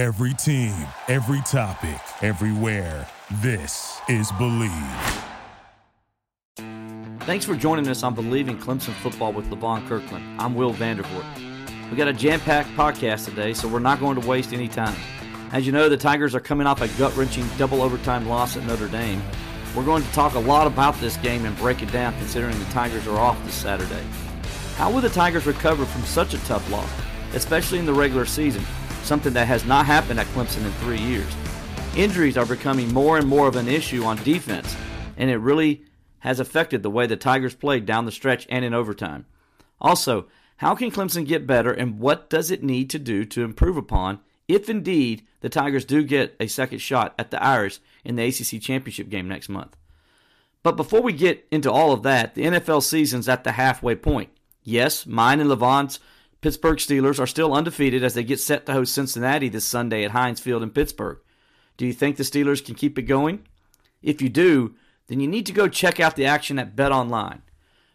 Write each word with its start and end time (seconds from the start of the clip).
Every 0.00 0.32
team, 0.32 0.72
every 1.08 1.42
topic, 1.42 2.00
everywhere. 2.22 3.06
This 3.42 4.00
is 4.08 4.32
Believe. 4.32 4.72
Thanks 7.26 7.44
for 7.44 7.54
joining 7.54 7.86
us 7.86 8.02
on 8.02 8.14
Believe 8.14 8.48
in 8.48 8.56
Clemson 8.56 8.94
Football 8.94 9.34
with 9.34 9.50
Levon 9.50 9.86
Kirkland. 9.86 10.40
I'm 10.40 10.54
Will 10.54 10.72
Vandervort. 10.72 11.26
We 11.90 11.98
got 11.98 12.08
a 12.08 12.14
jam-packed 12.14 12.70
podcast 12.70 13.26
today, 13.26 13.52
so 13.52 13.68
we're 13.68 13.78
not 13.78 14.00
going 14.00 14.18
to 14.18 14.26
waste 14.26 14.54
any 14.54 14.68
time. 14.68 14.96
As 15.52 15.66
you 15.66 15.72
know, 15.72 15.90
the 15.90 15.98
Tigers 15.98 16.34
are 16.34 16.40
coming 16.40 16.66
off 16.66 16.80
a 16.80 16.88
gut-wrenching 16.96 17.46
double 17.58 17.82
overtime 17.82 18.26
loss 18.26 18.56
at 18.56 18.64
Notre 18.64 18.88
Dame. 18.88 19.22
We're 19.76 19.84
going 19.84 20.02
to 20.02 20.12
talk 20.12 20.32
a 20.32 20.38
lot 20.38 20.66
about 20.66 20.98
this 20.98 21.18
game 21.18 21.44
and 21.44 21.54
break 21.58 21.82
it 21.82 21.92
down 21.92 22.16
considering 22.16 22.58
the 22.58 22.64
Tigers 22.70 23.06
are 23.06 23.18
off 23.18 23.44
this 23.44 23.54
Saturday. 23.54 24.06
How 24.76 24.90
will 24.90 25.02
the 25.02 25.10
Tigers 25.10 25.44
recover 25.44 25.84
from 25.84 26.04
such 26.04 26.32
a 26.32 26.38
tough 26.46 26.70
loss, 26.70 26.90
especially 27.34 27.78
in 27.78 27.84
the 27.84 27.92
regular 27.92 28.24
season, 28.24 28.64
something 29.02 29.32
that 29.32 29.46
has 29.46 29.64
not 29.64 29.86
happened 29.86 30.20
at 30.20 30.26
Clemson 30.28 30.64
in 30.64 30.72
three 30.72 31.00
years? 31.00 31.32
Injuries 31.96 32.36
are 32.36 32.46
becoming 32.46 32.92
more 32.92 33.18
and 33.18 33.26
more 33.26 33.48
of 33.48 33.56
an 33.56 33.68
issue 33.68 34.04
on 34.04 34.22
defense, 34.22 34.76
and 35.16 35.30
it 35.30 35.38
really 35.38 35.84
has 36.20 36.40
affected 36.40 36.82
the 36.82 36.90
way 36.90 37.06
the 37.06 37.16
Tigers 37.16 37.54
played 37.54 37.86
down 37.86 38.04
the 38.04 38.12
stretch 38.12 38.46
and 38.50 38.64
in 38.64 38.74
overtime. 38.74 39.26
Also, 39.80 40.26
how 40.58 40.74
can 40.74 40.90
Clemson 40.90 41.26
get 41.26 41.46
better 41.46 41.72
and 41.72 41.98
what 41.98 42.28
does 42.28 42.50
it 42.50 42.62
need 42.62 42.90
to 42.90 42.98
do 42.98 43.24
to 43.24 43.42
improve 43.42 43.76
upon 43.76 44.20
if 44.46 44.68
indeed 44.68 45.26
the 45.40 45.48
Tigers 45.48 45.84
do 45.84 46.02
get 46.02 46.36
a 46.38 46.46
second 46.46 46.78
shot 46.78 47.14
at 47.18 47.30
the 47.30 47.42
Irish 47.42 47.80
in 48.04 48.16
the 48.16 48.24
ACC 48.24 48.60
Championship 48.60 49.08
game 49.08 49.26
next 49.26 49.48
month. 49.48 49.76
But 50.62 50.76
before 50.76 51.00
we 51.00 51.12
get 51.12 51.46
into 51.50 51.72
all 51.72 51.92
of 51.92 52.02
that, 52.02 52.34
the 52.34 52.42
NFL 52.42 52.82
season's 52.82 53.28
at 53.28 53.44
the 53.44 53.52
halfway 53.52 53.94
point. 53.94 54.30
Yes, 54.62 55.06
mine 55.06 55.40
and 55.40 55.48
Levon's 55.48 55.98
Pittsburgh 56.40 56.78
Steelers 56.78 57.20
are 57.20 57.26
still 57.26 57.52
undefeated 57.52 58.02
as 58.02 58.14
they 58.14 58.24
get 58.24 58.40
set 58.40 58.64
to 58.66 58.72
host 58.72 58.94
Cincinnati 58.94 59.48
this 59.48 59.66
Sunday 59.66 60.04
at 60.04 60.12
Heinz 60.12 60.40
Field 60.40 60.62
in 60.62 60.70
Pittsburgh. 60.70 61.18
Do 61.76 61.86
you 61.86 61.92
think 61.92 62.16
the 62.16 62.22
Steelers 62.22 62.64
can 62.64 62.74
keep 62.74 62.98
it 62.98 63.02
going? 63.02 63.46
If 64.02 64.22
you 64.22 64.30
do, 64.30 64.74
then 65.08 65.20
you 65.20 65.28
need 65.28 65.44
to 65.46 65.52
go 65.52 65.68
check 65.68 66.00
out 66.00 66.16
the 66.16 66.24
action 66.24 66.58
at 66.58 66.74
Bet 66.74 66.92
Online. 66.92 67.42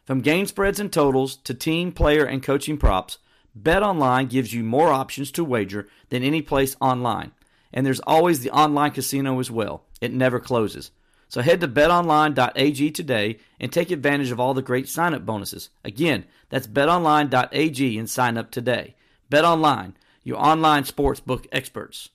From 0.05 0.21
game 0.21 0.45
spreads 0.45 0.79
and 0.79 0.93
totals 0.93 1.35
to 1.37 1.55
team, 1.55 1.91
player, 1.91 2.25
and 2.25 2.43
coaching 2.43 2.77
props, 2.77 3.17
Bet 3.55 3.81
Online 3.81 4.27
gives 4.27 4.53
you 4.53 4.63
more 4.63 4.89
options 4.89 5.31
to 5.31 5.43
wager 5.43 5.87
than 6.09 6.21
any 6.21 6.41
place 6.43 6.75
online. 6.79 7.31
And 7.73 7.85
there's 7.85 8.01
always 8.01 8.41
the 8.41 8.51
online 8.51 8.91
casino 8.91 9.39
as 9.39 9.49
well. 9.49 9.85
It 10.01 10.13
never 10.13 10.39
closes. 10.39 10.91
So 11.35 11.41
head 11.41 11.59
to 11.59 11.67
betonline.ag 11.67 12.91
today 12.91 13.39
and 13.59 13.69
take 13.69 13.91
advantage 13.91 14.31
of 14.31 14.39
all 14.39 14.53
the 14.53 14.61
great 14.61 14.87
sign-up 14.87 15.25
bonuses. 15.25 15.69
Again, 15.83 16.23
that's 16.47 16.65
betonline.ag 16.65 17.97
and 17.97 18.09
sign 18.09 18.37
up 18.37 18.51
today. 18.51 18.95
BetOnline, 19.29 19.95
your 20.23 20.37
online 20.37 20.83
sportsbook 20.83 21.45
experts. 21.51 22.07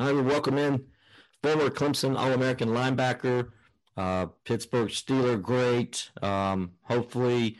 I 0.00 0.10
would 0.10 0.26
welcome 0.26 0.58
in 0.58 0.86
former 1.44 1.70
Clemson 1.70 2.18
All-American 2.18 2.70
linebacker, 2.70 3.52
uh, 3.96 4.26
Pittsburgh 4.44 4.88
Steeler 4.88 5.40
great. 5.40 6.10
Um, 6.22 6.72
hopefully, 6.82 7.58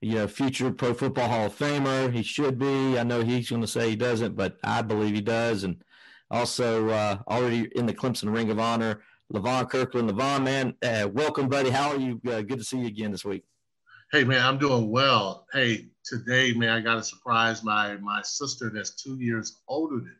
you 0.00 0.14
know, 0.14 0.26
future 0.26 0.70
Pro 0.70 0.94
Football 0.94 1.28
Hall 1.28 1.46
of 1.48 1.58
Famer. 1.58 2.10
He 2.10 2.22
should 2.22 2.58
be. 2.58 2.98
I 2.98 3.02
know 3.02 3.20
he's 3.20 3.50
going 3.50 3.60
to 3.60 3.68
say 3.68 3.90
he 3.90 3.96
doesn't, 3.96 4.36
but 4.36 4.56
I 4.64 4.80
believe 4.80 5.14
he 5.14 5.20
does. 5.20 5.64
And 5.64 5.84
also 6.30 6.88
uh, 6.88 7.18
already 7.28 7.68
in 7.76 7.84
the 7.84 7.92
Clemson 7.92 8.32
Ring 8.34 8.50
of 8.50 8.58
Honor, 8.58 9.02
Levon 9.32 9.68
Kirkland. 9.68 10.10
Levon, 10.10 10.44
man, 10.44 10.74
uh, 10.82 11.08
welcome, 11.08 11.48
buddy. 11.48 11.70
How 11.70 11.90
are 11.90 11.96
you? 11.96 12.20
Uh, 12.26 12.42
good 12.42 12.58
to 12.58 12.64
see 12.64 12.78
you 12.78 12.86
again 12.86 13.10
this 13.10 13.24
week. 13.24 13.44
Hey, 14.12 14.24
man, 14.24 14.44
I'm 14.44 14.58
doing 14.58 14.90
well. 14.90 15.46
Hey, 15.52 15.86
today, 16.04 16.52
man, 16.52 16.70
I 16.70 16.80
got 16.80 16.96
to 16.96 17.02
surprise 17.02 17.64
my 17.64 17.96
my 17.96 18.20
sister 18.22 18.70
that's 18.70 19.02
two 19.02 19.16
years 19.18 19.60
older 19.66 19.96
than 19.96 20.04
me. 20.04 20.10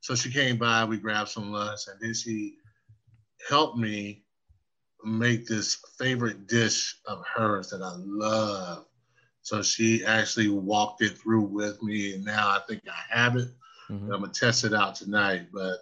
So 0.00 0.14
she 0.14 0.30
came 0.30 0.58
by, 0.58 0.84
we 0.84 0.98
grabbed 0.98 1.30
some 1.30 1.52
lunch, 1.52 1.80
and 1.88 2.00
then 2.00 2.14
she 2.14 2.56
helped 3.48 3.78
me 3.78 4.24
make 5.04 5.46
this 5.46 5.78
favorite 5.98 6.46
dish 6.48 6.98
of 7.06 7.24
hers 7.24 7.70
that 7.70 7.82
I 7.82 7.94
love. 7.96 8.84
So 9.42 9.62
she 9.62 10.04
actually 10.04 10.48
walked 10.48 11.02
it 11.02 11.16
through 11.16 11.42
with 11.42 11.82
me, 11.82 12.14
and 12.14 12.24
now 12.24 12.48
I 12.48 12.60
think 12.68 12.82
I 12.88 13.16
have 13.16 13.36
it. 13.36 13.48
Mm-hmm. 13.90 14.12
I'm 14.12 14.20
gonna 14.20 14.32
test 14.32 14.64
it 14.64 14.74
out 14.74 14.96
tonight. 14.96 15.46
But 15.52 15.78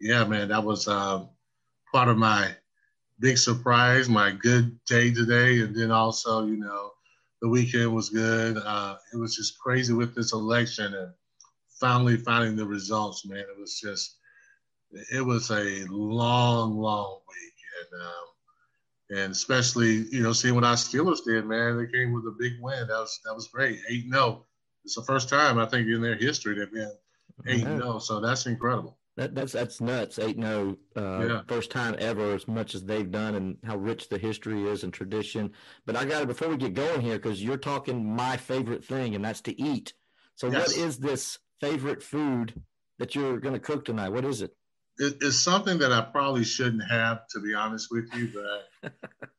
yeah, 0.00 0.24
man, 0.24 0.48
that 0.48 0.62
was 0.62 0.86
um, 0.86 1.30
part 1.92 2.08
of 2.08 2.16
my 2.16 2.54
big 3.20 3.38
surprise, 3.38 4.08
my 4.08 4.30
good 4.30 4.78
day 4.86 5.12
today, 5.12 5.60
and 5.60 5.74
then 5.74 5.90
also, 5.90 6.46
you 6.46 6.56
know, 6.56 6.92
the 7.40 7.48
weekend 7.48 7.94
was 7.94 8.10
good. 8.10 8.56
Uh, 8.56 8.96
it 9.12 9.16
was 9.16 9.36
just 9.36 9.58
crazy 9.58 9.92
with 9.92 10.14
this 10.14 10.32
election 10.32 10.94
and 10.94 11.12
finally 11.80 12.16
finding 12.16 12.56
the 12.56 12.66
results, 12.66 13.26
man. 13.26 13.38
It 13.38 13.58
was 13.58 13.78
just, 13.80 14.16
it 15.12 15.24
was 15.24 15.50
a 15.50 15.84
long, 15.88 16.76
long 16.76 17.20
week, 17.28 17.92
and 17.92 18.02
um, 18.02 18.28
and 19.10 19.32
especially 19.32 20.06
you 20.10 20.22
know 20.22 20.32
seeing 20.32 20.54
what 20.54 20.64
our 20.64 20.74
Steelers 20.74 21.24
did, 21.24 21.46
man. 21.46 21.76
They 21.76 21.90
came 21.90 22.12
with 22.12 22.24
a 22.24 22.36
big 22.38 22.54
win. 22.60 22.86
That 22.88 22.98
was 22.98 23.20
that 23.24 23.34
was 23.34 23.48
great. 23.48 23.80
Eight 23.88 24.06
no. 24.06 24.44
It's 24.84 24.94
the 24.94 25.02
first 25.02 25.28
time 25.28 25.58
I 25.58 25.66
think 25.66 25.86
in 25.88 26.00
their 26.00 26.16
history 26.16 26.58
they've 26.58 26.72
been 26.72 26.92
eight 27.46 27.66
no. 27.66 27.98
So 27.98 28.20
that's 28.20 28.46
incredible. 28.46 28.96
That, 29.18 29.34
that's 29.34 29.50
that's 29.50 29.80
nuts. 29.80 30.20
Eight 30.20 30.38
no, 30.38 30.76
uh, 30.96 31.26
yeah. 31.26 31.40
first 31.48 31.72
time 31.72 31.96
ever, 31.98 32.34
as 32.34 32.46
much 32.46 32.76
as 32.76 32.84
they've 32.84 33.10
done, 33.10 33.34
and 33.34 33.56
how 33.64 33.76
rich 33.76 34.08
the 34.08 34.16
history 34.16 34.62
is 34.62 34.84
and 34.84 34.92
tradition. 34.92 35.50
But 35.86 35.96
I 35.96 36.04
got 36.04 36.22
it 36.22 36.28
before 36.28 36.46
we 36.46 36.56
get 36.56 36.74
going 36.74 37.00
here 37.00 37.16
because 37.18 37.42
you're 37.42 37.56
talking 37.56 38.14
my 38.14 38.36
favorite 38.36 38.84
thing, 38.84 39.16
and 39.16 39.24
that's 39.24 39.40
to 39.40 39.60
eat. 39.60 39.92
So, 40.36 40.46
yes. 40.46 40.68
what 40.68 40.76
is 40.76 40.98
this 40.98 41.40
favorite 41.60 42.00
food 42.00 42.62
that 43.00 43.16
you're 43.16 43.40
going 43.40 43.54
to 43.54 43.60
cook 43.60 43.84
tonight? 43.84 44.10
What 44.10 44.24
is 44.24 44.40
it? 44.40 44.54
it's 45.00 45.38
something 45.38 45.78
that 45.78 45.92
I 45.92 46.00
probably 46.00 46.44
shouldn't 46.44 46.88
have, 46.88 47.26
to 47.28 47.40
be 47.40 47.54
honest 47.54 47.88
with 47.90 48.08
you, 48.14 48.32
but 48.32 48.92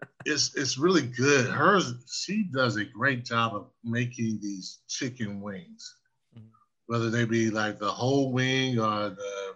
it's 0.25 0.55
it's 0.55 0.77
really 0.77 1.03
good. 1.03 1.47
Hers, 1.47 1.93
she 2.11 2.49
does 2.53 2.75
a 2.75 2.83
great 2.83 3.23
job 3.23 3.55
of 3.55 3.67
making 3.83 4.39
these 4.41 4.79
chicken 4.89 5.39
wings, 5.39 5.95
mm-hmm. 6.37 6.47
whether 6.87 7.09
they 7.09 7.23
be 7.23 7.49
like 7.49 7.79
the 7.79 7.91
whole 7.91 8.33
wing 8.33 8.77
or 8.77 9.09
the 9.09 9.55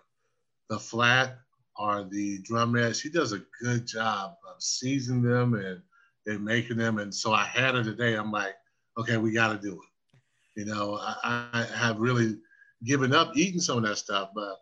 the 0.70 0.80
flat 0.80 1.38
or 1.78 2.04
the 2.04 2.42
drumette. 2.44 3.00
She 3.00 3.10
does 3.10 3.34
a 3.34 3.44
good 3.62 3.88
job 3.88 4.36
of 4.48 4.62
seasoning 4.62 5.24
them 5.24 5.54
and 5.56 5.82
and 6.26 6.44
making 6.44 6.78
them. 6.78 7.00
And 7.00 7.14
so 7.14 7.34
I 7.34 7.44
had 7.44 7.76
her 7.76 7.84
today. 7.84 8.16
I'm 8.16 8.32
like, 8.32 8.56
okay, 8.98 9.18
we 9.18 9.34
got 9.34 9.52
to 9.52 9.60
do 9.60 9.74
it. 9.74 10.60
You 10.60 10.66
know, 10.66 10.98
I, 11.02 11.48
I 11.54 11.64
have 11.76 12.00
really 12.00 12.38
given 12.86 13.14
up 13.14 13.36
eating 13.36 13.60
some 13.60 13.78
of 13.78 13.84
that 13.84 13.98
stuff, 13.98 14.30
but 14.36 14.58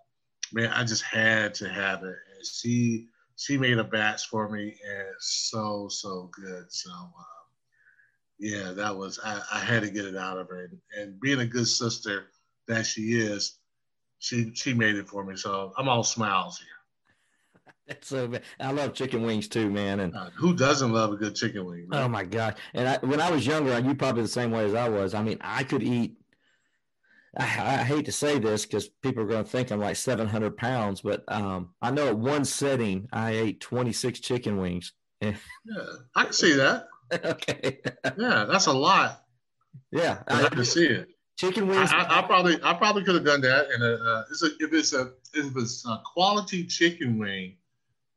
man, 0.54 0.72
I 0.74 0.84
just 0.84 1.04
had 1.04 1.54
to 1.56 1.70
have 1.70 2.04
it. 2.04 2.16
And 2.36 2.46
she 2.46 3.08
she 3.36 3.58
made 3.58 3.80
a 3.80 3.84
batch 3.84 4.28
for 4.28 4.50
me, 4.50 4.78
and 4.88 5.08
so 5.20 5.88
so 5.90 6.30
good. 6.34 6.72
So 6.72 6.92
um, 6.92 7.12
yeah, 8.40 8.72
that 8.72 8.96
was 8.96 9.20
I, 9.24 9.42
I, 9.54 9.60
had 9.60 9.84
to 9.84 9.90
get 9.90 10.06
it 10.06 10.16
out 10.16 10.38
of 10.38 10.48
her. 10.50 10.66
And, 10.66 10.78
and, 10.98 11.20
being 11.20 11.42
a 11.42 11.46
good 11.46 11.68
sister 11.68 12.28
that 12.68 12.86
she 12.86 13.14
is, 13.14 13.60
she 14.22 14.54
she 14.56 14.74
made 14.74 14.96
it 14.96 15.10
for 15.10 15.26
me. 15.26 15.36
So 15.36 15.74
I'm 15.78 15.90
all 15.90 16.04
smiles 16.04 16.60
here. 16.60 16.68
So 18.04 18.32
I 18.58 18.72
love 18.72 18.94
chicken 18.94 19.24
wings 19.24 19.50
too, 19.50 19.70
man. 19.70 20.00
And 20.00 20.16
uh, 20.16 20.30
who 20.38 20.56
doesn't 20.56 20.94
love 20.94 21.12
a 21.12 21.18
good 21.18 21.36
chicken 21.36 21.66
wing? 21.66 21.90
Oh 21.92 22.08
my 22.08 22.24
god! 22.24 22.56
And 22.74 22.88
I, 22.88 22.98
when 23.06 23.20
I 23.20 23.30
was 23.30 23.46
younger, 23.46 23.78
you 23.80 23.96
probably 23.96 24.22
the 24.22 24.30
same 24.30 24.52
way 24.52 24.64
as 24.64 24.74
I 24.74 24.88
was. 24.88 25.14
I 25.14 25.22
mean, 25.22 25.40
I 25.42 25.66
could 25.66 25.84
eat 25.84 26.16
I, 27.38 27.44
I 27.44 27.84
hate 27.84 28.06
to 28.06 28.12
say 28.12 28.40
this 28.40 28.66
because 28.66 28.90
people 28.90 29.24
are 29.24 29.28
going 29.28 29.44
to 29.44 29.50
think 29.50 29.72
I'm 29.72 29.80
like 29.80 29.96
700 29.96 30.58
pounds, 30.58 31.02
but 31.02 31.24
um, 31.28 31.70
I 31.82 31.92
know 31.92 32.08
at 32.08 32.18
one 32.18 32.44
setting 32.44 33.08
I 33.14 33.32
ate 33.32 33.62
26 33.62 34.20
chicken 34.20 34.58
wings. 34.58 34.94
yeah, 35.22 35.34
I 36.16 36.24
can 36.26 36.34
see 36.34 36.54
that. 36.54 36.88
okay. 37.26 37.80
yeah, 38.18 38.46
that's 38.46 38.66
a 38.66 38.74
lot. 38.74 39.24
Yeah, 39.92 40.24
I, 40.28 40.46
I 40.46 40.50
can 40.50 40.66
see 40.66 40.88
it. 40.88 41.10
Chicken 41.38 41.68
wings. 41.68 41.92
I, 41.92 42.04
I, 42.04 42.20
I 42.20 42.22
probably, 42.22 42.60
I 42.64 42.74
probably 42.74 43.04
could 43.04 43.16
have 43.16 43.26
done 43.26 43.42
that. 43.42 43.70
And 43.72 43.84
uh, 43.84 44.24
it's 44.30 44.44
a, 44.44 44.48
if 44.60 44.74
it's 44.74 44.94
a, 44.94 45.12
if 45.34 45.56
it's 45.56 45.86
a 45.86 46.02
quality 46.06 46.66
chicken 46.66 47.18
wing, 47.18 47.56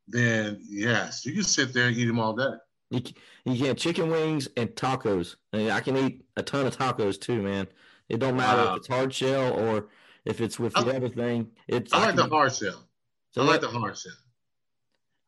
then 0.08 0.60
yes, 0.68 1.24
you 1.24 1.32
can 1.32 1.42
sit 1.42 1.72
there 1.72 1.88
and 1.88 1.96
eat 1.96 2.06
them 2.06 2.18
all 2.18 2.34
day. 2.34 2.54
You, 2.90 3.00
you 3.44 3.64
get 3.64 3.78
chicken 3.78 4.10
wings 4.10 4.48
and 4.56 4.68
tacos. 4.70 5.36
I, 5.52 5.56
mean, 5.56 5.70
I 5.70 5.80
can 5.80 5.96
eat 5.96 6.24
a 6.36 6.42
ton 6.42 6.66
of 6.66 6.76
tacos 6.76 7.20
too, 7.20 7.42
man. 7.42 7.66
It 8.08 8.18
don't 8.18 8.36
matter 8.36 8.60
uh, 8.60 8.72
if 8.72 8.76
it's 8.78 8.88
hard 8.88 9.14
shell 9.14 9.52
or 9.54 9.88
if 10.24 10.40
it's 10.40 10.58
with 10.58 10.74
the 10.74 10.80
I, 10.80 10.96
other 10.96 11.08
thing. 11.08 11.50
It's 11.68 11.92
I 11.92 12.06
like 12.06 12.16
the 12.16 12.26
hard 12.26 12.54
shell. 12.54 12.84
So 13.30 13.42
I 13.42 13.44
like 13.46 13.60
the 13.60 13.68
hard 13.68 13.96
shell. 13.96 14.12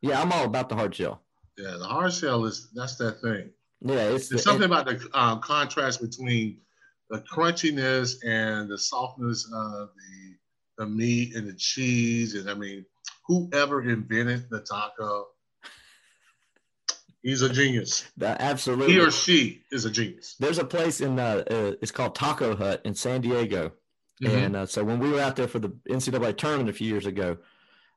Yeah, 0.03 0.21
I'm 0.21 0.33
all 0.33 0.45
about 0.45 0.69
the 0.69 0.77
hard 0.77 0.95
shell. 0.95 1.23
Yeah, 1.59 1.77
the 1.79 1.87
hard 1.87 2.13
shell 2.13 2.45
is 2.45 2.69
that's 2.75 2.97
that 2.97 3.21
thing. 3.21 3.51
Yeah, 3.81 4.11
it's 4.11 4.29
the, 4.29 4.39
something 4.39 4.63
it, 4.63 4.67
about 4.67 4.87
the 4.87 5.09
um, 5.19 5.41
contrast 5.41 6.01
between 6.01 6.59
the 7.11 7.21
crunchiness 7.21 8.17
and 8.25 8.69
the 8.69 8.79
softness 8.79 9.49
of 9.53 9.91
the 9.97 10.37
the 10.79 10.87
meat 10.87 11.35
and 11.35 11.49
the 11.49 11.55
cheese. 11.55 12.35
And 12.35 12.51
I 12.51 12.55
mean, 12.55 12.85
whoever 13.27 13.89
invented 13.89 14.51
the 14.51 14.61
taco 14.61 15.29
He's 17.23 17.43
a 17.43 17.53
genius. 17.53 18.05
absolutely. 18.23 18.95
He 18.95 19.01
or 19.01 19.11
she 19.11 19.63
is 19.73 19.85
a 19.85 19.91
genius. 19.91 20.37
There's 20.39 20.59
a 20.59 20.65
place 20.65 21.01
in 21.01 21.19
uh, 21.19 21.43
uh, 21.51 21.73
it's 21.83 21.91
called 21.91 22.15
Taco 22.15 22.55
Hut 22.55 22.83
in 22.85 22.95
San 22.95 23.21
Diego, 23.21 23.73
Mm-hmm. 24.23 24.37
And 24.37 24.57
uh, 24.57 24.67
so 24.67 24.83
when 24.83 24.99
we 24.99 25.11
were 25.11 25.21
out 25.21 25.37
there 25.37 25.49
for 25.49 25.59
the 25.59 25.69
NCAA 25.89 26.37
tournament 26.37 26.71
a 26.71 26.73
few 26.73 26.89
years 26.89 27.07
ago, 27.07 27.37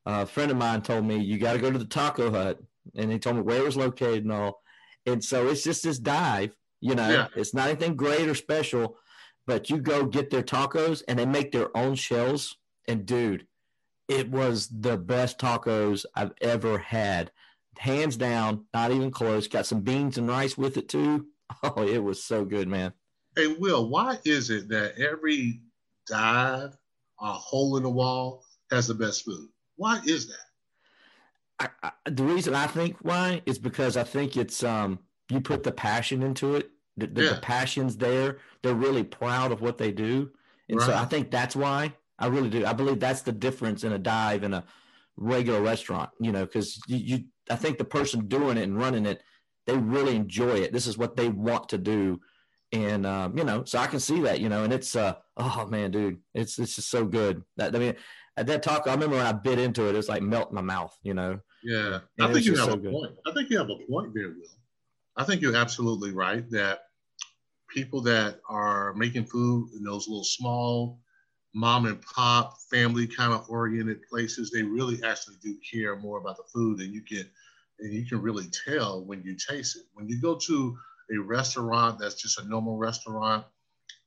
uh, 0.05 0.23
a 0.23 0.25
friend 0.25 0.51
of 0.51 0.57
mine 0.57 0.81
told 0.81 1.05
me 1.05 1.17
you 1.17 1.37
got 1.37 1.53
to 1.53 1.59
go 1.59 1.71
to 1.71 1.77
the 1.77 1.85
Taco 1.85 2.31
Hut, 2.31 2.59
and 2.95 3.11
he 3.11 3.19
told 3.19 3.37
me 3.37 3.41
where 3.41 3.59
it 3.59 3.65
was 3.65 3.77
located 3.77 4.23
and 4.23 4.33
all. 4.33 4.61
And 5.05 5.23
so 5.23 5.47
it's 5.47 5.63
just 5.63 5.83
this 5.83 5.97
dive, 5.97 6.55
you 6.81 6.95
know. 6.95 7.09
Yeah. 7.09 7.27
It's 7.35 7.53
not 7.53 7.69
anything 7.69 7.95
great 7.95 8.27
or 8.27 8.35
special, 8.35 8.97
but 9.45 9.69
you 9.69 9.77
go 9.77 10.05
get 10.05 10.29
their 10.29 10.43
tacos, 10.43 11.03
and 11.07 11.19
they 11.19 11.25
make 11.25 11.51
their 11.51 11.75
own 11.75 11.95
shells. 11.95 12.57
And 12.87 13.05
dude, 13.05 13.47
it 14.07 14.29
was 14.29 14.67
the 14.67 14.97
best 14.97 15.39
tacos 15.39 16.05
I've 16.15 16.33
ever 16.41 16.77
had, 16.77 17.31
hands 17.77 18.17
down. 18.17 18.65
Not 18.73 18.91
even 18.91 19.11
close. 19.11 19.47
Got 19.47 19.65
some 19.65 19.81
beans 19.81 20.17
and 20.17 20.27
rice 20.27 20.57
with 20.57 20.77
it 20.77 20.89
too. 20.89 21.27
Oh, 21.63 21.81
it 21.81 21.97
was 21.97 22.23
so 22.23 22.45
good, 22.45 22.67
man. 22.67 22.93
Hey, 23.35 23.47
Will, 23.47 23.89
why 23.89 24.19
is 24.23 24.51
it 24.51 24.69
that 24.69 24.99
every 24.99 25.61
dive, 26.05 26.77
a 27.19 27.33
hole 27.33 27.75
in 27.77 27.81
the 27.81 27.89
wall, 27.89 28.43
has 28.71 28.87
the 28.87 28.93
best 28.93 29.25
food? 29.25 29.49
Why 29.75 29.99
is 30.05 30.27
that? 30.27 31.69
I, 31.83 31.89
I, 32.05 32.09
the 32.09 32.23
reason 32.23 32.53
I 32.53 32.67
think 32.67 32.97
why 33.01 33.41
is 33.47 33.57
because 33.57 33.97
I 33.97 34.03
think 34.03 34.37
it's 34.37 34.63
um 34.63 34.99
you 35.29 35.41
put 35.41 35.63
the 35.63 35.71
passion 35.71 36.23
into 36.23 36.55
it. 36.55 36.69
The, 36.97 37.07
the, 37.07 37.23
yeah. 37.23 37.33
the 37.33 37.41
passion's 37.41 37.97
there. 37.97 38.39
They're 38.61 38.73
really 38.73 39.03
proud 39.03 39.51
of 39.51 39.61
what 39.61 39.77
they 39.77 39.91
do, 39.91 40.31
and 40.67 40.79
right. 40.79 40.85
so 40.85 40.93
I 40.93 41.05
think 41.05 41.31
that's 41.31 41.55
why. 41.55 41.93
I 42.21 42.27
really 42.27 42.49
do. 42.49 42.65
I 42.65 42.73
believe 42.73 42.99
that's 42.99 43.21
the 43.21 43.31
difference 43.31 43.85
in 43.85 43.93
a 43.93 43.97
dive 43.97 44.43
and 44.43 44.53
a 44.53 44.65
regular 45.15 45.61
restaurant. 45.61 46.09
You 46.19 46.33
know, 46.33 46.45
because 46.45 46.81
you, 46.87 46.97
you, 46.97 47.23
I 47.49 47.55
think 47.55 47.77
the 47.77 47.85
person 47.85 48.27
doing 48.27 48.57
it 48.57 48.63
and 48.63 48.77
running 48.77 49.05
it, 49.05 49.21
they 49.65 49.77
really 49.77 50.15
enjoy 50.15 50.57
it. 50.57 50.73
This 50.73 50.87
is 50.87 50.97
what 50.97 51.15
they 51.15 51.29
want 51.29 51.69
to 51.69 51.77
do, 51.77 52.19
and 52.73 53.05
um, 53.05 53.37
you 53.37 53.45
know, 53.45 53.63
so 53.63 53.79
I 53.79 53.87
can 53.87 54.01
see 54.01 54.19
that. 54.21 54.41
You 54.41 54.49
know, 54.49 54.65
and 54.65 54.73
it's 54.73 54.95
uh, 54.95 55.15
oh 55.37 55.65
man, 55.67 55.91
dude, 55.91 56.17
it's 56.33 56.59
it's 56.59 56.75
just 56.75 56.89
so 56.89 57.05
good. 57.05 57.43
That 57.55 57.73
I 57.73 57.79
mean, 57.79 57.95
at 58.35 58.47
that 58.47 58.63
talk, 58.63 58.87
I 58.87 58.93
remember 58.93 59.15
when 59.15 59.25
I 59.25 59.31
bit 59.31 59.59
into 59.59 59.87
it, 59.87 59.93
it 59.93 59.97
was 59.97 60.09
like 60.09 60.21
melt 60.21 60.49
in 60.49 60.55
my 60.55 60.61
mouth, 60.61 60.97
you 61.03 61.13
know. 61.13 61.39
Yeah, 61.63 61.99
and 62.17 62.27
I 62.27 62.33
think 62.33 62.45
you 62.45 62.55
have 62.55 62.65
so 62.65 62.73
a 62.73 62.77
good. 62.77 62.91
point. 62.91 63.11
I 63.25 63.31
think 63.31 63.49
you 63.49 63.57
have 63.57 63.69
a 63.69 63.77
point 63.89 64.13
there, 64.13 64.29
Will. 64.29 64.58
I 65.19 65.25
think 65.25 65.41
you're 65.41 65.55
absolutely 65.55 66.11
right 66.11 66.49
that 66.49 66.85
people 67.67 68.01
that 68.03 68.39
are 68.49 68.93
making 68.93 69.25
food 69.25 69.69
in 69.75 69.83
those 69.83 70.07
little 70.07 70.23
small 70.23 71.01
mom 71.53 71.85
and 71.85 72.01
pop 72.01 72.57
family 72.71 73.05
kind 73.05 73.33
of 73.33 73.49
oriented 73.49 74.01
places, 74.09 74.49
they 74.49 74.63
really 74.63 75.03
actually 75.03 75.35
do 75.43 75.57
care 75.69 75.97
more 75.97 76.19
about 76.19 76.37
the 76.37 76.43
food 76.53 76.79
and 76.79 76.93
you 76.93 77.01
can 77.01 77.29
and 77.79 77.93
you 77.93 78.05
can 78.05 78.21
really 78.21 78.45
tell 78.65 79.03
when 79.03 79.21
you 79.23 79.35
taste 79.35 79.75
it. 79.75 79.83
When 79.93 80.07
you 80.07 80.21
go 80.21 80.35
to 80.35 80.77
a 81.13 81.17
restaurant 81.17 81.99
that's 81.99 82.15
just 82.15 82.39
a 82.39 82.47
normal 82.47 82.77
restaurant 82.77 83.45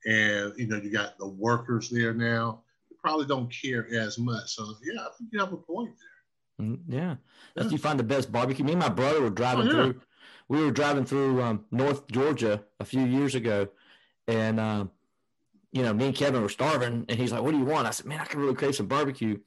and 0.06 0.54
you 0.56 0.66
know 0.66 0.78
you 0.78 0.90
got 0.90 1.18
the 1.18 1.28
workers 1.28 1.90
there 1.90 2.14
now 2.14 2.62
probably 3.02 3.26
don't 3.26 3.52
care 3.52 3.86
as 3.94 4.18
much. 4.18 4.54
So 4.54 4.64
yeah, 4.82 5.02
I 5.02 5.08
think 5.18 5.30
you 5.30 5.40
have 5.40 5.52
a 5.52 5.58
point 5.58 5.90
there. 5.98 6.66
Mm, 6.66 6.80
yeah, 6.88 7.16
that's 7.54 7.66
yeah. 7.66 7.72
you 7.72 7.78
find 7.78 7.98
the 7.98 8.04
best 8.04 8.32
barbecue. 8.32 8.64
Me 8.64 8.72
and 8.72 8.80
my 8.80 8.88
brother 8.88 9.20
were 9.20 9.30
driving 9.30 9.68
oh, 9.68 9.70
yeah. 9.70 9.72
through. 9.72 10.00
We 10.52 10.62
were 10.62 10.70
driving 10.70 11.06
through 11.06 11.40
um, 11.40 11.64
North 11.70 12.06
Georgia 12.08 12.62
a 12.78 12.84
few 12.84 13.06
years 13.06 13.34
ago, 13.34 13.68
and 14.28 14.60
um, 14.60 14.90
you 15.72 15.82
know, 15.82 15.94
me 15.94 16.04
and 16.04 16.14
Kevin 16.14 16.42
were 16.42 16.50
starving, 16.50 17.06
and 17.08 17.18
he's 17.18 17.32
like, 17.32 17.40
"What 17.40 17.52
do 17.52 17.56
you 17.56 17.64
want?" 17.64 17.86
I 17.86 17.90
said, 17.90 18.04
"Man, 18.04 18.20
I 18.20 18.26
can 18.26 18.38
really 18.38 18.54
crave 18.54 18.74
some 18.74 18.86
barbecue." 18.86 19.38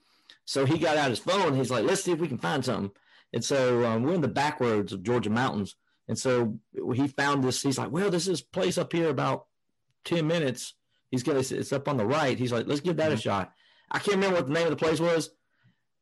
So 0.46 0.66
he 0.66 0.80
got 0.80 0.98
out 0.98 1.12
his 1.12 1.19
phone. 1.19 1.54
He's 1.54 1.69
like, 1.69 1.86
"Let's 1.86 2.04
see 2.04 2.12
if 2.12 2.18
we 2.18 2.28
can 2.28 2.40
find 2.40 2.66
something." 2.66 2.90
And 3.31 3.46
so 3.46 3.86
um, 3.86 4.02
we're 4.02 4.16
in 4.16 4.22
the 4.22 4.28
back 4.28 4.60
roads 4.60 4.94
of 4.94 5.04
Georgia 5.04 5.30
mountains, 5.30 5.75
and 6.07 6.18
so 6.18 6.57
he 6.96 7.08
found 7.08 7.44
this. 7.44 7.62
He's 7.62 7.78
like, 7.78 7.92
"Well, 7.92 8.10
this 8.10 8.28
is 8.28 8.42
place 8.42 8.80
up 8.80 8.92
here 8.92 9.10
about 9.10 9.46
ten 10.06 10.25
minutes." 10.25 10.74
He's 11.12 11.22
gonna 11.22 11.38
it's 11.38 11.72
up 11.72 11.88
on 11.88 11.98
the 11.98 12.06
right. 12.08 12.40
He's 12.40 12.51
like, 12.51 12.66
let's 12.66 12.81
give 12.81 12.98
that 12.98 13.12
a 13.12 13.13
mm-hmm. 13.13 13.22
shot. 13.22 13.54
I 13.92 14.00
can't 14.00 14.16
remember 14.16 14.38
what 14.38 14.48
the 14.48 14.54
name 14.54 14.66
of 14.66 14.72
the 14.72 14.84
place 14.84 15.00
was. 15.00 15.30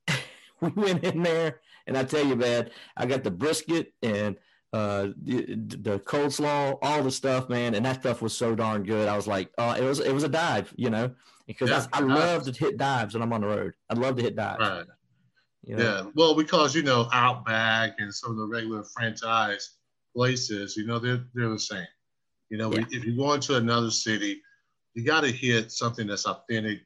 we 0.61 0.69
went 0.69 1.03
in 1.03 1.23
there, 1.23 1.59
and 1.87 1.97
I 1.97 2.05
tell 2.05 2.25
you, 2.25 2.37
man, 2.37 2.69
I 2.95 3.05
got 3.05 3.25
the 3.25 3.31
brisket 3.31 3.91
and 4.01 4.37
uh, 4.73 5.09
the, 5.21 5.55
the 5.55 5.99
coleslaw, 5.99 6.79
all 6.81 7.03
the 7.03 7.11
stuff, 7.11 7.47
man, 7.47 7.75
and 7.75 7.85
that 7.85 8.01
stuff 8.01 8.23
was 8.23 8.35
so 8.35 8.55
darn 8.55 8.83
good. 8.83 9.07
I 9.07 9.15
was 9.15 9.27
like, 9.27 9.51
uh, 9.59 9.75
it 9.79 9.83
was 9.83 9.99
it 9.99 10.11
was 10.11 10.23
a 10.23 10.29
dive, 10.29 10.73
you 10.75 10.89
know, 10.89 11.11
because 11.45 11.69
yeah, 11.69 11.85
I, 11.93 11.99
I 11.99 12.01
love 12.01 12.43
to 12.45 12.51
hit 12.51 12.77
dives 12.77 13.13
when 13.13 13.21
I'm 13.21 13.31
on 13.31 13.41
the 13.41 13.47
road. 13.47 13.73
I 13.89 13.93
love 13.93 14.15
to 14.17 14.23
hit 14.23 14.35
dives. 14.35 14.59
Right. 14.59 14.85
You 15.63 15.77
know? 15.77 15.83
Yeah, 15.83 16.11
well, 16.15 16.35
because 16.35 16.75
you 16.75 16.81
know 16.81 17.07
Outback 17.13 17.93
and 17.99 18.13
some 18.13 18.31
of 18.31 18.37
the 18.37 18.47
regular 18.47 18.83
franchise 18.83 19.75
places, 20.15 20.75
you 20.75 20.87
know, 20.87 20.97
they're 20.97 21.23
they're 21.35 21.49
the 21.49 21.59
same. 21.59 21.85
You 22.49 22.57
know, 22.57 22.73
yeah. 22.73 22.85
if 22.89 23.05
you 23.05 23.15
go 23.15 23.33
into 23.33 23.55
another 23.55 23.91
city, 23.91 24.41
you 24.95 25.05
got 25.05 25.21
to 25.21 25.31
hit 25.31 25.71
something 25.71 26.07
that's 26.07 26.25
authentic 26.25 26.81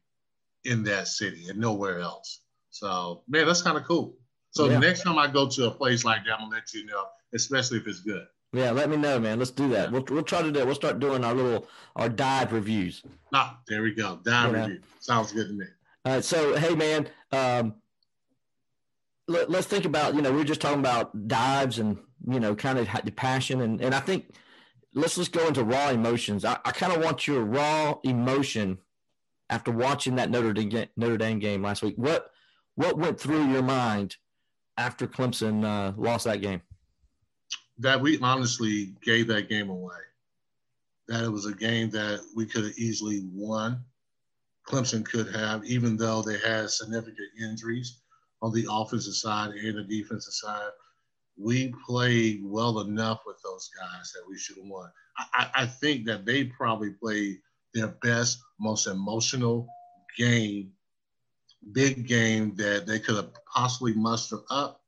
in 0.65 0.83
that 0.83 1.07
city 1.07 1.47
and 1.47 1.57
nowhere 1.57 1.99
else. 1.99 2.41
So, 2.69 3.23
man, 3.27 3.47
that's 3.47 3.61
kind 3.61 3.77
of 3.77 3.85
cool. 3.85 4.17
So 4.57 4.67
yeah. 4.67 4.79
next 4.79 5.03
time 5.03 5.19
I 5.19 5.27
go 5.27 5.47
to 5.47 5.67
a 5.67 5.71
place 5.71 6.03
like 6.03 6.25
that, 6.25 6.33
I'm 6.33 6.49
gonna 6.49 6.55
let 6.55 6.73
you 6.73 6.83
know, 6.87 7.05
especially 7.35 7.77
if 7.77 7.85
it's 7.85 7.99
good. 7.99 8.25
Yeah, 8.53 8.71
let 8.71 8.89
me 8.89 8.97
know, 8.97 9.19
man. 9.19 9.37
Let's 9.37 9.51
do 9.51 9.69
that. 9.69 9.91
We'll, 9.91 10.03
we'll 10.09 10.23
try 10.23 10.41
to 10.41 10.51
do. 10.51 10.61
It. 10.61 10.65
We'll 10.65 10.73
start 10.73 10.99
doing 10.99 11.23
our 11.23 11.35
little 11.35 11.67
our 11.95 12.09
dive 12.09 12.51
reviews. 12.53 13.03
Ah, 13.31 13.59
there 13.67 13.83
we 13.83 13.93
go. 13.93 14.19
Dive 14.23 14.53
review 14.53 14.81
sounds 14.99 15.31
good 15.31 15.47
to 15.47 15.53
me. 15.53 15.65
All 16.05 16.13
right, 16.13 16.25
so 16.25 16.55
hey, 16.55 16.73
man, 16.73 17.07
um, 17.31 17.75
let, 19.27 19.53
us 19.53 19.67
think 19.67 19.85
about 19.85 20.15
you 20.15 20.23
know 20.23 20.31
we 20.31 20.41
are 20.41 20.45
just 20.45 20.61
talking 20.61 20.79
about 20.79 21.27
dives 21.27 21.77
and 21.77 21.99
you 22.27 22.39
know 22.39 22.55
kind 22.55 22.79
of 22.79 22.89
the 23.03 23.11
passion 23.11 23.61
and 23.61 23.79
and 23.79 23.93
I 23.93 23.99
think 23.99 24.31
let's 24.95 25.17
just 25.17 25.33
go 25.33 25.47
into 25.47 25.63
raw 25.63 25.89
emotions. 25.91 26.45
I, 26.45 26.57
I 26.65 26.71
kind 26.71 26.93
of 26.93 27.03
want 27.03 27.27
your 27.27 27.43
raw 27.43 27.99
emotion 28.03 28.79
after 29.51 29.71
watching 29.71 30.15
that 30.15 30.31
Notre 30.31 30.53
Dame, 30.53 30.87
Notre 30.97 31.17
Dame 31.17 31.37
game 31.37 31.61
last 31.61 31.83
week. 31.83 31.93
What 31.95 32.31
what 32.73 32.97
went 32.97 33.19
through 33.19 33.51
your 33.51 33.61
mind 33.61 34.17
after 34.77 35.07
Clemson 35.07 35.65
uh, 35.65 35.93
lost 35.97 36.25
that 36.25 36.41
game? 36.41 36.61
That 37.79 38.01
we 38.01 38.19
honestly 38.19 38.93
gave 39.03 39.27
that 39.27 39.49
game 39.49 39.69
away. 39.69 39.95
That 41.07 41.23
it 41.23 41.29
was 41.29 41.45
a 41.45 41.53
game 41.53 41.89
that 41.91 42.21
we 42.35 42.45
could 42.45 42.65
have 42.65 42.77
easily 42.77 43.23
won. 43.33 43.83
Clemson 44.67 45.05
could 45.05 45.33
have, 45.33 45.63
even 45.63 45.95
though 45.95 46.21
they 46.21 46.37
had 46.39 46.69
significant 46.69 47.29
injuries 47.41 47.99
on 48.41 48.51
the 48.51 48.67
offensive 48.69 49.13
side 49.13 49.51
and 49.51 49.77
the 49.77 49.83
defensive 49.83 50.33
side 50.33 50.71
we 51.37 51.73
played 51.85 52.41
well 52.43 52.79
enough 52.81 53.21
with 53.25 53.37
those 53.43 53.69
guys 53.79 54.11
that 54.13 54.27
we 54.27 54.37
should 54.37 54.57
have 54.57 54.65
won. 54.65 54.89
I, 55.33 55.49
I 55.55 55.65
think 55.65 56.05
that 56.05 56.25
they 56.25 56.45
probably 56.45 56.91
played 56.91 57.37
their 57.73 57.89
best, 58.01 58.39
most 58.59 58.87
emotional 58.87 59.67
game, 60.17 60.71
big 61.71 62.07
game 62.07 62.55
that 62.55 62.85
they 62.85 62.99
could 62.99 63.15
have 63.15 63.31
possibly 63.45 63.93
mustered 63.93 64.39
up. 64.49 64.81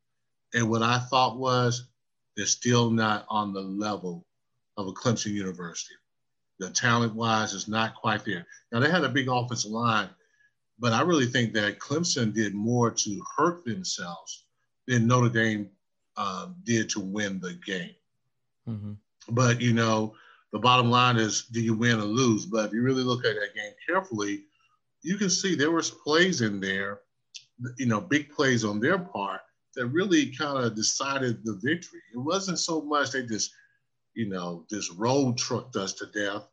And 0.53 0.69
what 0.69 0.81
I 0.81 0.99
thought 0.99 1.37
was 1.37 1.87
they're 2.35 2.45
still 2.45 2.89
not 2.89 3.25
on 3.29 3.53
the 3.53 3.61
level 3.61 4.25
of 4.77 4.87
a 4.87 4.91
Clemson 4.91 5.31
University. 5.33 5.95
The 6.59 6.69
talent 6.69 7.15
wise 7.15 7.53
is 7.53 7.67
not 7.67 7.95
quite 7.95 8.25
there. 8.25 8.45
Now 8.71 8.79
they 8.79 8.89
had 8.89 9.03
a 9.03 9.09
big 9.09 9.29
offensive 9.29 9.71
line, 9.71 10.09
but 10.79 10.93
I 10.93 11.01
really 11.01 11.25
think 11.25 11.53
that 11.53 11.79
Clemson 11.79 12.33
did 12.33 12.53
more 12.53 12.91
to 12.91 13.21
hurt 13.35 13.63
themselves 13.65 14.45
than 14.87 15.07
Notre 15.07 15.29
Dame 15.29 15.69
um, 16.17 16.55
did 16.63 16.89
to 16.91 16.99
win 16.99 17.39
the 17.39 17.53
game. 17.65 17.95
Mm-hmm. 18.67 18.93
But 19.29 19.61
you 19.61 19.73
know, 19.73 20.15
the 20.51 20.59
bottom 20.59 20.89
line 20.89 21.17
is, 21.17 21.43
do 21.43 21.61
you 21.61 21.73
win 21.73 21.99
or 21.99 22.03
lose? 22.03 22.45
But 22.45 22.67
if 22.67 22.73
you 22.73 22.81
really 22.81 23.03
look 23.03 23.25
at 23.25 23.35
that 23.35 23.55
game 23.55 23.73
carefully, 23.87 24.45
you 25.01 25.17
can 25.17 25.29
see 25.29 25.55
there 25.55 25.71
was 25.71 25.89
plays 25.91 26.41
in 26.41 26.59
there, 26.59 27.01
you 27.77 27.85
know, 27.85 28.01
big 28.01 28.29
plays 28.31 28.63
on 28.63 28.79
their 28.79 28.99
part 28.99 29.41
that 29.75 29.87
really 29.87 30.33
kind 30.35 30.63
of 30.63 30.75
decided 30.75 31.43
the 31.43 31.59
victory. 31.63 32.01
It 32.13 32.17
wasn't 32.17 32.59
so 32.59 32.81
much 32.81 33.11
they 33.11 33.25
just, 33.25 33.51
you 34.13 34.27
know, 34.27 34.65
just 34.69 34.91
road 34.97 35.37
trucked 35.37 35.75
us 35.75 35.93
to 35.93 36.07
death, 36.07 36.47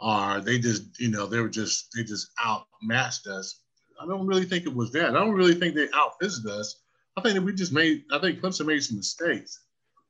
or 0.00 0.40
they 0.40 0.58
just, 0.58 0.98
you 1.00 1.10
know, 1.10 1.26
they 1.26 1.40
were 1.40 1.48
just 1.48 1.88
they 1.94 2.02
just 2.02 2.30
outmatched 2.44 3.26
us. 3.26 3.60
I 4.00 4.06
don't 4.06 4.26
really 4.26 4.44
think 4.44 4.66
it 4.66 4.74
was 4.74 4.92
that. 4.92 5.10
I 5.10 5.12
don't 5.12 5.34
really 5.34 5.54
think 5.54 5.74
they 5.74 5.86
outphysicked 5.88 6.46
us. 6.46 6.82
I 7.16 7.22
think 7.22 7.34
that 7.34 7.42
we 7.42 7.54
just 7.54 7.72
made, 7.72 8.04
I 8.12 8.18
think 8.18 8.40
Clemson 8.40 8.66
made 8.66 8.82
some 8.82 8.98
mistakes 8.98 9.60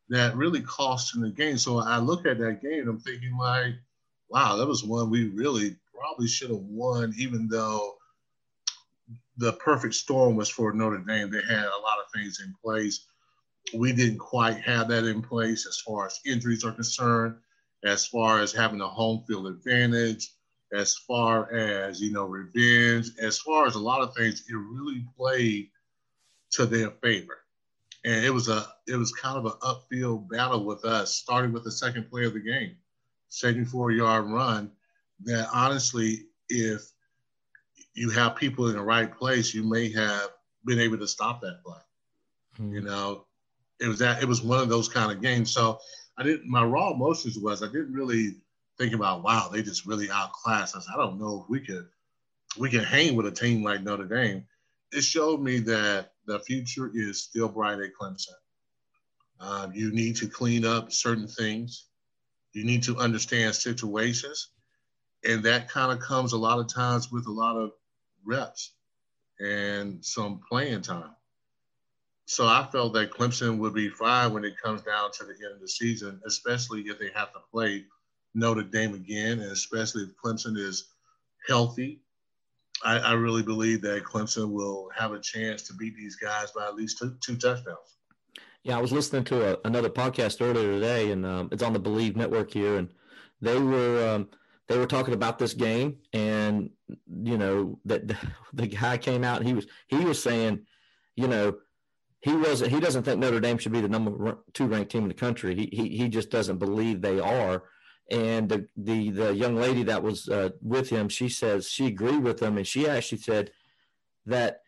that 0.08 0.36
really 0.36 0.60
cost 0.60 1.14
in 1.14 1.22
the 1.22 1.30
game. 1.30 1.56
So 1.56 1.78
I 1.78 1.98
look 1.98 2.26
at 2.26 2.38
that 2.38 2.62
game, 2.62 2.80
and 2.80 2.88
I'm 2.88 2.98
thinking 2.98 3.36
like, 3.38 3.74
wow, 4.28 4.56
that 4.56 4.66
was 4.66 4.82
one 4.82 5.08
we 5.08 5.28
really 5.28 5.76
probably 5.96 6.28
should 6.28 6.50
have 6.50 6.58
won, 6.58 7.14
even 7.18 7.48
though 7.48 7.96
the 9.38 9.52
perfect 9.54 9.94
storm 9.94 10.36
was 10.36 10.48
for 10.48 10.72
Notre 10.72 10.98
Dame. 10.98 11.30
They 11.30 11.42
had 11.42 11.64
a 11.64 11.82
lot 11.82 11.98
of 11.98 12.10
things 12.14 12.40
in 12.40 12.54
place. 12.62 13.06
We 13.74 13.92
didn't 13.92 14.18
quite 14.18 14.58
have 14.58 14.88
that 14.88 15.04
in 15.04 15.22
place 15.22 15.66
as 15.66 15.80
far 15.80 16.06
as 16.06 16.20
injuries 16.24 16.64
are 16.64 16.72
concerned, 16.72 17.36
as 17.84 18.06
far 18.06 18.40
as 18.40 18.52
having 18.52 18.80
a 18.80 18.88
home 18.88 19.24
field 19.26 19.46
advantage, 19.46 20.30
as 20.72 20.96
far 20.96 21.52
as, 21.52 22.00
you 22.00 22.12
know, 22.12 22.24
revenge, 22.24 23.10
as 23.20 23.38
far 23.38 23.66
as 23.66 23.74
a 23.74 23.80
lot 23.80 24.00
of 24.00 24.14
things, 24.14 24.44
it 24.48 24.54
really 24.54 25.04
played 25.16 25.70
to 26.52 26.66
their 26.66 26.90
favor. 27.02 27.38
And 28.04 28.24
it 28.24 28.30
was 28.30 28.48
a 28.48 28.66
it 28.86 28.96
was 28.96 29.12
kind 29.12 29.36
of 29.36 29.46
an 29.46 29.58
upfield 29.62 30.28
battle 30.30 30.64
with 30.64 30.84
us, 30.84 31.12
starting 31.12 31.52
with 31.52 31.64
the 31.64 31.72
second 31.72 32.08
play 32.08 32.24
of 32.24 32.34
the 32.34 32.40
game, 32.40 32.76
74 33.30 33.90
yard 33.92 34.26
run. 34.26 34.70
That 35.24 35.48
honestly, 35.52 36.26
if 36.48 36.82
you 37.94 38.10
have 38.10 38.36
people 38.36 38.68
in 38.68 38.76
the 38.76 38.82
right 38.82 39.12
place, 39.12 39.54
you 39.54 39.64
may 39.64 39.90
have 39.92 40.28
been 40.64 40.78
able 40.78 40.98
to 40.98 41.08
stop 41.08 41.40
that 41.40 41.62
play. 41.64 41.78
Mm-hmm. 42.60 42.74
You 42.74 42.80
know, 42.82 43.26
it 43.80 43.88
was 43.88 43.98
that 44.00 44.22
it 44.22 44.28
was 44.28 44.42
one 44.42 44.60
of 44.60 44.68
those 44.68 44.88
kind 44.88 45.10
of 45.10 45.22
games. 45.22 45.52
So 45.52 45.78
I 46.18 46.22
didn't. 46.22 46.48
My 46.48 46.64
raw 46.64 46.92
emotions 46.92 47.38
was 47.38 47.62
I 47.62 47.66
didn't 47.66 47.92
really 47.92 48.36
think 48.78 48.92
about 48.92 49.22
wow 49.22 49.48
they 49.50 49.62
just 49.62 49.86
really 49.86 50.10
outclassed 50.10 50.76
us. 50.76 50.86
I 50.92 50.96
don't 50.96 51.18
know 51.18 51.42
if 51.42 51.50
we 51.50 51.60
could 51.60 51.88
we 52.58 52.70
can 52.70 52.84
hang 52.84 53.16
with 53.16 53.26
a 53.26 53.30
team 53.30 53.62
like 53.62 53.82
Notre 53.82 54.04
Dame. 54.04 54.44
It 54.92 55.02
showed 55.02 55.40
me 55.40 55.58
that 55.60 56.12
the 56.26 56.38
future 56.40 56.90
is 56.94 57.22
still 57.22 57.48
bright 57.48 57.80
at 57.80 57.90
Clemson. 58.00 58.28
Um, 59.40 59.72
you 59.74 59.92
need 59.92 60.16
to 60.16 60.28
clean 60.28 60.64
up 60.64 60.92
certain 60.92 61.28
things. 61.28 61.86
You 62.52 62.64
need 62.64 62.82
to 62.84 62.96
understand 62.96 63.54
situations. 63.54 64.48
And 65.24 65.42
that 65.44 65.68
kind 65.68 65.92
of 65.92 65.98
comes 65.98 66.32
a 66.32 66.38
lot 66.38 66.58
of 66.58 66.72
times 66.72 67.10
with 67.10 67.26
a 67.26 67.32
lot 67.32 67.56
of 67.56 67.72
reps 68.24 68.72
and 69.40 70.04
some 70.04 70.40
playing 70.48 70.82
time. 70.82 71.10
So 72.26 72.46
I 72.46 72.66
felt 72.72 72.92
that 72.94 73.12
Clemson 73.12 73.58
would 73.58 73.74
be 73.74 73.88
fine 73.88 74.32
when 74.32 74.44
it 74.44 74.60
comes 74.62 74.82
down 74.82 75.12
to 75.12 75.24
the 75.24 75.32
end 75.32 75.54
of 75.54 75.60
the 75.60 75.68
season, 75.68 76.20
especially 76.26 76.82
if 76.82 76.98
they 76.98 77.10
have 77.14 77.32
to 77.32 77.38
play 77.52 77.84
Notre 78.34 78.64
Dame 78.64 78.94
again, 78.94 79.40
and 79.40 79.52
especially 79.52 80.02
if 80.02 80.10
Clemson 80.22 80.56
is 80.56 80.88
healthy. 81.48 82.00
I, 82.84 82.98
I 82.98 83.12
really 83.12 83.42
believe 83.42 83.80
that 83.82 84.04
Clemson 84.04 84.50
will 84.50 84.90
have 84.94 85.12
a 85.12 85.20
chance 85.20 85.62
to 85.62 85.74
beat 85.74 85.96
these 85.96 86.16
guys 86.16 86.50
by 86.50 86.66
at 86.66 86.74
least 86.74 86.98
two, 86.98 87.16
two 87.20 87.36
touchdowns. 87.36 87.96
Yeah, 88.64 88.76
I 88.76 88.80
was 88.80 88.92
listening 88.92 89.24
to 89.24 89.52
a, 89.52 89.58
another 89.64 89.88
podcast 89.88 90.42
earlier 90.42 90.72
today, 90.72 91.12
and 91.12 91.24
um, 91.24 91.48
it's 91.52 91.62
on 91.62 91.72
the 91.72 91.78
Believe 91.78 92.16
Network 92.16 92.52
here, 92.52 92.76
and 92.76 92.88
they 93.40 93.58
were 93.58 94.08
um, 94.08 94.28
they 94.68 94.78
were 94.78 94.86
talking 94.86 95.14
about 95.14 95.38
this 95.38 95.54
game, 95.54 95.98
and 96.12 96.70
you 97.06 97.38
know 97.38 97.78
that 97.84 98.08
the, 98.08 98.16
the 98.52 98.66
guy 98.66 98.98
came 98.98 99.24
out, 99.24 99.42
he 99.42 99.54
was 99.54 99.66
he 99.88 100.04
was 100.04 100.22
saying, 100.22 100.66
you 101.14 101.28
know, 101.28 101.56
he 102.20 102.34
wasn't 102.34 102.72
he 102.72 102.80
doesn't 102.80 103.04
think 103.04 103.20
Notre 103.20 103.40
Dame 103.40 103.58
should 103.58 103.72
be 103.72 103.80
the 103.80 103.88
number 103.88 104.38
two 104.52 104.66
ranked 104.66 104.90
team 104.90 105.02
in 105.02 105.08
the 105.08 105.14
country. 105.14 105.54
He 105.54 105.68
he, 105.72 105.96
he 105.96 106.08
just 106.08 106.30
doesn't 106.30 106.58
believe 106.58 107.00
they 107.00 107.20
are. 107.20 107.64
And 108.10 108.48
the 108.48 108.68
the, 108.76 109.10
the 109.10 109.34
young 109.34 109.56
lady 109.56 109.82
that 109.84 110.02
was 110.02 110.28
uh, 110.28 110.50
with 110.62 110.90
him, 110.90 111.08
she 111.08 111.28
says 111.28 111.68
she 111.68 111.86
agreed 111.86 112.22
with 112.22 112.40
him, 112.40 112.56
and 112.56 112.66
she 112.66 112.88
actually 112.88 113.18
said 113.18 113.50
that 114.26 114.62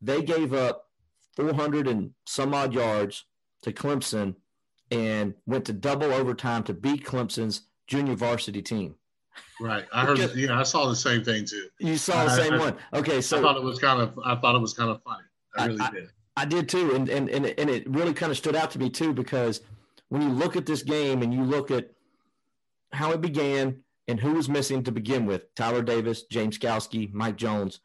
they 0.00 0.22
gave 0.22 0.52
up 0.52 0.88
400 1.36 1.88
and 1.88 2.10
some 2.26 2.54
odd 2.54 2.74
yards 2.74 3.24
to 3.62 3.72
Clemson 3.72 4.36
and 4.90 5.34
went 5.46 5.64
to 5.64 5.72
double 5.72 6.12
overtime 6.12 6.62
to 6.64 6.74
beat 6.74 7.04
Clemson's 7.04 7.62
junior 7.86 8.14
varsity 8.14 8.62
team. 8.62 8.96
Right. 9.60 9.84
I 9.92 10.04
heard. 10.04 10.18
Because, 10.18 10.36
yeah, 10.36 10.58
I 10.58 10.62
saw 10.62 10.88
the 10.88 10.96
same 10.96 11.24
thing 11.24 11.44
too. 11.44 11.68
You 11.78 11.96
saw 11.96 12.24
the 12.24 12.32
I, 12.32 12.36
same 12.36 12.52
I, 12.54 12.58
one. 12.58 12.76
Okay, 12.92 13.20
so 13.20 13.38
I 13.38 13.42
thought 13.42 13.56
it 13.56 13.62
was 13.62 13.78
kind 13.78 14.00
of. 14.00 14.18
I 14.24 14.36
thought 14.36 14.54
it 14.54 14.60
was 14.60 14.74
kind 14.74 14.90
of 14.90 15.02
funny. 15.02 15.24
I 15.56 15.66
really 15.66 15.78
did. 15.92 16.08
I 16.36 16.44
did 16.44 16.68
too, 16.68 16.94
and 16.94 17.08
and 17.08 17.28
and 17.28 17.46
and 17.46 17.70
it 17.70 17.88
really 17.88 18.12
kind 18.14 18.32
of 18.32 18.38
stood 18.38 18.56
out 18.56 18.70
to 18.72 18.78
me 18.78 18.90
too 18.90 19.12
because 19.12 19.60
when 20.08 20.22
you 20.22 20.28
look 20.28 20.56
at 20.56 20.66
this 20.66 20.82
game 20.82 21.22
and 21.22 21.32
you 21.32 21.42
look 21.42 21.70
at 21.70 21.90
how 22.92 23.12
it 23.12 23.20
began 23.20 23.82
and 24.08 24.20
who 24.20 24.34
was 24.34 24.48
missing 24.48 24.82
to 24.84 24.92
begin 24.92 25.26
with, 25.26 25.54
Tyler 25.54 25.82
Davis, 25.82 26.24
James 26.24 26.58
Skalski, 26.58 27.12
Mike 27.12 27.36
Jones, 27.36 27.80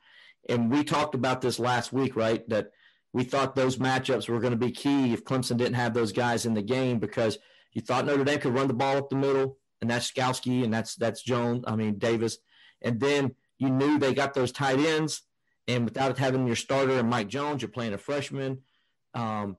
and 0.47 0.71
we 0.71 0.83
talked 0.83 1.15
about 1.15 1.41
this 1.41 1.59
last 1.59 1.93
week, 1.93 2.15
right? 2.15 2.47
That 2.49 2.71
we 3.13 3.23
thought 3.23 3.55
those 3.55 3.77
matchups 3.77 4.27
were 4.27 4.39
going 4.39 4.51
to 4.51 4.57
be 4.57 4.71
key 4.71 5.13
if 5.13 5.23
Clemson 5.23 5.57
didn't 5.57 5.75
have 5.75 5.93
those 5.93 6.11
guys 6.11 6.45
in 6.45 6.53
the 6.53 6.61
game 6.61 6.99
because 6.99 7.39
you 7.73 7.81
thought 7.81 8.05
Notre 8.05 8.23
Dame 8.23 8.39
could 8.39 8.53
run 8.53 8.67
the 8.67 8.73
ball 8.73 8.97
up 8.97 9.09
the 9.09 9.15
middle, 9.15 9.57
and 9.81 9.89
that's 9.89 10.11
Skalski 10.11 10.63
and 10.63 10.73
that's 10.73 10.95
that's 10.95 11.21
Jones. 11.21 11.63
I 11.67 11.75
mean 11.75 11.97
Davis, 11.97 12.37
and 12.81 12.99
then 12.99 13.35
you 13.57 13.69
knew 13.69 13.97
they 13.97 14.13
got 14.13 14.33
those 14.33 14.51
tight 14.51 14.79
ends, 14.79 15.23
and 15.67 15.85
without 15.85 16.17
having 16.17 16.47
your 16.47 16.55
starter 16.55 16.99
and 16.99 17.09
Mike 17.09 17.27
Jones, 17.27 17.61
you're 17.61 17.69
playing 17.69 17.93
a 17.93 17.97
freshman. 17.97 18.59
Um, 19.13 19.57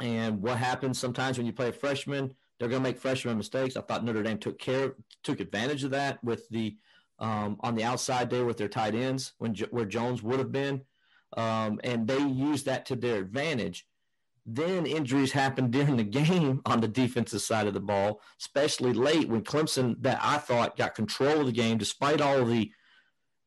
and 0.00 0.42
what 0.42 0.58
happens 0.58 0.98
sometimes 0.98 1.38
when 1.38 1.46
you 1.46 1.52
play 1.52 1.68
a 1.68 1.72
freshman, 1.72 2.34
they're 2.58 2.68
going 2.68 2.82
to 2.82 2.88
make 2.88 2.98
freshman 2.98 3.36
mistakes. 3.36 3.76
I 3.76 3.82
thought 3.82 4.04
Notre 4.04 4.22
Dame 4.22 4.38
took 4.38 4.58
care, 4.58 4.94
took 5.22 5.40
advantage 5.40 5.84
of 5.84 5.90
that 5.92 6.22
with 6.24 6.48
the 6.48 6.76
um, 7.18 7.58
on 7.60 7.76
the 7.76 7.84
outside 7.84 8.28
there 8.28 8.44
with 8.44 8.56
their 8.56 8.68
tight 8.68 8.94
ends 8.94 9.32
when 9.38 9.54
where 9.70 9.84
Jones 9.84 10.22
would 10.22 10.38
have 10.38 10.50
been 10.50 10.82
um, 11.36 11.80
and 11.84 12.06
they 12.06 12.18
used 12.18 12.66
that 12.66 12.86
to 12.86 12.96
their 12.96 13.16
advantage. 13.18 13.86
Then 14.46 14.84
injuries 14.84 15.32
happened 15.32 15.70
during 15.70 15.96
the 15.96 16.04
game 16.04 16.60
on 16.66 16.80
the 16.80 16.88
defensive 16.88 17.40
side 17.40 17.66
of 17.66 17.74
the 17.74 17.80
ball, 17.80 18.20
especially 18.40 18.92
late 18.92 19.28
when 19.28 19.42
Clemson, 19.42 19.96
that 20.02 20.18
I 20.22 20.38
thought 20.38 20.76
got 20.76 20.94
control 20.94 21.40
of 21.40 21.46
the 21.46 21.52
game 21.52 21.78
despite 21.78 22.20
all 22.20 22.44
the 22.44 22.70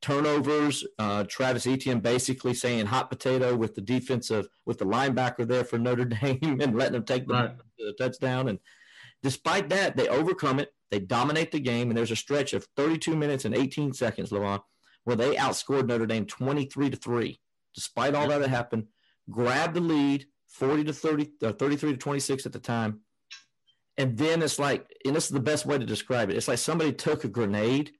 turnovers. 0.01 0.85
Uh, 0.97 1.23
Travis 1.25 1.67
Etienne 1.67 1.99
basically 1.99 2.53
saying 2.53 2.87
hot 2.87 3.09
potato 3.09 3.55
with 3.55 3.75
the 3.75 3.81
defensive, 3.81 4.47
with 4.65 4.79
the 4.79 4.85
linebacker 4.85 5.47
there 5.47 5.63
for 5.63 5.77
Notre 5.77 6.05
Dame 6.21 6.59
and 6.61 6.75
letting 6.75 6.93
them 6.93 7.05
take 7.05 7.27
the, 7.27 7.33
right. 7.33 7.55
the 7.77 7.93
touchdown. 7.99 8.49
And 8.49 8.59
despite 9.21 9.69
that, 9.69 9.95
they 9.95 10.07
overcome 10.07 10.59
it. 10.59 10.73
They 10.89 10.99
dominate 10.99 11.51
the 11.51 11.59
game. 11.59 11.89
And 11.89 11.97
there's 11.97 12.11
a 12.11 12.15
stretch 12.15 12.53
of 12.53 12.67
32 12.75 13.15
minutes 13.15 13.45
and 13.45 13.55
18 13.55 13.93
seconds, 13.93 14.31
Levon, 14.31 14.61
where 15.03 15.15
they 15.15 15.35
outscored 15.35 15.85
Notre 15.85 16.07
Dame 16.07 16.25
23 16.25 16.89
to 16.89 16.97
3 16.97 17.39
despite 17.77 18.15
all 18.15 18.27
that 18.27 18.39
that 18.39 18.49
happened, 18.49 18.87
grabbed 19.29 19.75
the 19.75 19.79
lead 19.79 20.25
40 20.57 20.85
to 20.85 20.93
30, 20.93 21.31
uh, 21.43 21.53
33 21.53 21.91
to 21.91 21.97
26 21.97 22.45
at 22.45 22.51
the 22.51 22.59
time. 22.59 23.01
And 23.97 24.17
then 24.17 24.41
it's 24.41 24.59
like, 24.59 24.87
and 25.05 25.15
this 25.15 25.25
is 25.25 25.31
the 25.31 25.39
best 25.39 25.65
way 25.65 25.77
to 25.77 25.85
describe 25.85 26.29
it. 26.29 26.35
It's 26.35 26.47
like 26.47 26.57
somebody 26.57 26.91
took 26.93 27.23
a 27.23 27.27
grenade 27.27 27.91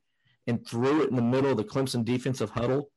and 0.47 0.65
threw 0.65 1.03
it 1.03 1.09
in 1.09 1.15
the 1.15 1.21
middle 1.21 1.51
of 1.51 1.57
the 1.57 1.63
Clemson 1.63 2.03
defensive 2.03 2.49
huddle. 2.49 2.89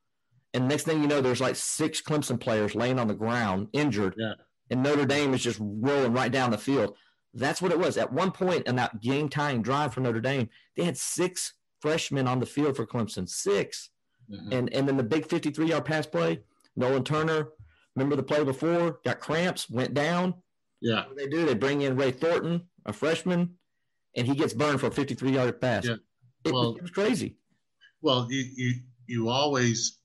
And 0.55 0.67
next 0.67 0.85
thing 0.85 1.03
you 1.03 1.09
know, 1.09 1.21
there's 1.21 1.41
like 1.41 1.57
six 1.57 2.01
Clemson 2.01 2.41
players 2.41 2.75
laying 2.75 2.99
on 2.99 3.07
the 3.07 3.15
ground, 3.15 3.69
injured. 3.73 4.15
Yeah. 4.17 4.35
And 4.71 4.83
Notre 4.83 5.05
Dame 5.05 5.35
is 5.35 5.43
just 5.43 5.59
rolling 5.61 6.13
right 6.13 6.33
down 6.33 6.51
the 6.51 6.59
field. 6.59 6.97
That's 7.35 7.61
what 7.61 7.73
it 7.73 7.79
was. 7.79 7.97
At 7.97 8.13
one 8.13 8.33
point 8.33 8.67
in 8.67 8.77
that 8.77 9.01
game 9.01 9.29
tying 9.29 9.63
drive 9.63 9.95
for 9.95 10.01
Notre 10.01 10.21
Dame, 10.21 10.49
they 10.77 10.85
had 10.85 10.97
six 10.97 11.55
freshmen 11.81 12.27
on 12.27 12.41
the 12.41 12.47
field 12.47 12.77
for 12.77 12.87
Clemson. 12.87 13.29
6 13.29 13.91
mm-hmm. 14.31 14.53
And 14.53 14.73
and 14.73 14.89
then 14.89 14.97
the 14.97 15.03
big 15.03 15.27
53 15.27 15.67
yard 15.67 15.85
pass 15.85 16.07
play, 16.07 16.41
Nolan 16.77 17.05
Turner, 17.05 17.51
remember 17.97 18.17
the 18.17 18.23
play 18.23 18.45
before, 18.45 19.01
got 19.05 19.21
cramps, 19.21 19.69
went 19.69 19.95
down. 19.95 20.35
Yeah. 20.81 21.05
they 21.17 21.27
do? 21.27 21.45
They 21.45 21.55
bring 21.55 21.83
in 21.83 21.97
Ray 21.97 22.13
Thornton, 22.13 22.63
a 22.87 22.93
freshman, 22.93 23.57
and 24.17 24.27
he 24.27 24.35
gets 24.35 24.55
burned 24.55 24.81
for 24.81 24.87
a 24.87 24.91
53 24.91 25.33
yard 25.33 25.61
pass. 25.61 25.87
Yeah. 25.87 25.97
It, 26.45 26.53
well, 26.53 26.77
it 26.77 26.83
was 26.83 26.91
crazy. 26.91 27.37
Well, 28.01 28.27
you, 28.31 28.45
you, 28.57 28.75
you 29.07 29.29
always, 29.29 29.99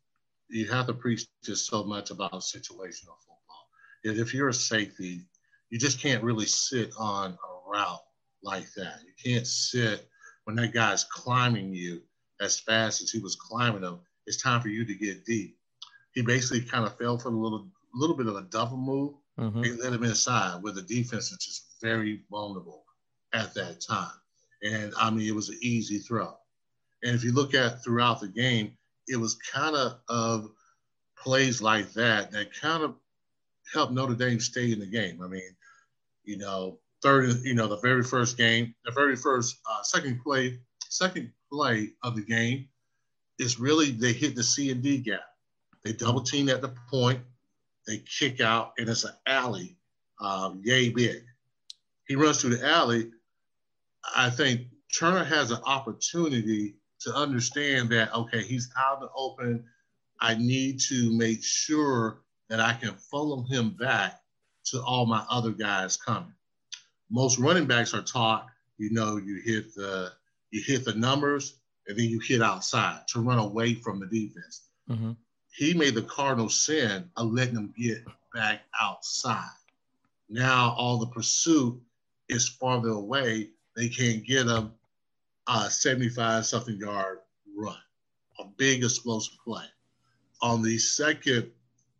you 0.49 0.69
have 0.69 0.87
to 0.87 0.93
preach 0.93 1.25
just 1.43 1.67
so 1.67 1.83
much 1.83 2.11
about 2.11 2.33
situational 2.33 3.17
football. 3.19 3.67
If 4.03 4.33
you're 4.33 4.49
a 4.49 4.53
safety, 4.53 5.21
you 5.69 5.79
just 5.79 5.99
can't 6.01 6.23
really 6.23 6.45
sit 6.45 6.91
on 6.99 7.31
a 7.31 7.69
route 7.71 8.03
like 8.43 8.71
that. 8.75 8.99
You 9.05 9.31
can't 9.31 9.47
sit 9.47 10.07
when 10.43 10.55
that 10.57 10.73
guy's 10.73 11.05
climbing 11.05 11.73
you 11.73 12.01
as 12.41 12.59
fast 12.59 13.01
as 13.01 13.11
he 13.11 13.19
was 13.19 13.35
climbing 13.35 13.81
them. 13.81 14.01
It's 14.27 14.41
time 14.41 14.61
for 14.61 14.67
you 14.67 14.85
to 14.85 14.93
get 14.93 15.25
deep 15.25 15.57
he 16.15 16.21
basically 16.21 16.61
kind 16.61 16.85
of 16.85 16.97
fell 16.97 17.17
for 17.17 17.27
a 17.27 17.37
little 17.37 17.67
little 17.95 18.15
bit 18.15 18.27
of 18.27 18.35
a 18.35 18.43
double 18.43 18.77
move 18.77 19.13
mm-hmm. 19.39 19.63
and 19.63 19.79
let 19.79 19.93
him 19.93 20.03
inside 20.03 20.61
where 20.61 20.73
the 20.73 20.81
defense 20.81 21.31
is 21.31 21.37
just 21.37 21.81
very 21.81 22.21
vulnerable 22.29 22.83
at 23.33 23.53
that 23.53 23.81
time. 23.81 24.11
And 24.63 24.93
I 24.99 25.09
mean, 25.09 25.27
it 25.27 25.35
was 25.35 25.49
an 25.49 25.59
easy 25.61 25.99
throw. 25.99 26.35
And 27.03 27.15
if 27.15 27.23
you 27.23 27.31
look 27.31 27.53
at 27.53 27.83
throughout 27.83 28.19
the 28.19 28.27
game, 28.27 28.77
it 29.07 29.17
was 29.17 29.35
kind 29.35 29.75
of 29.75 29.99
of 30.09 30.49
plays 31.17 31.61
like 31.61 31.91
that 31.93 32.31
that 32.31 32.53
kind 32.53 32.83
of 32.83 32.95
helped 33.71 33.93
Notre 33.93 34.15
Dame 34.15 34.39
stay 34.39 34.71
in 34.71 34.79
the 34.79 34.85
game. 34.85 35.21
I 35.23 35.27
mean, 35.27 35.55
you 36.23 36.37
know, 36.37 36.79
third, 37.01 37.29
you 37.43 37.53
know, 37.53 37.67
the 37.67 37.79
very 37.79 38.03
first 38.03 38.37
game, 38.37 38.73
the 38.85 38.91
very 38.91 39.15
first 39.15 39.57
uh, 39.69 39.83
second 39.83 40.21
play, 40.23 40.59
second 40.89 41.31
play 41.51 41.91
of 42.03 42.15
the 42.15 42.23
game 42.23 42.67
is 43.37 43.59
really 43.59 43.91
they 43.91 44.13
hit 44.13 44.35
the 44.35 44.43
C 44.43 44.71
and 44.71 44.81
D 44.81 44.97
gap. 44.97 45.21
They 45.83 45.93
double 45.93 46.21
team 46.21 46.49
at 46.49 46.61
the 46.61 46.73
point. 46.89 47.19
They 47.87 47.99
kick 47.99 48.41
out, 48.41 48.73
and 48.77 48.89
it's 48.89 49.03
an 49.03 49.13
alley, 49.27 49.77
um, 50.19 50.61
yay 50.63 50.89
big. 50.89 51.23
He 52.07 52.15
runs 52.15 52.41
through 52.41 52.57
the 52.57 52.67
alley. 52.67 53.11
I 54.15 54.29
think 54.29 54.67
Turner 54.97 55.23
has 55.23 55.51
an 55.51 55.59
opportunity 55.65 56.75
to 57.01 57.13
understand 57.13 57.89
that, 57.89 58.13
okay, 58.13 58.43
he's 58.43 58.71
out 58.77 58.97
in 58.97 59.01
the 59.01 59.09
open. 59.15 59.65
I 60.19 60.35
need 60.35 60.79
to 60.89 61.15
make 61.15 61.43
sure 61.43 62.21
that 62.49 62.59
I 62.59 62.73
can 62.73 62.93
follow 62.95 63.43
him 63.43 63.71
back 63.71 64.21
to 64.65 64.81
all 64.81 65.05
my 65.05 65.23
other 65.29 65.51
guys 65.51 65.97
coming. 65.97 66.33
Most 67.11 67.37
running 67.37 67.65
backs 67.65 67.93
are 67.93 68.01
taught, 68.01 68.47
you 68.77 68.91
know, 68.91 69.17
you 69.17 69.41
hit 69.43 69.75
the 69.75 70.11
you 70.51 70.61
hit 70.65 70.85
the 70.85 70.93
numbers 70.93 71.55
and 71.87 71.97
then 71.97 72.05
you 72.05 72.19
hit 72.19 72.41
outside 72.41 73.01
to 73.09 73.19
run 73.19 73.37
away 73.37 73.73
from 73.75 73.99
the 73.99 74.07
defense. 74.07 74.69
Mm-hmm 74.89 75.11
he 75.55 75.73
made 75.73 75.95
the 75.95 76.01
cardinal 76.01 76.49
sin 76.49 77.09
of 77.15 77.31
letting 77.31 77.53
them 77.53 77.73
get 77.77 78.03
back 78.33 78.61
outside. 78.81 79.49
Now 80.29 80.75
all 80.77 80.99
the 80.99 81.07
pursuit 81.07 81.79
is 82.27 82.49
farther 82.49 82.89
away. 82.89 83.49
They 83.75 83.87
can't 83.87 84.25
get 84.25 84.47
them 84.47 84.73
a 85.47 85.69
75 85.69 86.45
something 86.45 86.77
yard 86.77 87.19
run, 87.55 87.77
a 88.39 88.45
big 88.57 88.83
explosive 88.83 89.37
play. 89.43 89.65
on 90.41 90.61
the 90.61 90.77
second, 90.77 91.49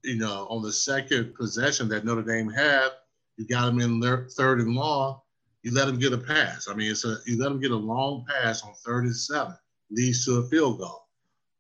you 0.04 0.18
know, 0.18 0.48
on 0.50 0.62
the 0.62 0.74
second 0.74 1.34
possession 1.36 1.88
that 1.90 2.04
Notre 2.04 2.24
Dame 2.24 2.50
had, 2.50 2.90
you 3.38 3.48
got 3.48 3.68
them 3.68 3.80
in 3.80 4.00
their 4.00 4.28
third 4.30 4.60
and 4.60 4.76
long. 4.76 5.22
You 5.64 5.74
let 5.74 5.86
them 5.86 5.98
get 5.98 6.14
a 6.14 6.18
pass. 6.18 6.68
I 6.70 6.74
mean, 6.76 6.92
it's 6.92 7.06
a 7.06 7.18
you 7.26 7.40
let 7.40 7.50
them 7.50 7.60
get 7.60 7.72
a 7.72 7.76
long 7.76 8.26
pass 8.28 8.64
on 8.64 8.74
third 8.74 9.06
and 9.06 9.16
seven, 9.16 9.56
leads 9.90 10.26
to 10.26 10.40
a 10.40 10.48
field 10.48 10.80
goal. 10.80 11.05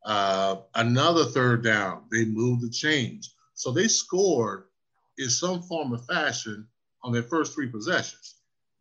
Uh, 0.05 0.57
another 0.75 1.25
third 1.25 1.63
down, 1.63 2.03
they 2.11 2.25
moved 2.25 2.61
the 2.61 2.69
chains. 2.69 3.35
So 3.55 3.71
they 3.71 3.87
scored 3.87 4.65
in 5.17 5.29
some 5.29 5.61
form 5.63 5.93
or 5.93 5.97
fashion 5.97 6.67
on 7.03 7.11
their 7.11 7.23
first 7.23 7.53
three 7.53 7.67
possessions. 7.67 8.35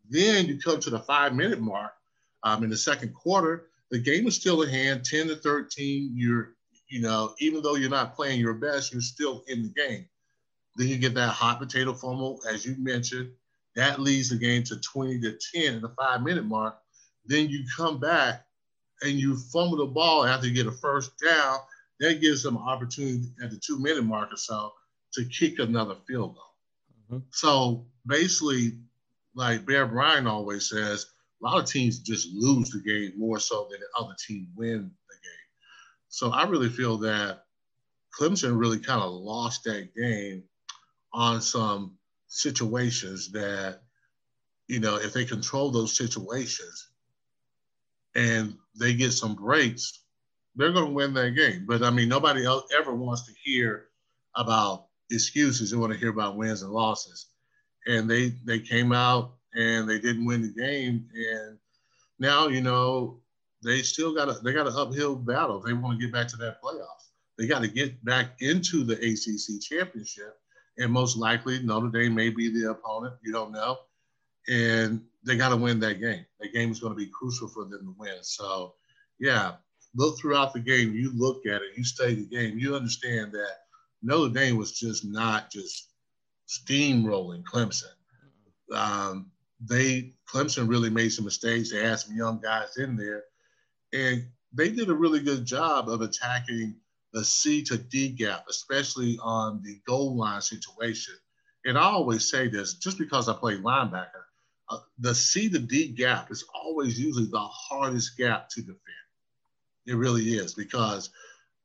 Then 0.08 0.46
you 0.46 0.58
come 0.58 0.80
to 0.80 0.90
the 0.90 1.00
five 1.00 1.34
minute 1.34 1.60
mark 1.60 1.92
um, 2.44 2.62
in 2.62 2.70
the 2.70 2.76
second 2.76 3.14
quarter, 3.14 3.68
the 3.90 3.98
game 3.98 4.26
is 4.26 4.36
still 4.36 4.62
in 4.62 4.68
hand, 4.68 5.04
10 5.04 5.28
to 5.28 5.36
13. 5.36 6.12
You're, 6.14 6.54
you 6.88 7.00
know, 7.00 7.34
even 7.38 7.62
though 7.62 7.74
you're 7.74 7.90
not 7.90 8.14
playing 8.14 8.38
your 8.38 8.54
best, 8.54 8.92
you're 8.92 9.00
still 9.00 9.44
in 9.48 9.62
the 9.62 9.68
game. 9.70 10.06
Then 10.76 10.88
you 10.88 10.98
get 10.98 11.14
that 11.14 11.30
hot 11.30 11.58
potato 11.58 11.94
fumble, 11.94 12.40
as 12.48 12.66
you 12.66 12.76
mentioned. 12.78 13.30
That 13.76 14.00
leads 14.00 14.28
the 14.28 14.36
game 14.36 14.62
to 14.64 14.80
20 14.80 15.20
to 15.20 15.38
10 15.54 15.74
in 15.74 15.80
the 15.80 15.88
five 15.90 16.22
minute 16.22 16.44
mark. 16.44 16.76
Then 17.24 17.48
you 17.48 17.64
come 17.76 17.98
back 17.98 18.43
and 19.04 19.18
you 19.18 19.36
fumble 19.36 19.76
the 19.76 19.86
ball 19.86 20.24
after 20.24 20.46
you 20.48 20.54
get 20.54 20.66
a 20.66 20.72
first 20.72 21.12
down. 21.22 21.58
That 22.00 22.20
gives 22.20 22.42
them 22.42 22.56
an 22.56 22.62
opportunity 22.62 23.22
at 23.42 23.50
the 23.50 23.60
two 23.64 23.78
minute 23.78 24.04
mark 24.04 24.32
or 24.32 24.36
so 24.36 24.72
to 25.12 25.24
kick 25.26 25.58
another 25.58 25.94
field 26.06 26.34
goal. 26.34 26.54
Mm-hmm. 27.12 27.18
So 27.30 27.86
basically, 28.06 28.78
like 29.34 29.64
Bear 29.64 29.86
Bryant 29.86 30.26
always 30.26 30.68
says, 30.68 31.06
a 31.40 31.44
lot 31.44 31.60
of 31.60 31.68
teams 31.68 31.98
just 31.98 32.28
lose 32.32 32.70
the 32.70 32.80
game 32.80 33.12
more 33.16 33.38
so 33.38 33.68
than 33.70 33.80
the 33.80 34.02
other 34.02 34.14
team 34.26 34.48
win 34.56 34.90
the 35.08 35.14
game. 35.22 35.48
So 36.08 36.30
I 36.30 36.44
really 36.44 36.68
feel 36.68 36.96
that 36.98 37.44
Clemson 38.18 38.58
really 38.58 38.78
kind 38.78 39.02
of 39.02 39.12
lost 39.12 39.64
that 39.64 39.94
game 39.94 40.42
on 41.12 41.40
some 41.40 41.96
situations 42.28 43.30
that, 43.32 43.80
you 44.68 44.80
know, 44.80 44.96
if 44.96 45.12
they 45.12 45.24
control 45.24 45.70
those 45.70 45.96
situations 45.96 46.88
and 48.14 48.56
they 48.78 48.94
get 48.94 49.12
some 49.12 49.34
breaks, 49.34 50.00
they're 50.56 50.72
going 50.72 50.86
to 50.86 50.92
win 50.92 51.14
that 51.14 51.30
game. 51.30 51.64
But 51.66 51.82
I 51.82 51.90
mean, 51.90 52.08
nobody 52.08 52.44
else 52.44 52.64
ever 52.76 52.94
wants 52.94 53.26
to 53.26 53.32
hear 53.42 53.86
about 54.36 54.86
excuses. 55.10 55.70
They 55.70 55.76
want 55.76 55.92
to 55.92 55.98
hear 55.98 56.10
about 56.10 56.36
wins 56.36 56.62
and 56.62 56.72
losses. 56.72 57.26
And 57.86 58.08
they 58.08 58.34
they 58.44 58.60
came 58.60 58.92
out 58.92 59.34
and 59.54 59.88
they 59.88 59.98
didn't 59.98 60.24
win 60.24 60.42
the 60.42 60.60
game. 60.60 61.08
And 61.14 61.58
now, 62.18 62.48
you 62.48 62.60
know, 62.60 63.20
they 63.62 63.82
still 63.82 64.14
got 64.14 64.28
a 64.28 64.34
they 64.42 64.52
got 64.52 64.66
an 64.66 64.74
uphill 64.76 65.16
battle. 65.16 65.60
They 65.60 65.72
want 65.72 65.98
to 65.98 66.04
get 66.04 66.12
back 66.12 66.28
to 66.28 66.36
that 66.38 66.62
playoffs. 66.62 67.10
They 67.38 67.46
got 67.46 67.62
to 67.62 67.68
get 67.68 68.04
back 68.04 68.36
into 68.40 68.84
the 68.84 68.94
ACC 68.94 69.60
championship, 69.60 70.36
and 70.78 70.92
most 70.92 71.16
likely 71.16 71.60
Notre 71.62 71.88
Dame 71.88 72.14
may 72.14 72.30
be 72.30 72.48
the 72.48 72.70
opponent. 72.70 73.14
You 73.24 73.32
don't 73.32 73.52
know, 73.52 73.78
and 74.48 75.02
they 75.26 75.36
got 75.36 75.50
to 75.50 75.56
win 75.56 75.80
that 75.80 76.00
game. 76.00 76.24
That 76.40 76.52
game 76.52 76.70
is 76.70 76.80
going 76.80 76.92
to 76.92 76.98
be 76.98 77.10
crucial 77.10 77.48
for 77.48 77.64
them 77.64 77.80
to 77.80 77.94
win. 77.98 78.18
So, 78.22 78.74
yeah, 79.18 79.52
look 79.94 80.18
throughout 80.18 80.52
the 80.52 80.60
game. 80.60 80.94
You 80.94 81.12
look 81.14 81.46
at 81.46 81.62
it. 81.62 81.76
You 81.76 81.84
study 81.84 82.14
the 82.14 82.26
game. 82.26 82.58
You 82.58 82.76
understand 82.76 83.32
that 83.32 83.56
Notre 84.02 84.32
Dame 84.32 84.56
was 84.56 84.78
just 84.78 85.04
not 85.04 85.50
just 85.50 85.88
steamrolling 86.48 87.42
Clemson. 87.44 87.92
Um, 88.72 89.30
they 89.60 90.12
Clemson 90.28 90.68
really 90.68 90.90
made 90.90 91.12
some 91.12 91.24
mistakes. 91.24 91.70
They 91.70 91.82
had 91.82 92.00
some 92.00 92.16
young 92.16 92.40
guys 92.40 92.76
in 92.76 92.96
there, 92.96 93.24
and 93.92 94.26
they 94.52 94.70
did 94.70 94.90
a 94.90 94.94
really 94.94 95.20
good 95.20 95.44
job 95.46 95.88
of 95.88 96.00
attacking 96.02 96.76
the 97.12 97.24
C 97.24 97.62
to 97.64 97.78
D 97.78 98.08
gap, 98.08 98.44
especially 98.48 99.18
on 99.22 99.62
the 99.62 99.80
goal 99.86 100.16
line 100.16 100.42
situation. 100.42 101.14
And 101.64 101.78
I 101.78 101.84
always 101.84 102.28
say 102.28 102.48
this, 102.48 102.74
just 102.74 102.98
because 102.98 103.28
I 103.28 103.34
play 103.34 103.56
linebacker, 103.56 104.23
uh, 104.68 104.78
the 104.98 105.14
C 105.14 105.48
to 105.50 105.58
D 105.58 105.88
gap 105.88 106.30
is 106.30 106.44
always 106.54 106.98
usually 106.98 107.26
the 107.26 107.38
hardest 107.38 108.16
gap 108.16 108.48
to 108.50 108.60
defend. 108.60 108.80
It 109.86 109.96
really 109.96 110.34
is 110.34 110.54
because 110.54 111.10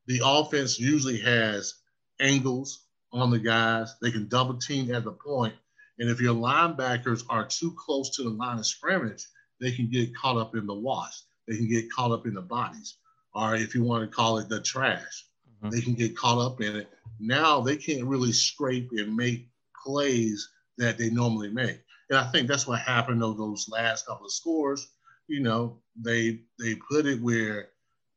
the 0.08 0.22
offense 0.24 0.80
usually 0.80 1.20
has 1.20 1.76
angles 2.20 2.86
on 3.14 3.32
the 3.32 3.40
guys. 3.40 3.96
They 4.02 4.12
can 4.12 4.28
double 4.28 4.58
team 4.58 4.94
at 4.94 5.04
the 5.06 5.12
point, 5.12 5.54
and 6.00 6.10
if 6.10 6.20
your 6.20 6.36
linebackers 6.36 7.24
are 7.30 7.46
too 7.46 7.74
close 7.78 8.10
to 8.16 8.24
the 8.24 8.30
line 8.30 8.60
of 8.60 8.66
scrimmage, 8.66 9.26
they 9.62 9.72
can 9.72 9.90
get 9.90 10.16
caught 10.16 10.38
up 10.38 10.56
in 10.56 10.66
the 10.66 10.74
wash. 10.74 11.22
They 11.48 11.56
can 11.56 11.70
get 11.70 11.92
caught 11.92 12.12
up 12.12 12.28
in 12.28 12.34
the 12.34 12.42
bodies, 12.42 12.98
or 13.34 13.56
if 13.56 13.74
you 13.74 13.84
want 13.84 14.10
to 14.10 14.16
call 14.16 14.38
it 14.38 14.50
the 14.50 14.62
trash, 14.62 15.26
mm-hmm. 15.64 15.70
they 15.70 15.82
can 15.82 15.94
get 15.94 16.18
caught 16.18 16.40
up 16.40 16.62
in 16.62 16.76
it. 16.76 16.90
Now 17.20 17.62
they 17.62 17.78
can't 17.78 18.06
really 18.06 18.32
scrape 18.32 18.90
and 18.92 19.16
make 19.16 19.48
plays 19.84 20.50
that 20.78 20.98
they 20.98 21.10
normally 21.10 21.50
make. 21.50 21.82
And 22.10 22.18
I 22.18 22.30
think 22.32 22.48
that's 22.48 22.68
what 22.68 22.80
happened 22.80 23.24
over 23.24 23.38
those 23.38 23.70
last 23.70 24.06
couple 24.08 24.26
of 24.26 24.32
scores. 24.32 24.88
You 25.28 25.42
know, 25.42 25.80
they 25.96 26.42
they 26.60 26.76
put 26.76 27.06
it 27.06 27.22
where 27.22 27.70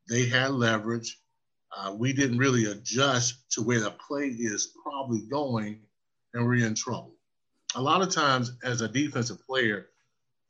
they 0.08 0.26
had 0.26 0.52
leverage. 0.52 1.18
Uh, 1.76 1.94
we 1.96 2.12
didn't 2.12 2.38
really 2.38 2.66
adjust 2.66 3.50
to 3.52 3.62
where 3.62 3.80
the 3.80 3.90
play 3.90 4.26
is 4.28 4.74
probably 4.82 5.22
going, 5.30 5.80
and 6.34 6.46
we're 6.46 6.66
in 6.66 6.74
trouble 6.74 7.14
a 7.74 7.80
lot 7.80 8.02
of 8.02 8.10
times 8.10 8.52
as 8.62 8.80
a 8.80 8.88
defensive 8.88 9.44
player, 9.46 9.86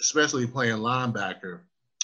especially 0.01 0.47
playing 0.47 0.79
linebacker, 0.79 1.61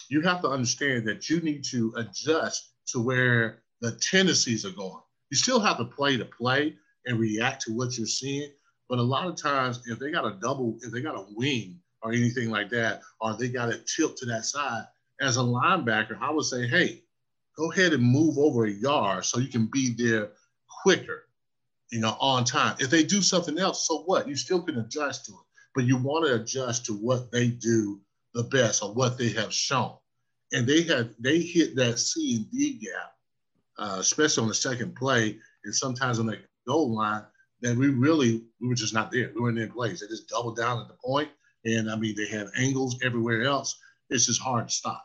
you 0.08 0.20
have 0.22 0.40
to 0.42 0.48
understand 0.48 1.06
that 1.06 1.28
you 1.28 1.40
need 1.40 1.64
to 1.64 1.92
adjust 1.96 2.70
to 2.86 3.00
where 3.00 3.62
the 3.80 3.92
tendencies 3.92 4.64
are 4.64 4.70
going. 4.70 5.02
You 5.30 5.36
still 5.36 5.60
have 5.60 5.76
to 5.78 5.84
play 5.84 6.16
to 6.16 6.24
play 6.24 6.76
and 7.04 7.18
react 7.18 7.62
to 7.62 7.72
what 7.72 7.96
you're 7.98 8.06
seeing. 8.06 8.50
But 8.88 8.98
a 8.98 9.02
lot 9.02 9.26
of 9.26 9.36
times, 9.36 9.82
if 9.86 9.98
they 9.98 10.10
got 10.10 10.26
a 10.26 10.38
double, 10.40 10.78
if 10.82 10.92
they 10.92 11.00
got 11.00 11.16
a 11.16 11.26
wing 11.34 11.78
or 12.02 12.12
anything 12.12 12.50
like 12.50 12.70
that, 12.70 13.02
or 13.20 13.34
they 13.34 13.48
got 13.48 13.68
it 13.68 13.86
tilt 13.86 14.16
to 14.18 14.26
that 14.26 14.44
side, 14.44 14.84
as 15.20 15.36
a 15.36 15.40
linebacker, 15.40 16.18
I 16.20 16.30
would 16.30 16.44
say, 16.44 16.66
hey, 16.66 17.02
go 17.56 17.72
ahead 17.72 17.92
and 17.92 18.02
move 18.02 18.38
over 18.38 18.66
a 18.66 18.70
yard 18.70 19.24
so 19.24 19.40
you 19.40 19.48
can 19.48 19.66
be 19.66 19.94
there 19.96 20.30
quicker 20.82 21.28
you 21.90 22.00
know, 22.00 22.16
on 22.20 22.44
time. 22.44 22.76
If 22.78 22.90
they 22.90 23.02
do 23.02 23.22
something 23.22 23.58
else, 23.58 23.86
so 23.86 24.02
what? 24.02 24.28
You 24.28 24.36
still 24.36 24.62
can 24.62 24.78
adjust 24.78 25.26
to 25.26 25.32
it, 25.32 25.46
but 25.74 25.84
you 25.84 25.96
want 25.96 26.26
to 26.26 26.34
adjust 26.34 26.86
to 26.86 26.92
what 26.92 27.30
they 27.30 27.48
do 27.48 28.00
the 28.34 28.44
best 28.44 28.82
or 28.82 28.92
what 28.92 29.16
they 29.16 29.30
have 29.30 29.52
shown. 29.52 29.94
And 30.52 30.66
they 30.66 30.82
had 30.82 31.14
they 31.18 31.40
hit 31.40 31.76
that 31.76 31.98
C 31.98 32.36
and 32.36 32.50
D 32.50 32.74
gap, 32.74 33.14
uh, 33.78 33.96
especially 34.00 34.42
on 34.42 34.48
the 34.48 34.54
second 34.54 34.96
play, 34.96 35.38
and 35.64 35.74
sometimes 35.74 36.18
on 36.18 36.26
that 36.26 36.40
goal 36.66 36.94
line. 36.94 37.22
That 37.60 37.76
we 37.76 37.88
really 37.88 38.42
we 38.60 38.68
were 38.68 38.74
just 38.74 38.94
not 38.94 39.10
there. 39.10 39.32
We 39.34 39.40
weren't 39.40 39.58
in 39.58 39.70
place. 39.70 40.00
They 40.00 40.06
just 40.06 40.28
doubled 40.28 40.56
down 40.56 40.80
at 40.80 40.88
the 40.88 40.94
point, 40.94 41.28
and 41.64 41.90
I 41.90 41.96
mean 41.96 42.14
they 42.16 42.28
had 42.28 42.48
angles 42.56 42.98
everywhere 43.02 43.42
else. 43.44 43.78
It's 44.10 44.26
just 44.26 44.40
hard 44.40 44.68
to 44.68 44.74
stop. 44.74 45.04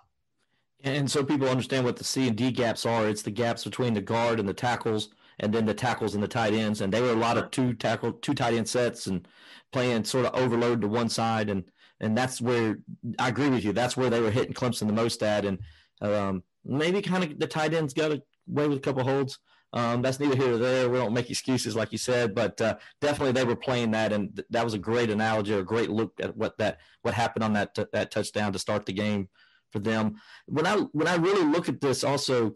And 0.84 1.10
so 1.10 1.24
people 1.24 1.48
understand 1.48 1.86
what 1.86 1.96
the 1.96 2.04
C 2.04 2.28
and 2.28 2.36
D 2.36 2.52
gaps 2.52 2.86
are. 2.86 3.08
It's 3.08 3.22
the 3.22 3.32
gaps 3.32 3.64
between 3.64 3.94
the 3.94 4.02
guard 4.02 4.40
and 4.40 4.48
the 4.48 4.54
tackles 4.54 5.10
and 5.40 5.54
then 5.54 5.66
the 5.66 5.74
tackles 5.74 6.14
and 6.14 6.24
the 6.24 6.28
tight 6.28 6.54
ends. 6.54 6.82
And 6.82 6.92
they 6.92 7.02
were 7.02 7.12
a 7.12 7.16
lot 7.16 7.38
of 7.38 7.52
two 7.52 7.74
tackle, 7.74 8.14
two 8.14 8.34
tight 8.34 8.54
end 8.54 8.68
sets 8.68 9.08
and 9.08 9.28
playing 9.72 10.04
sort 10.04 10.26
of 10.26 10.36
overload 10.36 10.82
to 10.82 10.88
one 10.88 11.10
side. 11.10 11.50
And 11.50 11.64
and 12.00 12.18
that's 12.18 12.42
where 12.42 12.80
I 13.18 13.30
agree 13.30 13.50
with 13.50 13.64
you. 13.64 13.72
That's 13.72 13.96
where 13.96 14.10
they 14.10 14.20
were 14.20 14.32
hitting 14.32 14.54
Clemson 14.54 14.88
the 14.88 14.94
most 14.94 15.24
at. 15.24 15.46
And 15.46 15.60
um, 16.02 16.44
maybe 16.66 17.02
kind 17.02 17.24
of 17.24 17.40
the 17.40 17.48
tight 17.48 17.74
ends 17.74 17.94
got 17.94 18.12
away 18.12 18.68
with 18.68 18.78
a 18.78 18.82
couple 18.82 19.04
holds. 19.04 19.40
Um, 19.74 20.04
that's 20.04 20.20
neither 20.20 20.36
here 20.36 20.50
nor 20.50 20.60
there. 20.60 20.90
We 20.90 21.00
don't 21.00 21.14
make 21.14 21.32
excuses, 21.32 21.76
like 21.76 21.92
you 21.92 21.98
said, 21.98 22.36
but 22.36 22.62
uh, 22.62 22.78
definitely 23.02 23.32
they 23.32 23.44
were 23.44 23.56
playing 23.56 23.92
that, 23.92 24.14
and 24.14 24.36
th- 24.36 24.48
that 24.52 24.64
was 24.64 24.76
a 24.76 24.80
great 24.80 25.10
analogy, 25.10 25.54
a 25.54 25.64
great 25.64 25.90
look 25.90 26.14
at 26.22 26.38
what 26.38 26.58
that 26.60 26.78
what 27.02 27.16
happened 27.16 27.44
on 27.44 27.54
that 27.54 27.74
t- 27.74 27.86
that 27.92 28.12
touchdown 28.12 28.54
to 28.54 28.60
start 28.60 28.86
the 28.86 28.94
game 28.94 29.30
for 29.72 29.80
them. 29.80 30.22
When 30.46 30.68
I 30.68 30.76
when 30.92 31.08
I 31.08 31.16
really 31.16 31.44
look 31.44 31.68
at 31.68 31.82
this, 31.82 32.04
also, 32.04 32.54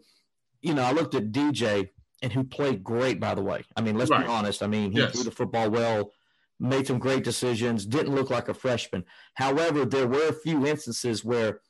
you 0.62 0.74
know, 0.74 0.82
I 0.82 0.92
looked 0.92 1.16
at 1.16 1.32
DJ 1.32 1.90
and 2.22 2.32
who 2.32 2.44
played 2.44 2.84
great, 2.84 3.18
by 3.18 3.34
the 3.34 3.42
way. 3.42 3.64
I 3.76 3.80
mean, 3.80 3.98
let's 3.98 4.10
right. 4.10 4.24
be 4.24 4.30
honest. 4.30 4.62
I 4.62 4.68
mean, 4.68 4.92
he 4.92 4.98
yes. 4.98 5.12
threw 5.12 5.24
the 5.24 5.30
football 5.32 5.70
well, 5.70 6.12
made 6.60 6.86
some 6.86 6.98
great 7.00 7.24
decisions, 7.24 7.84
didn't 7.84 8.14
look 8.14 8.30
like 8.30 8.48
a 8.48 8.54
freshman. 8.54 9.04
However, 9.34 9.84
there 9.84 10.06
were 10.06 10.28
a 10.28 10.32
few 10.32 10.66
instances 10.66 11.24
where 11.24 11.60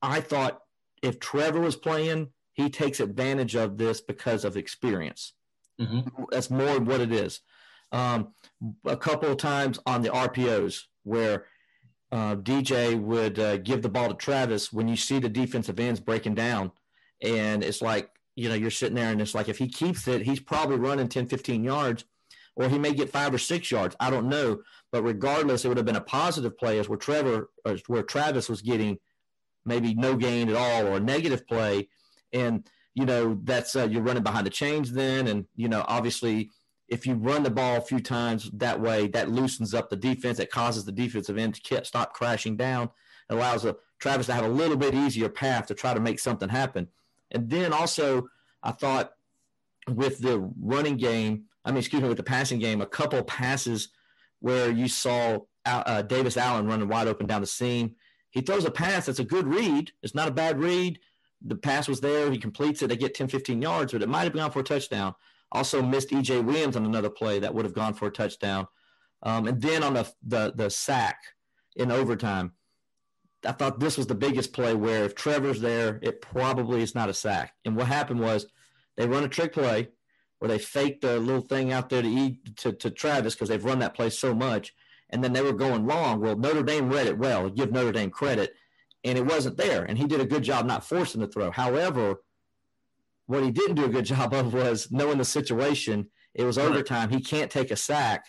I 0.00 0.20
thought 0.20 0.60
if 1.02 1.18
Trevor 1.18 1.60
was 1.60 1.76
playing, 1.76 2.28
he 2.52 2.70
takes 2.70 3.00
advantage 3.00 3.54
of 3.54 3.78
this 3.78 4.00
because 4.00 4.44
of 4.44 4.56
experience. 4.56 5.32
Mm-hmm. 5.80 6.24
That's 6.30 6.50
more 6.50 6.78
what 6.80 7.00
it 7.00 7.12
is. 7.12 7.40
Um, 7.92 8.34
a 8.84 8.96
couple 8.96 9.30
of 9.30 9.36
times 9.36 9.78
on 9.86 10.02
the 10.02 10.10
RPOs 10.10 10.82
where 11.04 11.46
uh, 12.10 12.36
DJ 12.36 13.00
would 13.00 13.38
uh, 13.38 13.56
give 13.58 13.82
the 13.82 13.88
ball 13.88 14.08
to 14.08 14.14
Travis 14.14 14.72
when 14.72 14.88
you 14.88 14.96
see 14.96 15.18
the 15.18 15.28
defensive 15.28 15.80
ends 15.80 16.00
breaking 16.00 16.34
down, 16.34 16.72
and 17.22 17.62
it's 17.62 17.82
like 17.82 18.10
you 18.34 18.48
know, 18.48 18.54
you're 18.54 18.70
sitting 18.70 18.94
there 18.94 19.10
and 19.10 19.20
it's 19.20 19.34
like 19.34 19.48
if 19.48 19.58
he 19.58 19.68
keeps 19.68 20.08
it, 20.08 20.22
he's 20.22 20.40
probably 20.40 20.76
running 20.76 21.08
10, 21.08 21.26
15 21.26 21.64
yards, 21.64 22.04
or 22.56 22.68
he 22.68 22.78
may 22.78 22.92
get 22.92 23.10
five 23.10 23.32
or 23.32 23.38
six 23.38 23.70
yards. 23.70 23.96
I 24.00 24.10
don't 24.10 24.28
know. 24.28 24.62
But 24.90 25.02
regardless, 25.02 25.64
it 25.64 25.68
would 25.68 25.76
have 25.76 25.86
been 25.86 25.96
a 25.96 26.02
positive 26.02 26.56
play 26.58 26.78
as 26.78 26.88
where 26.88 26.98
Trevor 26.98 27.50
where 27.86 28.02
Travis 28.02 28.48
was 28.48 28.62
getting 28.62 28.98
maybe 29.64 29.94
no 29.94 30.16
gain 30.16 30.48
at 30.48 30.56
all 30.56 30.86
or 30.86 30.96
a 30.96 31.00
negative 31.00 31.46
play. 31.46 31.88
And 32.32 32.68
you 32.94 33.06
know, 33.06 33.38
that's 33.44 33.74
uh, 33.74 33.88
you're 33.90 34.02
running 34.02 34.22
behind 34.22 34.46
the 34.46 34.50
chains 34.50 34.92
then. 34.92 35.26
And, 35.28 35.46
you 35.56 35.68
know, 35.68 35.84
obviously, 35.88 36.50
if 36.88 37.06
you 37.06 37.14
run 37.14 37.42
the 37.42 37.50
ball 37.50 37.76
a 37.76 37.82
few 37.82 38.00
times 38.00 38.50
that 38.54 38.80
way, 38.80 39.06
that 39.08 39.30
loosens 39.30 39.72
up 39.72 39.88
the 39.88 39.96
defense. 39.96 40.38
It 40.38 40.50
causes 40.50 40.84
the 40.84 40.92
defensive 40.92 41.38
end 41.38 41.62
to 41.62 41.84
stop 41.84 42.12
crashing 42.12 42.56
down. 42.56 42.90
It 43.30 43.34
allows 43.34 43.64
a, 43.64 43.76
Travis 43.98 44.26
to 44.26 44.34
have 44.34 44.44
a 44.44 44.48
little 44.48 44.76
bit 44.76 44.94
easier 44.94 45.28
path 45.28 45.66
to 45.66 45.74
try 45.74 45.94
to 45.94 46.00
make 46.00 46.18
something 46.18 46.48
happen. 46.48 46.88
And 47.30 47.48
then 47.48 47.72
also, 47.72 48.28
I 48.62 48.72
thought 48.72 49.12
with 49.88 50.18
the 50.18 50.38
running 50.60 50.96
game, 50.96 51.44
I 51.64 51.70
mean, 51.70 51.78
excuse 51.78 52.02
me, 52.02 52.08
with 52.08 52.18
the 52.18 52.22
passing 52.24 52.58
game, 52.58 52.82
a 52.82 52.86
couple 52.86 53.22
passes 53.22 53.88
where 54.40 54.70
you 54.70 54.88
saw 54.88 55.38
uh, 55.64 56.02
Davis 56.02 56.36
Allen 56.36 56.66
running 56.66 56.88
wide 56.88 57.06
open 57.06 57.26
down 57.26 57.40
the 57.40 57.46
seam. 57.46 57.94
He 58.30 58.40
throws 58.40 58.64
a 58.64 58.70
pass 58.70 59.06
that's 59.06 59.18
a 59.20 59.24
good 59.24 59.46
read. 59.46 59.92
It's 60.02 60.14
not 60.14 60.28
a 60.28 60.32
bad 60.32 60.58
read. 60.58 60.98
The 61.44 61.56
pass 61.56 61.88
was 61.88 62.00
there. 62.00 62.30
He 62.30 62.38
completes 62.38 62.82
it. 62.82 62.88
They 62.88 62.96
get 62.96 63.14
10, 63.14 63.28
15 63.28 63.60
yards, 63.60 63.92
but 63.92 64.02
it 64.02 64.08
might 64.08 64.24
have 64.24 64.34
gone 64.34 64.50
for 64.50 64.60
a 64.60 64.64
touchdown. 64.64 65.14
Also 65.50 65.82
missed 65.82 66.10
EJ 66.10 66.44
Williams 66.44 66.76
on 66.76 66.84
another 66.84 67.10
play 67.10 67.38
that 67.40 67.54
would 67.54 67.64
have 67.64 67.74
gone 67.74 67.94
for 67.94 68.06
a 68.06 68.12
touchdown. 68.12 68.66
Um, 69.22 69.46
and 69.46 69.60
then 69.60 69.82
on 69.82 69.94
the, 69.94 70.10
the 70.26 70.52
the 70.54 70.70
sack 70.70 71.18
in 71.76 71.92
overtime, 71.92 72.52
I 73.44 73.52
thought 73.52 73.80
this 73.80 73.96
was 73.96 74.06
the 74.06 74.14
biggest 74.14 74.52
play 74.52 74.74
where 74.74 75.04
if 75.04 75.14
Trevor's 75.14 75.60
there, 75.60 75.98
it 76.02 76.20
probably 76.20 76.82
is 76.82 76.94
not 76.94 77.08
a 77.08 77.14
sack. 77.14 77.54
And 77.64 77.76
what 77.76 77.86
happened 77.86 78.20
was 78.20 78.46
they 78.96 79.06
run 79.06 79.24
a 79.24 79.28
trick 79.28 79.52
play 79.52 79.88
where 80.38 80.48
they 80.48 80.58
fake 80.58 81.00
the 81.00 81.18
little 81.18 81.40
thing 81.40 81.72
out 81.72 81.88
there 81.88 82.02
to 82.02 82.36
to, 82.56 82.72
to 82.72 82.90
Travis 82.90 83.34
because 83.34 83.48
they've 83.48 83.64
run 83.64 83.78
that 83.80 83.94
play 83.94 84.10
so 84.10 84.34
much. 84.34 84.74
And 85.10 85.22
then 85.22 85.32
they 85.32 85.42
were 85.42 85.52
going 85.52 85.86
long. 85.86 86.20
Well, 86.20 86.36
Notre 86.36 86.62
Dame 86.62 86.88
read 86.88 87.06
it 87.06 87.18
well, 87.18 87.50
give 87.50 87.70
Notre 87.70 87.92
Dame 87.92 88.10
credit, 88.10 88.54
and 89.04 89.18
it 89.18 89.26
wasn't 89.26 89.56
there. 89.56 89.84
And 89.84 89.98
he 89.98 90.06
did 90.06 90.20
a 90.20 90.26
good 90.26 90.42
job 90.42 90.66
not 90.66 90.84
forcing 90.84 91.20
the 91.20 91.26
throw. 91.26 91.50
However, 91.50 92.22
what 93.26 93.42
he 93.42 93.50
didn't 93.50 93.76
do 93.76 93.84
a 93.84 93.88
good 93.88 94.04
job 94.14 94.32
of 94.34 94.54
was 94.54 94.90
knowing 94.90 95.18
the 95.18 95.24
situation. 95.24 96.08
It 96.34 96.44
was 96.44 96.58
overtime. 96.58 97.10
He 97.10 97.20
can't 97.20 97.50
take 97.50 97.70
a 97.70 97.76
sack. 97.76 98.26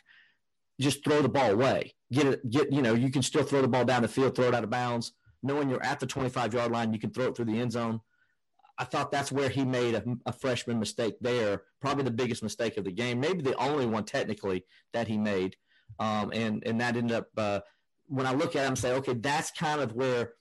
Just 0.80 1.04
throw 1.04 1.22
the 1.22 1.30
ball 1.30 1.52
away. 1.52 1.96
Get 2.12 2.26
it. 2.26 2.50
Get 2.50 2.72
you 2.72 2.82
know. 2.82 2.94
You 2.94 3.12
can 3.12 3.22
still 3.22 3.44
throw 3.44 3.62
the 3.62 3.68
ball 3.68 3.86
down 3.86 4.02
the 4.02 4.08
field, 4.08 4.36
throw 4.36 4.48
it 4.48 4.56
out 4.56 4.64
of 4.64 4.70
bounds. 4.70 5.14
Knowing 5.42 5.70
you're 5.70 5.84
at 5.84 6.00
the 6.00 6.08
25 6.08 6.54
yard 6.54 6.72
line, 6.72 6.94
you 6.94 7.00
can 7.00 7.12
throw 7.12 7.28
it 7.28 7.36
through 7.36 7.46
the 7.46 7.60
end 7.60 7.72
zone. 7.72 8.02
I 8.78 8.86
thought 8.86 9.12
that's 9.12 9.32
where 9.32 9.50
he 9.50 9.66
made 9.66 9.94
a, 9.94 10.04
a, 10.26 10.34
freshman 10.34 10.80
mistake 10.80 11.16
there, 11.22 11.62
probably 11.80 12.06
the 12.06 12.12
biggest 12.12 12.42
mistake 12.42 12.76
of 12.78 12.86
the 12.86 12.92
game, 12.92 13.20
maybe 13.20 13.44
the 13.44 13.56
only 13.58 13.86
one 13.86 14.04
technically 14.04 14.66
that 14.94 15.08
he 15.08 15.16
made. 15.18 15.56
Um, 16.00 16.32
and 16.34 16.64
and 16.66 16.82
that 16.82 16.98
ended 16.98 17.18
up 17.18 17.28
uh, 17.38 17.60
when 18.08 18.26
I 18.26 18.34
look 18.34 18.56
at 18.56 18.68
him, 18.68 18.76
say, 18.76 18.94
okay, 18.94 19.14
that's 19.14 19.52
kind 19.52 19.80
of 19.80 19.94
where 19.94 20.34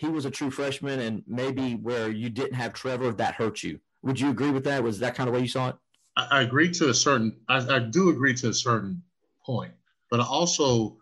he 0.00 0.08
was 0.08 0.24
a 0.24 0.30
true 0.30 0.50
freshman, 0.50 1.00
and 1.00 1.22
maybe 1.26 1.74
where 1.74 2.08
you 2.08 2.30
didn't 2.30 2.54
have 2.54 2.72
Trevor, 2.72 3.12
that 3.12 3.34
hurt 3.34 3.62
you. 3.62 3.80
Would 4.02 4.18
you 4.18 4.30
agree 4.30 4.50
with 4.50 4.64
that? 4.64 4.82
Was 4.82 4.98
that 5.00 5.14
kind 5.14 5.28
of 5.28 5.34
way 5.34 5.42
you 5.42 5.48
saw 5.48 5.68
it? 5.68 5.76
I, 6.16 6.26
I 6.30 6.42
agree 6.42 6.70
to 6.72 6.88
a 6.88 6.94
certain. 6.94 7.36
I, 7.48 7.76
I, 7.76 7.78
do 7.78 8.08
agree 8.08 8.34
to 8.34 8.48
a 8.48 8.54
certain 8.54 9.02
point, 9.44 9.72
but 10.10 10.20
also 10.20 10.96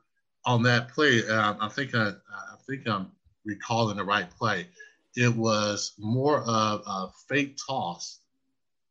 on 0.44 0.62
that 0.64 0.88
play, 0.88 1.22
uh, 1.28 1.54
I 1.60 1.68
think 1.68 1.94
I, 1.94 2.08
I 2.08 2.56
think 2.66 2.88
I'm 2.88 3.12
recalling 3.44 3.96
the 3.96 4.04
right 4.04 4.28
play 4.30 4.66
it 5.18 5.34
was 5.34 5.92
more 5.98 6.42
of 6.42 6.82
a 6.86 7.08
fake 7.28 7.58
toss 7.66 8.20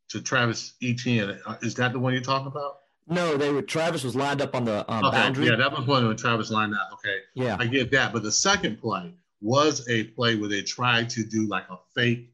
to 0.10 0.22
Travis 0.22 0.74
Etienne. 0.84 1.40
Uh, 1.46 1.56
is 1.62 1.76
that 1.76 1.94
the 1.94 2.00
one 2.00 2.14
you're 2.14 2.22
talking 2.22 2.48
about? 2.48 2.80
No, 3.08 3.38
they 3.38 3.52
were. 3.52 3.62
Travis 3.62 4.04
was 4.04 4.16
lined 4.16 4.42
up 4.42 4.54
on 4.54 4.66
the 4.66 4.90
um, 4.92 5.06
okay, 5.06 5.18
boundary. 5.18 5.48
Yeah, 5.48 5.56
that 5.56 5.72
was 5.72 5.88
one 5.88 6.06
when 6.06 6.18
Travis 6.18 6.52
lined 6.52 6.76
up. 6.76 6.90
Okay, 6.94 7.20
yeah, 7.34 7.56
I 7.58 7.66
get 7.66 7.92
that. 7.92 8.12
But 8.12 8.24
the 8.24 8.32
second 8.32 8.82
play 8.82 9.14
was 9.42 9.88
a 9.90 10.06
play 10.06 10.36
where 10.36 10.50
they 10.50 10.62
tried 10.62 11.10
to 11.12 11.24
do 11.24 11.48
like 11.48 11.70
a 11.70 11.78
fake 11.94 12.32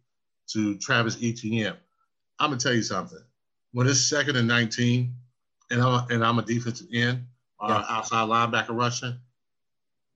to 0.48 0.78
Travis 0.78 1.18
Etienne. 1.22 1.76
I'm 2.40 2.50
gonna 2.50 2.60
tell 2.60 2.74
you 2.74 2.84
something. 2.84 3.20
When 3.72 3.88
it's 3.88 4.02
second 4.02 4.36
and 4.36 4.48
19, 4.48 5.14
and 5.72 5.82
I'm 5.82 6.10
and 6.10 6.24
I'm 6.24 6.40
a 6.40 6.44
defensive 6.44 6.88
end 6.94 7.26
or 7.60 7.70
yeah. 7.70 7.86
outside 7.90 8.28
linebacker 8.30 8.78
rushing, 8.78 9.18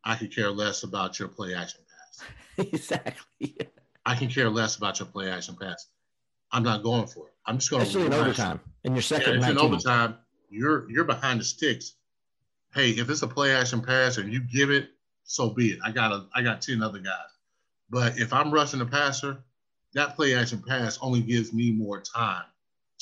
I 0.03 0.15
could 0.15 0.33
care 0.33 0.51
less 0.51 0.83
about 0.83 1.19
your 1.19 1.27
play 1.27 1.53
action 1.53 1.81
pass. 1.87 2.27
exactly. 2.57 3.57
I 4.05 4.15
can 4.15 4.29
care 4.29 4.49
less 4.49 4.77
about 4.77 4.99
your 4.99 5.07
play 5.07 5.29
action 5.29 5.55
pass. 5.59 5.87
I'm 6.51 6.63
not 6.63 6.83
going 6.83 7.07
for 7.07 7.27
it. 7.27 7.33
I'm 7.45 7.57
just 7.57 7.69
going. 7.69 7.83
Especially 7.83 8.07
in 8.07 8.13
overtime. 8.13 8.59
In 8.83 8.93
your 8.93 9.01
second, 9.01 9.41
yeah, 9.41 9.49
in 9.49 9.57
overtime, 9.57 10.15
you're 10.49 10.89
you're 10.89 11.03
behind 11.03 11.39
the 11.39 11.43
sticks. 11.43 11.93
Hey, 12.73 12.91
if 12.91 13.09
it's 13.09 13.21
a 13.21 13.27
play 13.27 13.55
action 13.55 13.81
pass 13.81 14.17
and 14.17 14.31
you 14.31 14.39
give 14.39 14.71
it, 14.71 14.89
so 15.27 15.51
be 15.51 15.69
it. 15.69 15.79
I 15.85 15.91
got 15.91 16.11
a 16.11 16.25
I 16.33 16.41
got 16.41 16.61
ten 16.61 16.81
other 16.81 16.99
guys. 16.99 17.29
But 17.89 18.17
if 18.17 18.33
I'm 18.33 18.51
rushing 18.51 18.79
the 18.79 18.85
passer, 18.85 19.43
that 19.93 20.15
play 20.15 20.33
action 20.33 20.63
pass 20.67 20.97
only 21.01 21.21
gives 21.21 21.53
me 21.53 21.71
more 21.71 22.01
time 22.01 22.43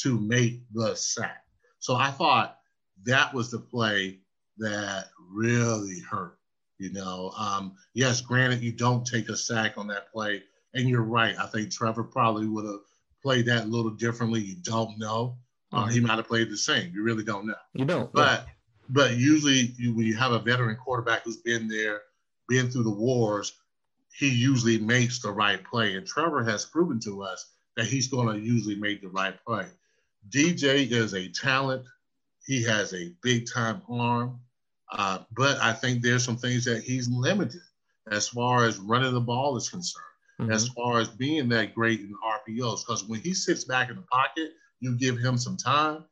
to 0.02 0.20
make 0.20 0.62
the 0.74 0.96
sack. 0.96 1.46
So 1.80 1.96
I 1.96 2.12
thought 2.12 2.58
that 3.06 3.34
was 3.34 3.50
the 3.50 3.60
play 3.60 4.20
that 4.58 5.06
really 5.32 6.02
hurt 6.02 6.38
you 6.78 6.92
know, 6.92 7.32
um, 7.38 7.76
yes, 7.94 8.22
granted, 8.22 8.62
you 8.62 8.72
don't 8.72 9.06
take 9.06 9.30
a 9.30 9.38
sack 9.38 9.78
on 9.78 9.88
that 9.88 10.12
play, 10.12 10.44
and 10.74 10.90
you're 10.90 11.04
right. 11.04 11.36
I 11.40 11.46
think 11.46 11.72
Trevor 11.72 12.04
probably 12.04 12.48
would 12.48 12.66
have 12.66 12.82
played 13.24 13.46
that 13.46 13.64
a 13.64 13.68
little 13.68 13.92
differently. 13.92 14.42
You 14.42 14.56
don't 14.62 14.98
know. 15.00 15.38
Uh, 15.72 15.88
he 15.88 16.00
might 16.00 16.16
have 16.16 16.28
played 16.28 16.50
the 16.50 16.58
same. 16.58 16.92
You 16.94 17.04
really 17.04 17.24
don't 17.24 17.48
know. 17.48 17.56
You 17.74 17.86
don't. 17.86 18.12
But 18.14 18.44
yeah. 18.46 18.52
but 18.90 19.18
usually, 19.18 19.74
you, 19.78 19.96
when 19.96 20.06
you 20.06 20.16
have 20.16 20.32
a 20.32 20.40
veteran 20.40 20.76
quarterback 20.76 21.24
who's 21.24 21.38
been 21.38 21.68
there, 21.68 22.02
been 22.47 22.69
through 22.69 22.84
the 22.84 22.89
wars, 22.89 23.53
he 24.17 24.29
usually 24.29 24.79
makes 24.79 25.19
the 25.19 25.31
right 25.31 25.63
play. 25.63 25.95
And 25.95 26.08
Trevor 26.08 26.43
has 26.43 26.65
proven 26.65 26.99
to 27.01 27.23
us 27.23 27.51
that 27.75 27.86
he's 27.86 28.08
going 28.08 28.27
to 28.27 28.39
usually 28.39 28.75
make 28.75 29.01
the 29.01 29.10
right 29.10 29.36
play. 29.45 29.67
DJ 30.29 30.89
is 30.89 31.13
a 31.13 31.29
talent. 31.29 31.86
He 32.45 32.63
has 32.63 32.93
a 32.93 33.13
big 33.21 33.47
time 33.51 33.81
arm. 33.89 34.39
Uh, 34.91 35.19
but 35.36 35.58
I 35.60 35.73
think 35.73 36.01
there's 36.01 36.23
some 36.23 36.38
things 36.38 36.63
that 36.65 36.84
he's 36.84 37.10
limited 37.10 37.62
as 38.12 38.27
far 38.27 38.65
as 38.65 38.77
running 38.77 39.13
the 39.13 39.21
ball 39.21 39.58
is 39.58 39.69
concerned, 39.69 40.03
mm-hmm. 40.39 40.51
as 40.51 40.67
far 40.69 40.99
as 40.99 41.10
being 41.10 41.49
that 41.49 41.73
great 41.73 42.01
in 42.01 42.13
RPOs. 42.23 42.86
Because 42.86 43.03
when 43.05 43.19
he 43.19 43.34
sits 43.34 43.63
back 43.63 43.89
in 43.89 43.95
the 43.95 44.03
pocket, 44.03 44.51
you 44.79 44.95
give 44.95 45.17
him 45.17 45.38
some 45.38 45.58
time, 45.58 46.05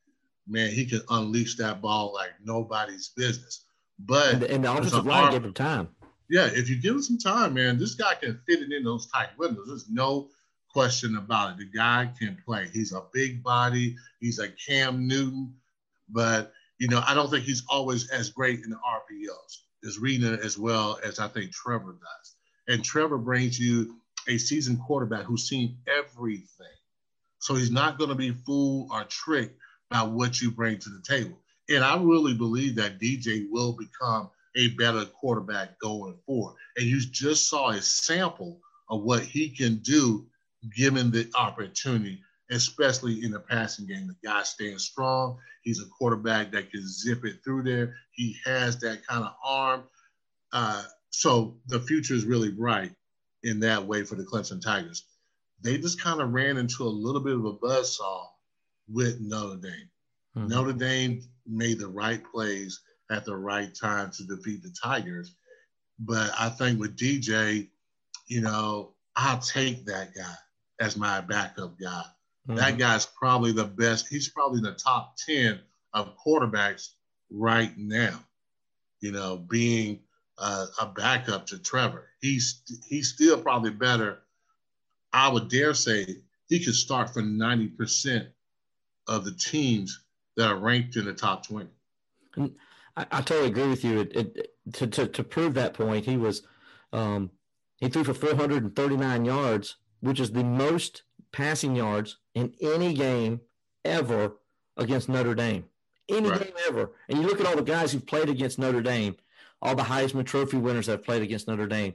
man, 0.48 0.72
he 0.72 0.86
can 0.86 1.02
unleash 1.10 1.56
that 1.58 1.82
ball 1.82 2.14
like 2.14 2.32
nobody's 2.44 3.10
business. 3.10 3.66
But 4.00 4.34
and 4.34 4.42
the, 4.42 4.52
and 4.52 4.64
the 4.64 4.72
offensive 4.72 5.06
line 5.06 5.32
gave 5.32 5.46
him 5.46 5.54
time. 5.54 5.90
Yeah, 6.30 6.48
if 6.48 6.70
you 6.70 6.82
give 6.82 6.96
him 6.96 7.02
some 7.02 7.18
time, 7.18 7.54
man, 7.54 7.78
this 7.78 7.96
guy 7.96 8.16
can 8.16 8.40
fit 8.48 8.62
it 8.62 8.72
in 8.72 8.84
those 8.84 9.08
tight 9.08 9.30
windows. 9.38 9.68
There's 9.68 9.90
no 9.90 10.30
question 10.72 11.18
about 11.18 11.52
it. 11.52 11.58
The 11.60 11.78
guy 11.78 12.12
can 12.20 12.38
play. 12.46 12.68
He's 12.74 12.94
a 12.94 13.04
big 13.14 13.44
body. 13.44 13.96
He's 14.20 14.40
a 14.40 14.50
Cam 14.50 15.08
Newton, 15.08 15.54
but 16.10 16.54
you 16.80 16.88
know, 16.88 17.04
I 17.06 17.14
don't 17.14 17.30
think 17.30 17.46
he's 17.46 17.64
always 17.70 18.10
as 18.10 18.30
great 18.30 18.62
in 18.64 18.70
the 18.70 18.78
RPOs, 18.78 20.00
reading 20.02 20.34
it 20.34 20.40
as 20.42 20.58
well 20.58 21.00
as 21.04 21.20
I 21.20 21.28
think 21.28 21.52
Trevor 21.52 21.94
does. 21.94 22.36
And 22.68 22.84
Trevor 22.84 23.18
brings 23.18 23.60
you 23.60 23.96
a 24.28 24.38
seasoned 24.38 24.80
quarterback 24.82 25.24
who's 25.24 25.48
seen 25.48 25.78
everything. 25.88 26.48
So 27.40 27.56
he's 27.56 27.72
not 27.72 27.98
going 27.98 28.10
to 28.10 28.16
be 28.16 28.32
fooled 28.32 28.90
or 28.92 29.04
tricked 29.04 29.60
by 29.90 30.04
what 30.04 30.42
you 30.42 30.50
bring 30.50 30.80
to 30.80 30.90
the 30.90 31.02
table. 31.02 31.38
And 31.70 31.84
I 31.84 32.02
really 32.02 32.34
believe 32.34 32.76
that 32.76 33.00
DJ 33.00 33.48
will 33.50 33.74
become 33.74 34.30
a 34.56 34.70
better 34.70 35.06
quarterback 35.06 35.80
going 35.80 36.18
forward. 36.26 36.56
And 36.78 36.86
you 36.86 37.00
just 37.00 37.50
saw 37.50 37.70
a 37.70 37.82
sample 37.82 38.60
of 38.90 39.04
what 39.04 39.24
he 39.24 39.50
can 39.50 39.78
do 39.78 40.26
given 40.76 41.12
the 41.12 41.30
opportunity 41.36 42.22
especially 42.54 43.24
in 43.24 43.32
the 43.32 43.40
passing 43.40 43.86
game. 43.86 44.08
The 44.08 44.28
guy 44.28 44.44
stands 44.44 44.84
strong. 44.84 45.38
He's 45.64 45.82
a 45.82 45.86
quarterback 45.86 46.52
that 46.52 46.72
can 46.72 46.88
zip 46.88 47.26
it 47.26 47.44
through 47.44 47.64
there. 47.64 47.96
He 48.12 48.38
has 48.46 48.80
that 48.80 49.06
kind 49.06 49.24
of 49.24 49.34
arm. 49.44 49.84
Uh, 50.52 50.84
so 51.10 51.58
the 51.68 51.80
future 51.80 52.14
is 52.14 52.26
really 52.26 52.52
bright 52.52 52.92
in 53.44 53.60
that 53.62 53.86
way 53.86 54.04
for 54.04 54.16
the 54.16 54.24
Clemson 54.24 54.62
Tigers. 54.62 55.06
They 55.62 55.78
just 55.78 56.02
kind 56.02 56.22
of 56.22 56.34
ran 56.34 56.58
into 56.58 56.84
a 56.84 56.86
little 56.86 57.22
bit 57.22 57.36
of 57.36 57.46
a 57.46 57.54
buzzsaw 57.54 58.26
with 58.90 59.20
Notre 59.22 59.56
Dame. 59.56 59.90
Mm-hmm. 60.38 60.48
Notre 60.48 60.74
Dame 60.74 61.22
made 61.48 61.80
the 61.80 61.88
right 61.88 62.22
plays 62.32 62.82
at 63.12 63.26
the 63.26 63.36
right 63.36 63.74
time 63.74 64.12
to 64.12 64.24
defeat 64.24 64.64
the 64.64 64.74
Tigers. 64.82 65.36
But 66.00 66.32
I 66.40 66.50
think 66.50 66.80
with 66.80 66.98
DJ, 66.98 67.68
you 68.28 68.42
know, 68.42 68.92
I'll 69.16 69.40
take 69.40 69.86
that 69.86 70.16
guy 70.16 70.36
as 70.80 70.98
my 70.98 71.22
backup 71.22 71.80
guy. 71.80 72.04
Mm-hmm. 72.48 72.56
That 72.56 72.78
guy's 72.78 73.06
probably 73.06 73.52
the 73.52 73.66
best. 73.66 74.08
He's 74.08 74.30
probably 74.30 74.58
in 74.58 74.64
the 74.64 74.74
top 74.74 75.16
10 75.18 75.60
of 75.94 76.18
quarterbacks 76.18 76.90
right 77.30 77.72
now, 77.78 78.20
you 79.00 79.12
know, 79.12 79.38
being 79.38 80.00
uh, 80.38 80.66
a 80.80 80.88
backup 80.88 81.46
to 81.48 81.60
Trevor. 81.60 82.10
He's, 82.22 82.62
he's 82.88 83.10
still 83.10 83.42
probably 83.42 83.72
better. 83.72 84.20
I 85.12 85.30
would 85.30 85.50
dare 85.50 85.74
say 85.74 86.06
he 86.50 86.64
could 86.64 86.76
start 86.76 87.14
for 87.14 87.22
90% 87.22 88.28
of 89.08 89.26
the 89.26 89.32
teams 89.32 90.04
that 90.36 90.48
are 90.48 90.58
ranked 90.58 90.96
in 90.96 91.06
the 91.06 91.14
top 91.14 91.46
20. 91.46 91.70
I, 92.96 93.06
I 93.12 93.22
totally 93.22 93.48
agree 93.48 93.68
with 93.68 93.84
you. 93.84 94.02
It, 94.02 94.16
it, 94.16 94.50
to, 94.74 94.88
to, 94.88 95.08
to 95.08 95.24
prove 95.24 95.54
that 95.56 95.74
point, 95.74 96.06
he 96.06 96.18
was 96.18 96.44
um, 96.92 97.32
he 97.78 97.90
threw 97.90 98.04
for 98.04 98.14
439 98.14 99.26
yards, 99.26 99.78
which 100.02 100.20
is 100.20 100.32
the 100.32 100.44
most 100.44 101.04
passing 101.32 101.76
yards 101.76 102.18
in 102.36 102.54
any 102.62 102.94
game 102.94 103.42
ever 103.84 104.34
against 104.78 105.10
Notre 105.10 105.36
Dame. 105.36 105.66
Any 106.10 106.30
right. 106.30 106.44
game 106.44 106.54
ever. 106.68 106.92
And 107.10 107.20
you 107.20 107.28
look 107.28 107.40
at 107.40 107.46
all 107.46 107.56
the 107.56 107.64
guys 107.64 107.92
who've 107.92 108.06
played 108.06 108.30
against 108.30 108.60
Notre 108.60 108.82
Dame, 108.82 109.16
all 109.62 109.76
the 109.76 109.84
Heisman 109.84 110.26
Trophy 110.26 110.58
winners 110.58 110.86
that 110.86 110.94
have 110.94 111.04
played 111.06 111.22
against 111.22 111.48
Notre 111.48 111.68
Dame. 111.68 111.94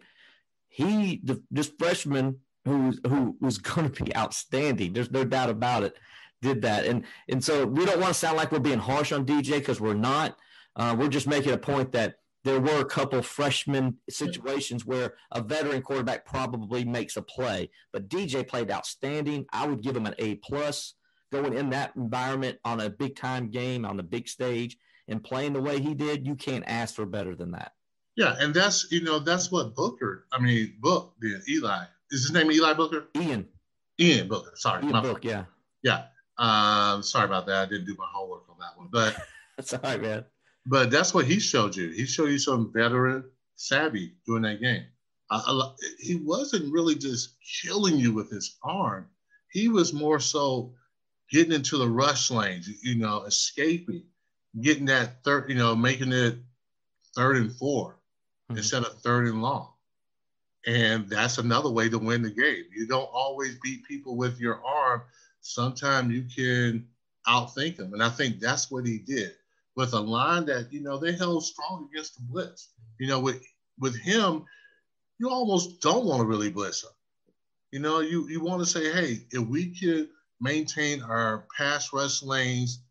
He, 0.68 1.20
the, 1.22 1.42
this 1.50 1.70
freshman 1.78 2.40
who 2.64 2.92
who 3.06 3.36
was 3.40 3.58
going 3.58 3.90
to 3.90 4.04
be 4.04 4.14
outstanding. 4.16 4.92
There's 4.92 5.10
no 5.10 5.24
doubt 5.24 5.50
about 5.50 5.84
it. 5.84 5.96
Did 6.40 6.62
that, 6.62 6.84
and 6.86 7.04
and 7.28 7.42
so 7.42 7.66
we 7.66 7.84
don't 7.84 7.98
want 7.98 8.12
to 8.12 8.18
sound 8.18 8.36
like 8.36 8.52
we're 8.52 8.60
being 8.60 8.78
harsh 8.78 9.10
on 9.10 9.26
DJ 9.26 9.54
because 9.54 9.80
we're 9.80 9.94
not. 9.94 10.36
Uh, 10.78 10.94
we're 10.98 11.08
just 11.08 11.26
making 11.26 11.52
a 11.52 11.58
point 11.58 11.92
that 11.92 12.16
there 12.44 12.60
were 12.60 12.80
a 12.80 12.84
couple 12.84 13.20
freshman 13.20 13.98
situations 14.08 14.86
where 14.86 15.14
a 15.32 15.42
veteran 15.42 15.82
quarterback 15.82 16.24
probably 16.24 16.84
makes 16.84 17.16
a 17.16 17.22
play, 17.22 17.68
but 17.92 18.08
DJ 18.08 18.46
played 18.46 18.70
outstanding. 18.70 19.44
I 19.52 19.66
would 19.66 19.82
give 19.82 19.96
him 19.96 20.06
an 20.06 20.14
A 20.18 20.36
plus 20.36 20.94
going 21.32 21.52
in 21.52 21.70
that 21.70 21.94
environment 21.96 22.58
on 22.64 22.80
a 22.80 22.88
big 22.88 23.16
time 23.16 23.50
game 23.50 23.84
on 23.84 23.96
the 23.96 24.02
big 24.02 24.28
stage 24.28 24.78
and 25.08 25.22
playing 25.22 25.52
the 25.52 25.60
way 25.60 25.80
he 25.80 25.94
did. 25.94 26.26
You 26.26 26.36
can't 26.36 26.64
ask 26.66 26.94
for 26.94 27.04
better 27.06 27.34
than 27.34 27.50
that. 27.50 27.72
Yeah, 28.16 28.36
and 28.38 28.54
that's 28.54 28.90
you 28.90 29.02
know 29.02 29.18
that's 29.18 29.52
what 29.52 29.74
Booker. 29.74 30.26
I 30.32 30.40
mean, 30.40 30.74
Book 30.80 31.14
did 31.20 31.42
Eli 31.48 31.84
is 32.10 32.22
his 32.22 32.32
name 32.32 32.50
Eli 32.50 32.72
Booker? 32.74 33.08
Ian. 33.16 33.46
Ian 34.00 34.28
Booker. 34.28 34.52
Sorry. 34.54 34.84
Ian 34.84 35.02
Book, 35.02 35.24
yeah. 35.24 35.44
Yeah. 35.82 36.04
Um, 36.38 37.02
sorry 37.02 37.26
about 37.26 37.46
that. 37.46 37.56
I 37.56 37.66
didn't 37.66 37.86
do 37.86 37.96
my 37.98 38.06
homework 38.12 38.44
on 38.48 38.56
that 38.60 38.76
one. 38.76 38.88
But 38.90 39.16
that's 39.56 39.74
all 39.74 39.80
right, 39.82 40.00
man. 40.00 40.24
But 40.66 40.90
that's 40.90 41.14
what 41.14 41.26
he 41.26 41.40
showed 41.40 41.76
you. 41.76 41.88
He 41.90 42.04
showed 42.04 42.30
you 42.30 42.38
some 42.38 42.72
veteran 42.72 43.24
savvy 43.56 44.14
during 44.26 44.42
that 44.42 44.60
game. 44.60 44.84
Uh, 45.30 45.70
he 45.98 46.16
wasn't 46.16 46.72
really 46.72 46.94
just 46.94 47.36
killing 47.62 47.96
you 47.96 48.12
with 48.12 48.30
his 48.30 48.56
arm. 48.62 49.08
He 49.50 49.68
was 49.68 49.92
more 49.92 50.20
so 50.20 50.72
getting 51.30 51.52
into 51.52 51.76
the 51.76 51.88
rush 51.88 52.30
lanes, 52.30 52.68
you 52.82 52.94
know, 52.94 53.24
escaping, 53.24 54.04
getting 54.60 54.86
that 54.86 55.22
third, 55.24 55.48
you 55.48 55.54
know, 55.54 55.76
making 55.76 56.12
it 56.12 56.36
third 57.14 57.36
and 57.36 57.52
4 57.52 57.90
mm-hmm. 57.90 58.56
instead 58.56 58.84
of 58.84 59.00
third 59.00 59.26
and 59.26 59.42
long. 59.42 59.70
And 60.66 61.08
that's 61.08 61.38
another 61.38 61.70
way 61.70 61.88
to 61.88 61.98
win 61.98 62.22
the 62.22 62.30
game. 62.30 62.64
You 62.74 62.86
don't 62.86 63.08
always 63.12 63.58
beat 63.62 63.84
people 63.84 64.16
with 64.16 64.38
your 64.40 64.62
arm. 64.64 65.02
Sometimes 65.40 66.12
you 66.12 66.24
can 66.24 66.86
outthink 67.26 67.76
them. 67.76 67.92
And 67.92 68.02
I 68.02 68.08
think 68.08 68.40
that's 68.40 68.70
what 68.70 68.86
he 68.86 68.98
did 68.98 69.34
with 69.78 69.94
a 69.94 70.00
line 70.00 70.44
that, 70.46 70.70
you 70.70 70.82
know, 70.82 70.98
they 70.98 71.12
held 71.12 71.44
strong 71.44 71.88
against 71.90 72.16
the 72.16 72.22
blitz. 72.22 72.74
You 72.98 73.08
know, 73.08 73.20
with 73.20 73.42
with 73.78 73.96
him, 73.96 74.44
you 75.18 75.30
almost 75.30 75.80
don't 75.80 76.04
want 76.04 76.20
to 76.20 76.26
really 76.26 76.50
blitz 76.50 76.82
him. 76.82 76.90
You 77.72 77.80
know, 77.80 78.00
you, 78.00 78.28
you 78.28 78.42
want 78.42 78.60
to 78.60 78.66
say, 78.66 78.92
hey, 78.92 79.20
if 79.30 79.46
we 79.46 79.74
could 79.78 80.08
maintain 80.40 81.02
our 81.02 81.46
pass 81.56 81.92
rush 81.92 82.22
lanes, 82.22 82.82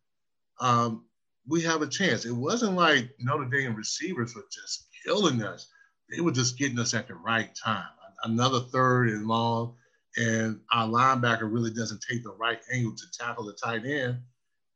um, 0.59 1.05
we 1.47 1.61
have 1.61 1.81
a 1.81 1.87
chance. 1.87 2.25
It 2.25 2.31
wasn't 2.31 2.75
like 2.75 3.09
Notre 3.19 3.45
Dame 3.45 3.75
receivers 3.75 4.35
were 4.35 4.45
just 4.51 4.87
killing 5.05 5.43
us 5.43 5.67
they 6.09 6.21
were 6.21 6.31
just 6.31 6.57
getting 6.57 6.79
us 6.79 6.93
at 6.93 7.07
the 7.07 7.15
right 7.15 7.49
time. 7.55 7.87
Another 8.23 8.59
third 8.59 9.09
and 9.09 9.27
long, 9.27 9.75
and 10.15 10.59
our 10.71 10.87
linebacker 10.87 11.51
really 11.51 11.71
doesn't 11.71 12.03
take 12.09 12.23
the 12.23 12.31
right 12.31 12.59
angle 12.73 12.95
to 12.95 13.19
tackle 13.19 13.45
the 13.45 13.53
tight 13.53 13.85
end. 13.85 14.19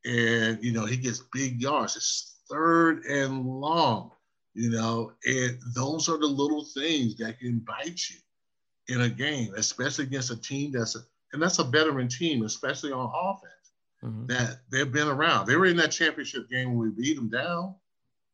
And, 0.06 0.64
you 0.64 0.72
know, 0.72 0.86
he 0.86 0.98
gets 0.98 1.24
big 1.34 1.62
yards. 1.62 1.96
It's 1.96 2.40
third 2.50 3.06
and 3.06 3.46
long, 3.46 4.12
you 4.54 4.70
know, 4.70 5.14
and 5.26 5.58
those 5.76 6.10
are 6.10 6.18
the 6.18 6.28
little 6.28 6.66
things 6.66 7.16
that 7.18 7.40
can 7.40 7.60
bite 7.60 8.02
you 8.10 8.18
in 8.88 9.02
a 9.02 9.10
game, 9.10 9.54
especially 9.56 10.06
against 10.06 10.32
a 10.32 10.42
team 10.42 10.72
that's, 10.72 10.96
a, 10.96 11.00
and 11.34 11.42
that's 11.42 11.60
a 11.60 11.64
veteran 11.64 12.08
team, 12.08 12.44
especially 12.44 12.92
on 12.92 13.12
offense, 13.14 13.72
mm-hmm. 14.04 14.26
that 14.26 14.62
they've 14.72 14.92
been 14.92 15.08
around. 15.08 15.46
They 15.46 15.56
were 15.56 15.68
in 15.68 15.78
that 15.78 15.92
championship 15.92 16.50
game 16.50 16.76
when 16.76 16.90
we 16.96 17.04
beat 17.04 17.16
them 17.16 17.30
down. 17.30 17.76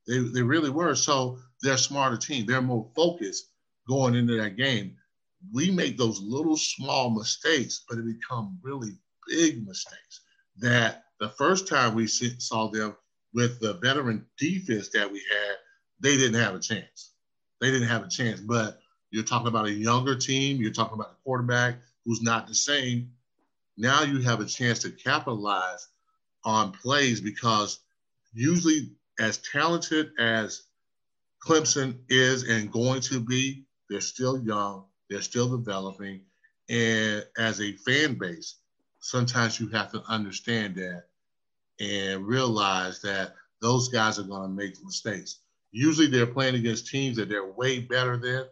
They, 0.08 0.20
they 0.20 0.42
really 0.42 0.70
were. 0.70 0.96
So 0.96 1.38
they're 1.62 1.74
a 1.74 1.78
smarter 1.78 2.18
team. 2.18 2.46
They're 2.46 2.62
more 2.62 2.88
focused 2.96 3.50
going 3.88 4.16
into 4.16 4.38
that 4.42 4.56
game. 4.56 4.96
We 5.54 5.70
make 5.70 5.98
those 5.98 6.22
little 6.22 6.58
small 6.58 7.10
mistakes, 7.10 7.84
but 7.88 7.98
it 7.98 8.06
become 8.06 8.58
really 8.64 8.98
big 9.28 9.68
mistakes 9.68 10.22
that 10.60 11.06
the 11.20 11.30
first 11.30 11.68
time 11.68 11.96
we 11.96 12.08
saw 12.08 12.70
them 12.70 12.96
with 13.34 13.60
the 13.60 13.74
veteran 13.76 14.26
defense 14.38 14.90
that 14.90 15.12
we 15.12 15.20
had, 15.20 15.56
they 16.00 16.18
didn't 16.18 16.42
have 16.42 16.56
a 16.56 16.60
chance. 16.60 17.12
They 17.60 17.72
didn't 17.72 17.88
have 17.88 18.04
a 18.04 18.10
chance. 18.10 18.40
But 18.40 18.80
you're 19.12 19.24
talking 19.24 19.48
about 19.48 19.68
a 19.68 19.72
younger 19.72 20.16
team, 20.16 20.62
you're 20.62 20.72
talking 20.72 20.96
about 20.96 21.12
a 21.12 21.24
quarterback 21.24 21.76
who's 22.06 22.22
not 22.22 22.48
the 22.48 22.56
same. 22.56 23.12
Now 23.78 24.04
you 24.04 24.22
have 24.22 24.40
a 24.40 24.46
chance 24.46 24.80
to 24.80 24.92
capitalize 24.92 25.88
on 26.44 26.72
plays 26.72 27.22
because 27.22 27.80
usually 28.34 28.92
as 29.20 29.38
talented 29.40 30.12
as 30.20 30.64
Clemson 31.46 31.98
is 32.10 32.44
and 32.44 32.72
going 32.72 33.02
to 33.02 33.20
be, 33.20 33.66
they're 33.90 34.02
still 34.02 34.40
young, 34.40 34.86
they're 35.10 35.22
still 35.22 35.50
developing. 35.50 36.22
And 36.70 37.26
as 37.38 37.62
a 37.62 37.74
fan 37.74 38.16
base, 38.16 38.56
sometimes 39.00 39.60
you 39.60 39.68
have 39.70 39.92
to 39.92 40.04
understand 40.08 40.76
that 40.76 41.04
and 41.80 42.26
realize 42.26 43.02
that 43.02 43.34
those 43.62 43.90
guys 43.90 44.20
are 44.20 44.24
going 44.24 44.44
to 44.44 44.56
make 44.56 44.76
mistakes. 44.84 45.40
Usually 45.72 46.08
they're 46.08 46.26
playing 46.26 46.56
against 46.56 46.88
teams 46.88 47.18
that 47.18 47.30
they're 47.30 47.52
way 47.52 47.80
better 47.80 48.18
than, 48.18 48.46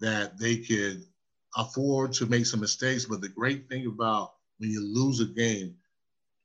that 0.00 0.38
they 0.38 0.56
could 0.56 1.04
afford 1.56 2.12
to 2.14 2.26
make 2.26 2.46
some 2.46 2.60
mistakes. 2.60 3.04
But 3.04 3.20
the 3.20 3.28
great 3.28 3.68
thing 3.68 3.86
about 3.86 4.34
when 4.58 4.70
you 4.70 4.82
lose 4.82 5.20
a 5.20 5.26
game, 5.26 5.76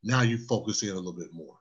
now 0.04 0.21
you 0.21 0.38
focus 0.38 0.84
in 0.84 0.89
a 0.89 0.95
little 0.95 1.13
bit 1.13 1.34
more 1.34 1.58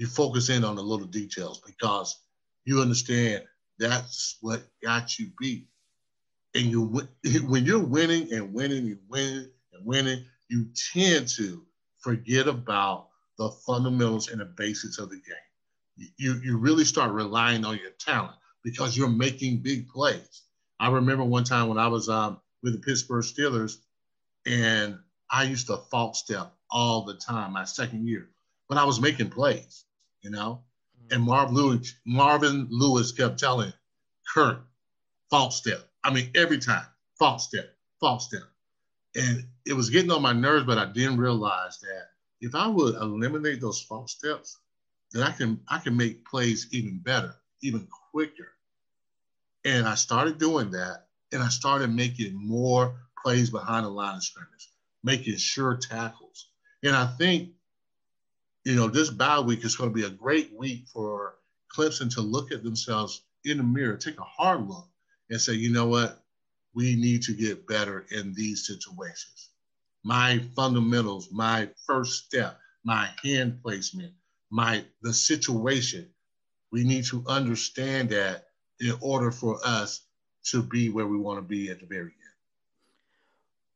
you 0.00 0.06
focus 0.06 0.48
in 0.48 0.64
on 0.64 0.76
the 0.76 0.82
little 0.82 1.06
details 1.06 1.60
because 1.60 2.20
you 2.64 2.80
understand 2.80 3.44
that's 3.78 4.38
what 4.40 4.62
got 4.82 5.18
you 5.18 5.30
beat. 5.38 5.66
And 6.54 6.64
you 6.64 7.06
when 7.46 7.66
you're 7.66 7.84
winning 7.84 8.32
and 8.32 8.54
winning 8.54 8.86
and 8.86 8.98
winning 9.10 9.50
and 9.74 9.84
winning, 9.84 10.24
you 10.50 10.66
tend 10.92 11.28
to 11.28 11.64
forget 11.98 12.48
about 12.48 13.08
the 13.38 13.50
fundamentals 13.66 14.28
and 14.28 14.40
the 14.40 14.44
basics 14.44 14.98
of 14.98 15.10
the 15.10 15.16
game. 15.16 16.12
You, 16.16 16.40
you 16.42 16.58
really 16.58 16.84
start 16.84 17.12
relying 17.12 17.64
on 17.64 17.76
your 17.76 17.90
talent 17.98 18.36
because 18.62 18.96
you're 18.96 19.08
making 19.08 19.58
big 19.58 19.88
plays. 19.88 20.42
I 20.78 20.90
remember 20.90 21.24
one 21.24 21.44
time 21.44 21.68
when 21.68 21.78
I 21.78 21.88
was 21.88 22.08
um, 22.08 22.40
with 22.62 22.72
the 22.74 22.80
Pittsburgh 22.80 23.24
Steelers, 23.24 23.76
and 24.46 24.98
I 25.30 25.44
used 25.44 25.66
to 25.68 25.76
false 25.76 26.20
step 26.20 26.52
all 26.70 27.04
the 27.04 27.14
time 27.14 27.52
my 27.52 27.64
second 27.64 28.06
year, 28.06 28.28
but 28.68 28.78
I 28.78 28.84
was 28.84 29.00
making 29.00 29.30
plays 29.30 29.84
you 30.22 30.30
know. 30.30 30.62
Mm-hmm. 30.96 31.14
And 31.14 31.22
Marvin 31.24 31.54
Lewis, 31.54 31.94
Marvin 32.06 32.66
Lewis 32.70 33.12
kept 33.12 33.38
telling 33.38 33.72
Kurt, 34.32 34.58
false 35.30 35.56
step. 35.56 35.88
I 36.04 36.12
mean, 36.12 36.30
every 36.34 36.58
time, 36.58 36.84
false 37.18 37.44
step, 37.44 37.66
false 38.00 38.26
step. 38.26 38.42
And 39.16 39.44
it 39.66 39.72
was 39.72 39.90
getting 39.90 40.10
on 40.10 40.22
my 40.22 40.32
nerves, 40.32 40.66
but 40.66 40.78
I 40.78 40.86
didn't 40.86 41.18
realize 41.18 41.78
that 41.80 42.06
if 42.40 42.54
I 42.54 42.66
would 42.66 42.94
eliminate 42.94 43.60
those 43.60 43.82
false 43.82 44.12
steps, 44.12 44.58
then 45.12 45.22
I 45.22 45.32
can 45.32 45.60
I 45.68 45.78
can 45.78 45.96
make 45.96 46.24
plays 46.24 46.68
even 46.70 46.98
better, 46.98 47.34
even 47.62 47.88
quicker. 48.12 48.48
And 49.64 49.86
I 49.86 49.94
started 49.94 50.38
doing 50.38 50.70
that, 50.70 51.06
and 51.32 51.42
I 51.42 51.48
started 51.48 51.94
making 51.94 52.34
more 52.34 52.96
plays 53.22 53.50
behind 53.50 53.84
the 53.84 53.90
line 53.90 54.16
of 54.16 54.24
scrimmage, 54.24 54.70
making 55.02 55.36
sure 55.36 55.76
tackles. 55.76 56.48
And 56.82 56.96
I 56.96 57.06
think 57.06 57.50
you 58.64 58.76
know, 58.76 58.88
this 58.88 59.10
bye 59.10 59.40
week 59.40 59.64
is 59.64 59.76
going 59.76 59.90
to 59.90 59.94
be 59.94 60.04
a 60.04 60.10
great 60.10 60.52
week 60.52 60.86
for 60.92 61.36
Clemson 61.74 62.12
to 62.14 62.20
look 62.20 62.52
at 62.52 62.62
themselves 62.62 63.22
in 63.44 63.56
the 63.56 63.62
mirror, 63.62 63.96
take 63.96 64.18
a 64.18 64.24
hard 64.24 64.68
look, 64.68 64.86
and 65.30 65.40
say, 65.40 65.54
you 65.54 65.72
know 65.72 65.86
what, 65.86 66.22
we 66.74 66.96
need 66.96 67.22
to 67.22 67.32
get 67.32 67.66
better 67.66 68.06
in 68.10 68.34
these 68.34 68.66
situations. 68.66 69.50
My 70.04 70.40
fundamentals, 70.56 71.30
my 71.30 71.68
first 71.86 72.24
step, 72.24 72.58
my 72.84 73.08
hand 73.22 73.62
placement, 73.62 74.12
my 74.50 74.84
the 75.02 75.12
situation. 75.12 76.08
We 76.72 76.84
need 76.84 77.04
to 77.06 77.24
understand 77.26 78.10
that 78.10 78.46
in 78.78 78.96
order 79.00 79.30
for 79.30 79.58
us 79.64 80.02
to 80.46 80.62
be 80.62 80.88
where 80.88 81.06
we 81.06 81.18
want 81.18 81.38
to 81.38 81.42
be 81.42 81.70
at 81.70 81.80
the 81.80 81.86
very 81.86 82.12
end 82.12 82.30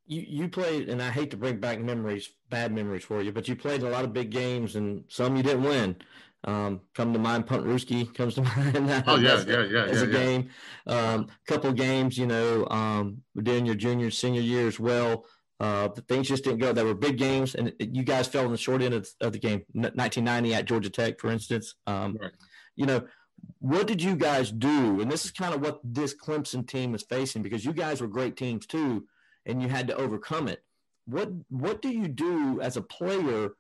you 0.07 0.25
you 0.27 0.49
played, 0.49 0.89
and 0.89 1.03
I 1.03 1.11
hate 1.11 1.31
to 1.31 1.37
bring 1.37 1.59
back 1.59 1.81
memories, 1.81 2.29
bad 2.51 2.73
memories 2.73 3.05
for 3.05 3.23
you, 3.23 3.33
but 3.33 3.49
you 3.49 3.57
played 3.57 3.83
a 3.83 3.89
lot 3.89 4.05
of 4.05 4.13
big 4.13 4.31
games, 4.31 4.77
and 4.77 5.05
some 5.09 5.37
you 5.37 5.43
didn't 5.43 5.65
win. 5.65 5.97
Um, 6.45 6.81
come 6.95 7.13
to 7.13 7.19
mind, 7.19 7.47
Punt 7.47 7.65
Rooskie 7.65 8.13
comes 8.15 8.35
to 8.35 8.43
mind. 8.57 9.05
oh 9.07 9.17
yeah, 9.17 9.43
yeah, 9.47 9.65
yeah, 9.65 9.85
as 9.85 10.03
yeah, 10.03 10.09
a 10.09 10.11
yeah. 10.11 10.19
game. 10.19 10.51
Um, 10.87 11.29
couple 11.47 11.73
games, 11.73 12.19
you 12.19 12.27
know, 12.27 12.67
um, 12.69 13.23
during 13.43 13.67
your 13.67 13.75
junior, 13.75 14.11
senior 14.11 14.43
year 14.43 14.67
as 14.69 14.79
well. 14.79 15.27
Uh, 15.61 15.89
things 16.09 16.29
just 16.29 16.45
didn't 16.45 16.59
go. 16.59 16.73
There 16.73 16.85
were 16.85 16.95
big 16.95 17.17
games, 17.17 17.55
and 17.55 17.73
you 17.79 18.03
guys 18.03 18.27
fell 18.29 18.45
in 18.45 18.51
the 18.51 18.59
short 18.59 18.83
end 18.83 18.93
of, 18.93 19.09
of 19.21 19.33
the 19.33 19.39
game. 19.39 19.63
1990 19.73 20.55
at 20.55 20.65
Georgia 20.67 20.91
Tech, 20.91 21.19
for 21.21 21.31
instance. 21.31 21.75
Um, 21.87 22.19
right. 22.21 22.33
You 22.77 22.87
know, 22.87 23.07
what 23.61 23.87
did 23.87 24.03
you 24.03 24.17
guys 24.17 24.51
do? 24.51 25.01
And 25.01 25.11
this 25.11 25.25
is 25.25 25.31
kind 25.31 25.55
of 25.55 25.61
what 25.61 25.81
this 25.85 26.15
Clemson 26.15 26.67
team 26.67 26.95
is 26.95 27.03
facing 27.03 27.43
because 27.43 27.65
you 27.65 27.73
guys 27.73 28.01
were 28.01 28.09
great 28.09 28.37
teams 28.37 28.67
too 28.67 29.07
and 29.47 29.63
you 29.63 29.69
had 29.69 29.89
to 29.89 29.97
overcome 29.97 30.49
it. 30.49 30.63
what 31.07 31.31
what 31.51 31.83
do 31.83 31.91
you 31.91 32.09
do 32.09 32.61
as 32.61 32.77
a 32.77 32.83
player, 32.83 33.51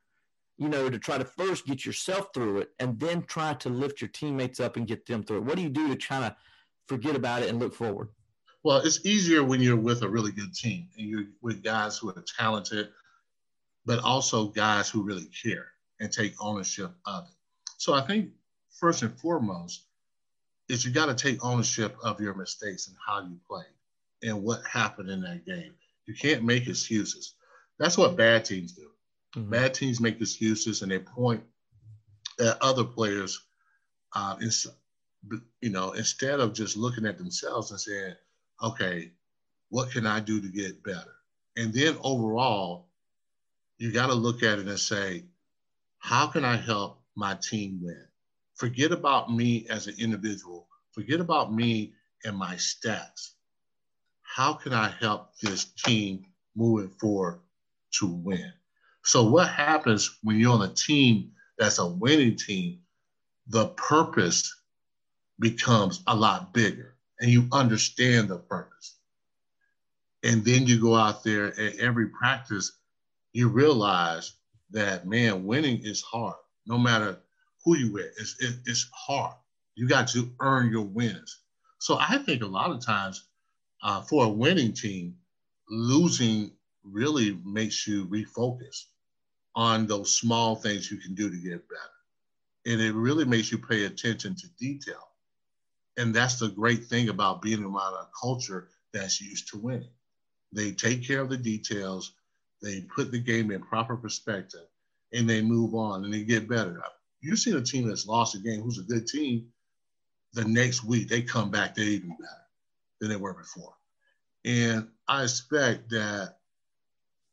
you 0.58 0.68
know, 0.68 0.88
to 0.88 0.98
try 0.98 1.18
to 1.18 1.24
first 1.24 1.66
get 1.66 1.84
yourself 1.84 2.28
through 2.32 2.58
it 2.58 2.70
and 2.78 2.98
then 3.00 3.22
try 3.22 3.54
to 3.54 3.68
lift 3.68 4.00
your 4.00 4.08
teammates 4.08 4.60
up 4.60 4.76
and 4.76 4.86
get 4.86 5.06
them 5.06 5.22
through 5.22 5.38
it? 5.38 5.44
What 5.44 5.56
do 5.56 5.62
you 5.62 5.68
do 5.68 5.88
to 5.88 5.96
kind 5.96 6.24
of 6.24 6.34
forget 6.86 7.16
about 7.16 7.42
it 7.42 7.48
and 7.48 7.58
look 7.58 7.74
forward? 7.74 8.08
Well, 8.62 8.78
it's 8.78 9.04
easier 9.04 9.44
when 9.44 9.60
you're 9.60 9.76
with 9.76 10.02
a 10.02 10.08
really 10.08 10.32
good 10.32 10.54
team 10.54 10.88
and 10.96 11.06
you're 11.06 11.26
with 11.42 11.62
guys 11.62 11.98
who 11.98 12.08
are 12.10 12.24
talented, 12.38 12.88
but 13.84 13.98
also 13.98 14.48
guys 14.48 14.88
who 14.88 15.02
really 15.02 15.28
care 15.42 15.66
and 16.00 16.10
take 16.10 16.34
ownership 16.40 16.90
of 17.06 17.24
it. 17.24 17.34
So 17.76 17.92
I 17.92 18.00
think 18.00 18.30
first 18.70 19.02
and 19.02 19.18
foremost 19.20 19.84
is 20.68 20.84
you 20.84 20.92
got 20.92 21.06
to 21.06 21.14
take 21.14 21.44
ownership 21.44 21.96
of 22.02 22.20
your 22.20 22.34
mistakes 22.34 22.88
and 22.88 22.96
how 23.06 23.20
you 23.20 23.36
played 23.46 23.66
and 24.22 24.42
what 24.42 24.64
happened 24.64 25.10
in 25.10 25.20
that 25.22 25.44
game. 25.44 25.74
You 26.06 26.14
can't 26.14 26.42
make 26.42 26.66
excuses. 26.66 27.34
That's 27.78 27.98
what 27.98 28.16
bad 28.16 28.44
teams 28.44 28.72
do. 28.72 28.88
Mm-hmm. 29.36 29.50
Bad 29.50 29.74
teams 29.74 30.00
make 30.00 30.20
excuses 30.20 30.82
and 30.82 30.90
they 30.90 30.98
point 30.98 31.42
at 32.40 32.60
other 32.60 32.84
players. 32.84 33.40
Uh, 34.14 34.36
you 35.60 35.70
know, 35.70 35.92
instead 35.92 36.40
of 36.40 36.52
just 36.52 36.76
looking 36.76 37.06
at 37.06 37.18
themselves 37.18 37.70
and 37.70 37.80
saying, 37.80 38.14
"Okay, 38.62 39.12
what 39.70 39.90
can 39.90 40.06
I 40.06 40.20
do 40.20 40.40
to 40.40 40.48
get 40.48 40.82
better?" 40.84 41.14
And 41.56 41.72
then 41.72 41.96
overall, 42.02 42.88
you 43.78 43.92
got 43.92 44.08
to 44.08 44.14
look 44.14 44.42
at 44.42 44.58
it 44.58 44.68
and 44.68 44.78
say, 44.78 45.24
"How 45.98 46.26
can 46.26 46.44
I 46.44 46.56
help 46.56 47.02
my 47.16 47.34
team 47.34 47.80
win?" 47.82 48.06
Forget 48.54 48.92
about 48.92 49.32
me 49.32 49.66
as 49.68 49.88
an 49.88 49.94
individual. 49.98 50.68
Forget 50.92 51.20
about 51.20 51.52
me 51.52 51.94
and 52.24 52.36
my 52.36 52.54
stats 52.54 53.34
how 54.34 54.52
can 54.52 54.72
I 54.72 54.88
help 55.00 55.38
this 55.40 55.64
team 55.64 56.26
moving 56.56 56.90
forward 56.98 57.40
to 58.00 58.06
win? 58.06 58.52
So, 59.06 59.22
what 59.22 59.50
happens 59.50 60.18
when 60.22 60.40
you're 60.40 60.54
on 60.54 60.62
a 60.62 60.72
team 60.72 61.32
that's 61.58 61.78
a 61.78 61.86
winning 61.86 62.36
team? 62.36 62.80
The 63.48 63.68
purpose 63.68 64.50
becomes 65.38 66.02
a 66.06 66.16
lot 66.16 66.54
bigger 66.54 66.96
and 67.20 67.30
you 67.30 67.46
understand 67.52 68.28
the 68.28 68.38
purpose. 68.38 68.96
And 70.22 70.42
then 70.42 70.66
you 70.66 70.80
go 70.80 70.94
out 70.94 71.22
there 71.22 71.48
and 71.48 71.78
every 71.78 72.08
practice, 72.08 72.72
you 73.34 73.48
realize 73.48 74.32
that, 74.70 75.06
man, 75.06 75.44
winning 75.44 75.80
is 75.84 76.00
hard. 76.00 76.36
No 76.66 76.78
matter 76.78 77.18
who 77.62 77.76
you 77.76 77.92
with, 77.92 78.10
it's, 78.18 78.36
it, 78.40 78.54
it's 78.64 78.88
hard. 78.94 79.36
You 79.74 79.86
got 79.86 80.08
to 80.08 80.32
earn 80.40 80.72
your 80.72 80.86
wins. 80.86 81.40
So 81.78 81.98
I 82.00 82.16
think 82.24 82.42
a 82.42 82.46
lot 82.46 82.70
of 82.70 82.82
times 82.82 83.28
uh, 83.82 84.00
for 84.00 84.24
a 84.24 84.30
winning 84.30 84.72
team, 84.72 85.16
losing 85.68 86.52
really 86.84 87.38
makes 87.44 87.86
you 87.86 88.06
refocus 88.06 88.86
on 89.56 89.86
those 89.86 90.18
small 90.18 90.56
things 90.56 90.90
you 90.90 90.98
can 90.98 91.14
do 91.14 91.30
to 91.30 91.36
get 91.36 91.68
better. 91.68 91.80
And 92.66 92.80
it 92.80 92.94
really 92.94 93.24
makes 93.24 93.52
you 93.52 93.58
pay 93.58 93.84
attention 93.84 94.34
to 94.36 94.48
detail. 94.58 95.08
And 95.96 96.14
that's 96.14 96.38
the 96.38 96.48
great 96.48 96.86
thing 96.86 97.08
about 97.08 97.42
being 97.42 97.62
around 97.62 97.94
a 97.94 98.08
culture 98.20 98.68
that's 98.92 99.20
used 99.20 99.48
to 99.50 99.58
winning. 99.58 99.90
They 100.52 100.72
take 100.72 101.06
care 101.06 101.20
of 101.20 101.28
the 101.28 101.36
details, 101.36 102.12
they 102.62 102.80
put 102.80 103.10
the 103.10 103.18
game 103.18 103.50
in 103.50 103.60
proper 103.60 103.96
perspective, 103.96 104.66
and 105.12 105.28
they 105.28 105.42
move 105.42 105.74
on 105.74 106.04
and 106.04 106.12
they 106.12 106.22
get 106.22 106.48
better. 106.48 106.82
You 107.20 107.36
see 107.36 107.52
a 107.52 107.60
team 107.60 107.88
that's 107.88 108.06
lost 108.06 108.34
a 108.34 108.38
game 108.38 108.62
who's 108.62 108.78
a 108.78 108.82
good 108.82 109.06
team, 109.06 109.48
the 110.32 110.44
next 110.44 110.84
week 110.84 111.08
they 111.08 111.22
come 111.22 111.50
back, 111.50 111.74
they're 111.74 111.84
even 111.84 112.10
better 112.10 112.46
than 113.00 113.10
they 113.10 113.16
were 113.16 113.34
before. 113.34 113.74
And 114.44 114.88
I 115.08 115.22
expect 115.22 115.90
that 115.90 116.38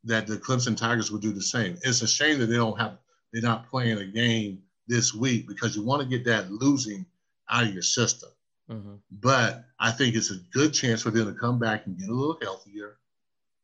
that 0.04 0.28
the 0.28 0.38
Clemson 0.38 0.76
Tigers 0.76 1.12
would 1.12 1.22
do 1.22 1.32
the 1.32 1.42
same. 1.42 1.78
It's 1.84 2.02
a 2.02 2.08
shame 2.08 2.40
that 2.40 2.48
they 2.48 2.56
don't 2.56 2.80
have 2.80 2.98
they're 3.32 3.42
not 3.42 3.70
playing 3.70 3.98
a 3.98 4.06
game 4.06 4.62
this 4.88 5.14
week 5.14 5.48
because 5.48 5.76
you 5.76 5.84
want 5.84 6.02
to 6.02 6.08
get 6.08 6.26
that 6.26 6.52
losing 6.52 7.06
out 7.50 7.64
of 7.64 7.74
your 7.74 7.82
system. 7.82 8.30
Mm-hmm. 8.70 8.96
But 9.10 9.64
I 9.80 9.92
think 9.92 10.16
it's 10.16 10.32
a 10.32 10.40
good 10.52 10.74
chance 10.74 11.02
for 11.02 11.12
them 11.12 11.34
to 11.34 11.40
come 11.40 11.58
back 11.58 11.86
and 11.86 11.98
get 11.98 12.10
a 12.10 12.14
little 12.14 12.38
healthier, 12.42 12.98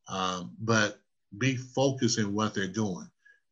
um, 0.07 0.53
but 0.59 1.01
be 1.37 1.57
focused 1.57 2.17
in 2.17 2.33
what 2.33 2.53
they're 2.53 2.67
doing. 2.67 3.09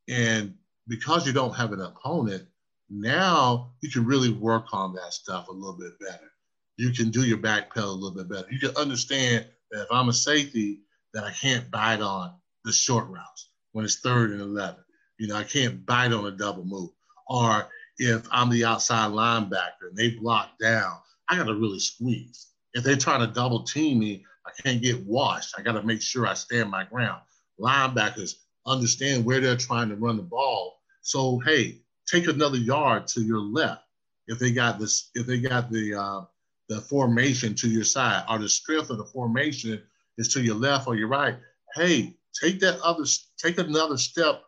And 0.08 0.56
because 0.88 1.28
you 1.28 1.34
don't 1.34 1.56
have 1.56 1.74
an 1.74 1.82
opponent, 1.82 2.48
now 2.90 3.72
you 3.82 3.90
can 3.90 4.06
really 4.06 4.32
work 4.32 4.68
on 4.72 4.94
that 4.94 5.12
stuff 5.12 5.50
a 5.50 5.52
little 5.52 5.78
bit 5.78 6.00
better 6.00 6.32
you 6.78 6.92
can 6.92 7.10
do 7.10 7.24
your 7.24 7.38
back 7.38 7.74
pedal 7.74 7.92
a 7.92 7.96
little 7.96 8.12
bit 8.12 8.30
better. 8.30 8.48
You 8.52 8.60
can 8.60 8.76
understand 8.76 9.46
that 9.72 9.84
if 9.84 9.88
I'm 9.92 10.10
a 10.10 10.14
safety, 10.14 10.82
that 11.14 11.24
I 11.24 11.32
can't 11.32 11.70
bite 11.72 12.02
on 12.02 12.34
the 12.66 12.72
short 12.72 13.08
routes 13.08 13.50
when 13.72 13.86
it's 13.86 14.00
third 14.00 14.32
and 14.32 14.42
11. 14.42 14.76
You 15.18 15.28
know, 15.28 15.36
I 15.36 15.44
can't 15.44 15.86
bite 15.86 16.12
on 16.12 16.26
a 16.26 16.32
double 16.32 16.66
move. 16.66 16.90
Or 17.28 17.68
if 17.98 18.28
I'm 18.32 18.50
the 18.50 18.66
outside 18.66 19.12
linebacker 19.12 19.90
and 19.90 19.98
they 19.98 20.12
block 20.12 20.58
down, 20.60 20.98
I 21.30 21.38
got 21.38 21.46
to 21.46 21.56
really 21.56 21.80
squeeze. 21.80 22.48
If 22.74 22.84
they're 22.84 22.98
trying 22.98 23.22
to 23.22 23.34
double 23.34 23.64
team 23.64 24.00
me, 24.00 24.26
I 24.46 24.52
can't 24.62 24.82
get 24.82 25.06
washed. 25.06 25.56
I 25.58 25.62
got 25.62 25.74
to 25.74 25.84
make 25.84 26.02
sure 26.02 26.28
I 26.28 26.34
stand 26.34 26.70
my 26.70 26.84
ground. 26.84 27.22
Linebackers 27.60 28.36
understand 28.68 29.26
where 29.26 29.40
they're 29.40 29.56
trying 29.56 29.90
to 29.90 29.96
run 29.96 30.18
the 30.18 30.24
ball. 30.24 30.80
So, 31.02 31.40
hey, 31.40 31.80
take 32.08 32.28
another 32.28 32.58
yard 32.58 33.08
to 33.08 33.22
your 33.22 33.40
left 33.40 33.86
if 34.28 34.40
they 34.40 34.52
got 34.52 34.80
this, 34.80 35.10
if 35.16 35.26
they 35.26 35.40
got 35.40 35.72
the 35.72 35.94
uh, 35.94 36.22
the 36.68 36.82
formation 36.82 37.54
to 37.56 37.70
your 37.70 37.84
side 37.84 38.24
or 38.30 38.40
the 38.40 38.50
strength 38.50 38.90
of 38.90 38.98
the 38.98 39.06
formation 39.06 39.82
is 40.18 40.28
to 40.30 40.42
your 40.42 40.56
left 40.56 40.88
or 40.88 40.96
your 40.96 41.08
right, 41.08 41.36
hey, 41.76 42.16
take 42.42 42.60
that 42.60 42.80
other, 42.82 43.04
take 43.38 43.58
another 43.58 43.98
step 43.98 44.44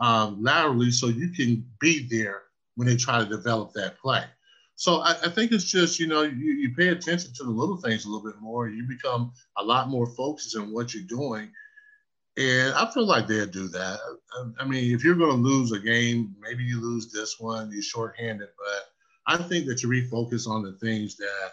um, 0.00 0.42
laterally 0.42 0.90
so 0.90 1.08
you 1.08 1.30
can 1.30 1.66
be 1.80 2.06
there 2.08 2.42
when 2.76 2.88
they 2.88 2.96
try 2.96 3.18
to 3.18 3.26
develop 3.26 3.72
that 3.74 3.98
play. 3.98 4.24
So 4.76 5.00
I, 5.00 5.10
I, 5.10 5.28
think 5.28 5.52
it's 5.52 5.64
just, 5.64 6.00
you 6.00 6.06
know, 6.06 6.22
you, 6.22 6.52
you 6.52 6.74
pay 6.74 6.88
attention 6.88 7.32
to 7.34 7.44
the 7.44 7.50
little 7.50 7.76
things 7.76 8.06
a 8.06 8.08
little 8.08 8.26
bit 8.26 8.40
more. 8.40 8.68
You 8.68 8.84
become 8.88 9.32
a 9.58 9.62
lot 9.62 9.90
more 9.90 10.06
focused 10.06 10.56
on 10.56 10.72
what 10.72 10.94
you're 10.94 11.02
doing. 11.02 11.50
And 12.38 12.72
I 12.74 12.90
feel 12.90 13.04
like 13.04 13.26
they'll 13.26 13.44
do 13.44 13.68
that. 13.68 13.98
I, 14.32 14.62
I 14.62 14.64
mean, 14.64 14.94
if 14.94 15.04
you're 15.04 15.16
going 15.16 15.36
to 15.36 15.36
lose 15.36 15.72
a 15.72 15.78
game, 15.78 16.34
maybe 16.40 16.64
you 16.64 16.80
lose 16.80 17.12
this 17.12 17.38
one, 17.38 17.70
you're 17.70 17.82
shorthanded, 17.82 18.48
but 18.56 18.90
I 19.26 19.36
think 19.36 19.66
that 19.66 19.82
you 19.82 19.88
refocus 19.90 20.48
on 20.48 20.62
the 20.62 20.72
things 20.72 21.16
that 21.16 21.52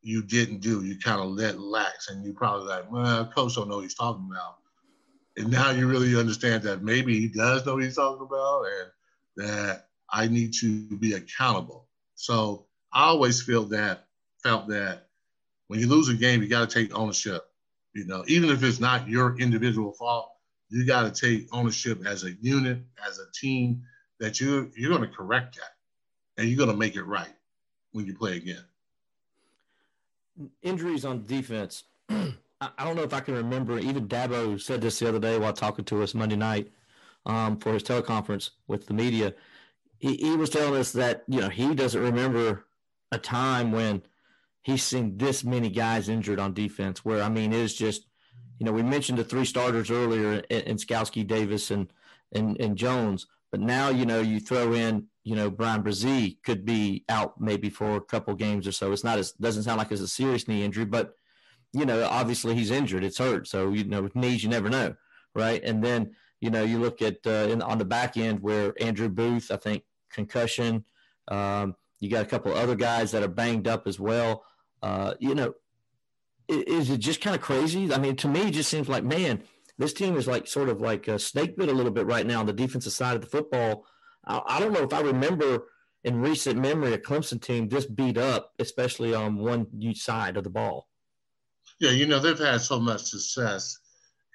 you 0.00 0.22
didn't 0.22 0.60
do. 0.60 0.84
You 0.84 0.98
kind 0.98 1.20
of 1.20 1.28
let 1.28 1.60
lax, 1.60 2.08
and 2.08 2.24
you 2.24 2.32
probably 2.32 2.68
like, 2.68 2.90
well, 2.90 3.30
coach 3.34 3.56
don't 3.56 3.68
know 3.68 3.76
what 3.76 3.82
he's 3.82 3.94
talking 3.94 4.26
about. 4.30 4.56
And 5.38 5.50
now 5.50 5.70
you 5.70 5.86
really 5.86 6.18
understand 6.18 6.64
that 6.64 6.82
maybe 6.82 7.18
he 7.18 7.28
does 7.28 7.64
know 7.64 7.74
what 7.74 7.84
he's 7.84 7.94
talking 7.94 8.26
about, 8.26 8.64
and 8.64 9.46
that 9.46 9.86
I 10.10 10.26
need 10.26 10.52
to 10.54 10.96
be 10.96 11.12
accountable. 11.12 11.86
So 12.16 12.66
I 12.92 13.04
always 13.04 13.40
feel 13.40 13.64
that 13.66 14.06
felt 14.42 14.68
that 14.68 15.06
when 15.68 15.78
you 15.78 15.86
lose 15.86 16.08
a 16.08 16.14
game, 16.14 16.42
you 16.42 16.48
got 16.48 16.68
to 16.68 16.74
take 16.74 16.92
ownership. 16.92 17.48
You 17.94 18.04
know, 18.04 18.24
even 18.26 18.50
if 18.50 18.62
it's 18.64 18.80
not 18.80 19.08
your 19.08 19.38
individual 19.38 19.92
fault, 19.92 20.32
you 20.70 20.84
got 20.84 21.12
to 21.12 21.20
take 21.20 21.48
ownership 21.52 22.04
as 22.04 22.24
a 22.24 22.32
unit, 22.40 22.78
as 23.06 23.20
a 23.20 23.30
team, 23.32 23.84
that 24.18 24.40
you 24.40 24.72
you're 24.76 24.90
going 24.90 25.08
to 25.08 25.16
correct 25.16 25.56
that, 25.56 26.40
and 26.42 26.48
you're 26.48 26.58
going 26.58 26.70
to 26.70 26.76
make 26.76 26.96
it 26.96 27.04
right 27.04 27.32
when 27.92 28.06
you 28.06 28.14
play 28.14 28.36
again 28.36 28.64
injuries 30.62 31.04
on 31.04 31.24
defense. 31.26 31.84
I 32.60 32.84
don't 32.84 32.96
know 32.96 33.02
if 33.02 33.12
I 33.12 33.20
can 33.20 33.34
remember. 33.34 33.78
Even 33.78 34.08
Dabo 34.08 34.60
said 34.60 34.80
this 34.80 34.98
the 34.98 35.08
other 35.08 35.20
day 35.20 35.38
while 35.38 35.52
talking 35.52 35.84
to 35.86 36.02
us 36.02 36.14
Monday 36.14 36.36
night 36.36 36.72
um, 37.24 37.56
for 37.58 37.72
his 37.72 37.84
teleconference 37.84 38.50
with 38.66 38.86
the 38.86 38.94
media. 38.94 39.34
He, 39.98 40.16
he 40.16 40.36
was 40.36 40.50
telling 40.50 40.78
us 40.78 40.92
that 40.92 41.24
you 41.28 41.40
know 41.40 41.48
he 41.48 41.74
doesn't 41.74 42.00
remember 42.00 42.66
a 43.12 43.18
time 43.18 43.72
when 43.72 44.02
he's 44.62 44.82
seen 44.82 45.18
this 45.18 45.44
many 45.44 45.70
guys 45.70 46.08
injured 46.08 46.40
on 46.40 46.52
defense. 46.52 47.04
Where 47.04 47.22
I 47.22 47.28
mean, 47.28 47.52
it's 47.52 47.74
just 47.74 48.06
you 48.58 48.66
know 48.66 48.72
we 48.72 48.82
mentioned 48.82 49.18
the 49.18 49.24
three 49.24 49.44
starters 49.44 49.90
earlier 49.90 50.42
in, 50.50 50.78
in 50.78 51.26
Davis, 51.26 51.70
and, 51.70 51.92
and 52.32 52.60
and 52.60 52.76
Jones, 52.76 53.26
but 53.52 53.60
now 53.60 53.88
you 53.88 54.04
know 54.04 54.20
you 54.20 54.40
throw 54.40 54.72
in 54.72 55.06
you 55.28 55.36
know, 55.36 55.50
Bryan 55.50 55.82
Bresee 55.82 56.42
could 56.42 56.64
be 56.64 57.04
out 57.10 57.38
maybe 57.38 57.68
for 57.68 57.96
a 57.96 58.00
couple 58.00 58.34
games 58.34 58.66
or 58.66 58.72
so. 58.72 58.92
It's 58.92 59.04
not 59.04 59.18
as 59.18 59.32
doesn't 59.32 59.64
sound 59.64 59.76
like 59.76 59.92
it's 59.92 60.00
a 60.00 60.08
serious 60.08 60.48
knee 60.48 60.64
injury, 60.64 60.86
but 60.86 61.17
you 61.72 61.84
know, 61.84 62.06
obviously 62.08 62.54
he's 62.54 62.70
injured. 62.70 63.04
It's 63.04 63.18
hurt. 63.18 63.46
So 63.46 63.72
you 63.72 63.84
know, 63.84 64.02
with 64.02 64.16
knees, 64.16 64.42
you 64.42 64.48
never 64.48 64.68
know, 64.68 64.94
right? 65.34 65.62
And 65.62 65.82
then 65.82 66.14
you 66.40 66.50
know, 66.50 66.62
you 66.62 66.78
look 66.78 67.02
at 67.02 67.18
uh, 67.26 67.48
in, 67.50 67.62
on 67.62 67.78
the 67.78 67.84
back 67.84 68.16
end 68.16 68.40
where 68.40 68.74
Andrew 68.80 69.08
Booth, 69.08 69.50
I 69.50 69.56
think 69.56 69.82
concussion. 70.12 70.84
Um, 71.28 71.74
you 72.00 72.08
got 72.08 72.22
a 72.22 72.28
couple 72.28 72.54
other 72.54 72.76
guys 72.76 73.10
that 73.10 73.22
are 73.22 73.28
banged 73.28 73.66
up 73.66 73.86
as 73.86 73.98
well. 73.98 74.44
Uh, 74.82 75.14
you 75.18 75.34
know, 75.34 75.54
is, 76.48 76.90
it 76.90 76.98
just 76.98 77.20
kind 77.20 77.34
of 77.34 77.42
crazy? 77.42 77.92
I 77.92 77.98
mean, 77.98 78.14
to 78.16 78.28
me, 78.28 78.42
it 78.42 78.52
just 78.52 78.70
seems 78.70 78.88
like 78.88 79.04
man, 79.04 79.42
this 79.78 79.92
team 79.92 80.16
is 80.16 80.26
like 80.26 80.46
sort 80.46 80.68
of 80.68 80.80
like 80.80 81.08
a 81.08 81.18
snake 81.18 81.56
bit 81.56 81.68
a 81.68 81.72
little 81.72 81.92
bit 81.92 82.06
right 82.06 82.26
now 82.26 82.40
on 82.40 82.46
the 82.46 82.52
defensive 82.52 82.92
side 82.92 83.16
of 83.16 83.20
the 83.20 83.26
football 83.26 83.84
I, 84.28 84.42
I 84.46 84.60
don't 84.60 84.72
know 84.72 84.82
if 84.82 84.92
I 84.92 85.00
remember 85.00 85.66
in 86.04 86.20
recent 86.20 86.60
memory 86.60 86.92
a 86.92 86.98
Clemson 86.98 87.40
team 87.40 87.68
just 87.68 87.96
beat 87.96 88.18
up, 88.18 88.52
especially 88.58 89.14
on 89.14 89.36
one 89.36 89.66
side 89.94 90.36
of 90.36 90.44
the 90.44 90.50
ball. 90.50 90.87
Yeah, 91.80 91.90
you 91.90 92.06
know 92.06 92.18
they've 92.18 92.38
had 92.38 92.60
so 92.60 92.78
much 92.80 93.02
success, 93.02 93.78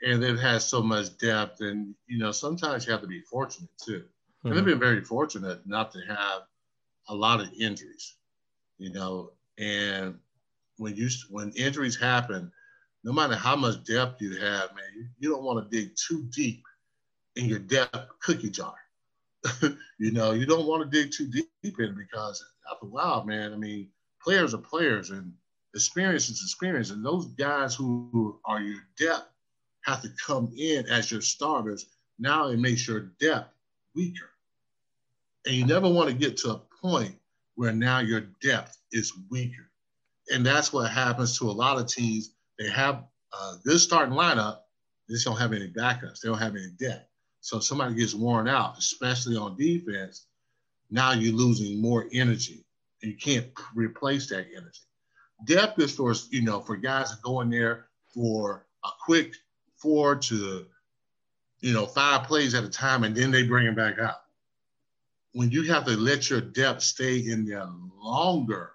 and 0.06 0.22
they've 0.22 0.40
had 0.40 0.62
so 0.62 0.82
much 0.82 1.18
depth. 1.18 1.62
And 1.62 1.96
you 2.08 2.18
know, 2.20 2.32
sometimes 2.32 2.86
you 2.86 2.92
have 2.92 3.02
to 3.02 3.08
be 3.08 3.22
fortunate 3.22 3.70
too. 3.84 4.04
Mm-hmm. 4.46 4.48
And 4.50 4.58
they've 4.58 4.64
Mm-hmm. 4.64 4.66
been 4.66 4.80
very 4.80 5.04
fortunate 5.04 5.62
not 5.66 5.92
to 5.94 6.00
have 6.08 6.44
a 7.10 7.16
lot 7.16 7.42
of 7.42 7.50
injuries. 7.60 8.16
You 8.78 8.92
know, 8.94 9.32
and 9.58 10.18
when 10.78 10.96
you 10.96 11.10
when 11.30 11.52
injuries 11.52 11.96
happen, 12.00 12.52
no 13.04 13.12
matter 13.14 13.36
how 13.36 13.56
much 13.56 13.84
depth 13.84 14.22
you 14.22 14.32
have, 14.40 14.74
man, 14.76 14.86
you, 14.96 15.06
you 15.20 15.30
don't 15.30 15.44
want 15.44 15.70
to 15.70 15.78
dig 15.78 15.96
too 15.96 16.26
deep 16.36 16.64
in 17.36 17.46
your 17.46 17.60
depth 17.60 18.08
cookie 18.20 18.50
jar. 18.50 18.76
you 20.00 20.12
know, 20.12 20.32
you 20.32 20.46
don't 20.46 20.68
want 20.68 20.84
to 20.84 21.02
dig 21.02 21.12
too 21.12 21.28
deep 21.28 21.50
in 21.80 21.96
because 21.96 22.44
after 22.72 22.86
a 22.86 22.90
while, 22.90 23.24
man, 23.26 23.54
I 23.54 23.58
mean, 23.58 23.90
players 24.24 24.54
are 24.54 24.60
players 24.60 25.10
and 25.10 25.34
experience 25.74 26.30
is 26.30 26.42
experience. 26.42 26.92
And 26.92 27.06
those 27.06 27.26
guys 27.26 27.76
who 27.76 28.40
are 28.46 28.62
your 28.62 28.82
depth 28.98 29.28
have 29.82 30.02
to 30.02 30.10
come 30.26 30.52
in 30.58 30.88
as 30.88 31.12
your 31.12 31.22
starters. 31.22 31.88
Now 32.20 32.50
it 32.50 32.60
makes 32.60 32.88
your 32.88 33.12
depth 33.20 33.54
weaker. 33.96 34.30
And 35.46 35.56
you 35.56 35.66
never 35.66 35.90
want 35.90 36.10
to 36.10 36.16
get 36.16 36.38
to 36.38 36.52
a 36.52 36.62
point 36.82 37.16
where 37.56 37.72
now 37.72 38.00
your 38.00 38.22
depth 38.42 38.78
is 38.92 39.14
weaker. 39.30 39.70
And 40.32 40.46
that's 40.46 40.72
what 40.72 40.90
happens 40.90 41.38
to 41.40 41.50
a 41.50 41.52
lot 41.52 41.80
of 41.80 41.88
teams. 41.88 42.32
They 42.58 42.70
have 42.70 43.04
uh, 43.34 43.56
a 43.56 43.60
good 43.64 43.80
starting 43.80 44.16
lineup, 44.16 44.60
they 45.08 45.16
just 45.16 45.26
don't 45.26 45.38
have 45.38 45.54
any 45.54 45.68
backups, 45.70 46.22
they 46.22 46.30
don't 46.30 46.38
have 46.38 46.56
any 46.56 46.70
depth. 46.80 47.08
So 47.42 47.58
if 47.58 47.64
somebody 47.64 47.96
gets 47.96 48.14
worn 48.14 48.48
out, 48.48 48.78
especially 48.78 49.36
on 49.36 49.58
defense, 49.58 50.28
now 50.90 51.12
you're 51.12 51.34
losing 51.34 51.82
more 51.82 52.08
energy 52.14 52.64
and 53.02 53.12
you 53.12 53.18
can't 53.18 53.48
replace 53.76 54.30
that 54.30 54.46
energy. 54.56 54.80
Depth 55.46 55.80
is 55.80 55.96
for, 55.96 56.14
you 56.30 56.42
know, 56.42 56.62
for 56.62 56.76
guys 56.76 57.12
that 57.12 57.22
go 57.22 57.42
in 57.42 57.50
there 57.50 57.88
for 58.14 58.66
a 58.84 58.90
quick 59.04 59.34
four 59.76 60.16
to, 60.16 60.66
you 61.60 61.74
know, 61.74 61.86
five 61.86 62.28
plays 62.28 62.54
at 62.54 62.64
a 62.64 62.70
time 62.70 63.04
and 63.04 63.16
then 63.16 63.32
they 63.32 63.44
bring 63.44 63.68
it 63.68 63.76
back 63.76 64.00
out. 64.00 64.22
When 65.34 65.50
you 65.50 65.64
have 65.72 65.86
to 65.86 65.98
let 65.98 66.30
your 66.30 66.42
depth 66.42 66.84
stay 66.84 67.18
in 67.18 67.46
there 67.46 67.68
longer, 68.02 68.74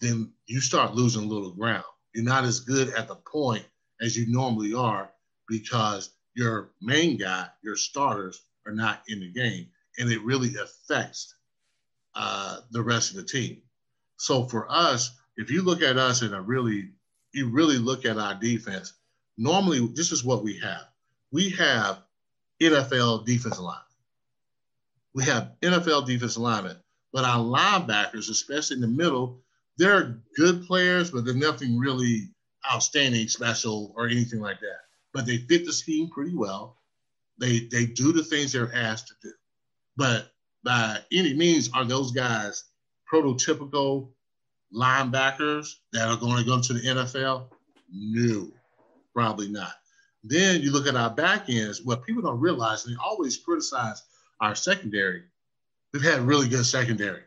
then 0.00 0.32
you 0.46 0.60
start 0.60 0.94
losing 0.94 1.24
a 1.24 1.26
little 1.26 1.52
ground. 1.52 1.84
You're 2.14 2.24
not 2.24 2.44
as 2.44 2.60
good 2.60 2.90
at 2.94 3.08
the 3.08 3.16
point 3.16 3.64
as 4.00 4.16
you 4.16 4.26
normally 4.28 4.74
are 4.74 5.10
because 5.48 6.10
your 6.34 6.70
main 6.82 7.16
guy, 7.16 7.48
your 7.62 7.76
starters, 7.76 8.42
are 8.66 8.72
not 8.72 9.02
in 9.08 9.20
the 9.20 9.28
game, 9.28 9.66
and 9.98 10.10
it 10.10 10.22
really 10.22 10.54
affects 10.56 11.34
uh, 12.14 12.60
the 12.70 12.82
rest 12.82 13.10
of 13.10 13.16
the 13.16 13.22
team. 13.22 13.62
So 14.18 14.44
for 14.44 14.70
us, 14.70 15.12
if 15.36 15.50
you 15.50 15.62
look 15.62 15.82
at 15.82 15.96
us 15.98 16.22
in 16.22 16.32
a 16.34 16.40
really, 16.40 16.90
you 17.32 17.50
really 17.50 17.78
look 17.78 18.04
at 18.04 18.18
our 18.18 18.34
defense. 18.34 18.94
Normally, 19.36 19.86
this 19.94 20.12
is 20.12 20.24
what 20.24 20.42
we 20.42 20.58
have. 20.58 20.86
We 21.30 21.50
have 21.50 22.02
NFL 22.60 23.26
defense 23.26 23.58
line. 23.58 23.76
We 25.14 25.24
have 25.24 25.52
NFL 25.62 26.06
defense 26.06 26.36
linemen, 26.36 26.76
but 27.12 27.24
our 27.24 27.38
linebackers, 27.38 28.30
especially 28.30 28.76
in 28.76 28.80
the 28.82 28.86
middle, 28.86 29.40
they're 29.78 30.18
good 30.36 30.66
players, 30.66 31.10
but 31.10 31.24
they're 31.24 31.34
nothing 31.34 31.78
really 31.78 32.28
outstanding, 32.70 33.28
special, 33.28 33.92
or 33.96 34.08
anything 34.08 34.40
like 34.40 34.60
that. 34.60 34.80
But 35.12 35.26
they 35.26 35.38
fit 35.38 35.64
the 35.64 35.72
scheme 35.72 36.08
pretty 36.10 36.34
well. 36.34 36.78
They 37.38 37.60
they 37.70 37.86
do 37.86 38.12
the 38.12 38.24
things 38.24 38.52
they're 38.52 38.74
asked 38.74 39.08
to 39.08 39.14
do. 39.22 39.32
But 39.96 40.30
by 40.64 40.98
any 41.12 41.34
means, 41.34 41.70
are 41.74 41.84
those 41.84 42.12
guys 42.12 42.64
prototypical 43.10 44.10
linebackers 44.74 45.74
that 45.92 46.08
are 46.08 46.16
going 46.16 46.38
to 46.38 46.44
go 46.44 46.60
to 46.60 46.72
the 46.72 46.80
NFL? 46.80 47.46
No, 47.92 48.48
probably 49.14 49.48
not. 49.48 49.72
Then 50.24 50.60
you 50.60 50.72
look 50.72 50.86
at 50.86 50.96
our 50.96 51.10
back 51.10 51.48
ends. 51.48 51.82
What 51.82 52.04
people 52.04 52.22
don't 52.22 52.40
realize, 52.40 52.84
and 52.84 52.94
they 52.94 52.98
always 53.02 53.36
criticize 53.36 54.02
our 54.40 54.54
secondary. 54.54 55.22
We've 55.92 56.02
had 56.02 56.20
really 56.20 56.48
good 56.48 56.66
secondary 56.66 57.22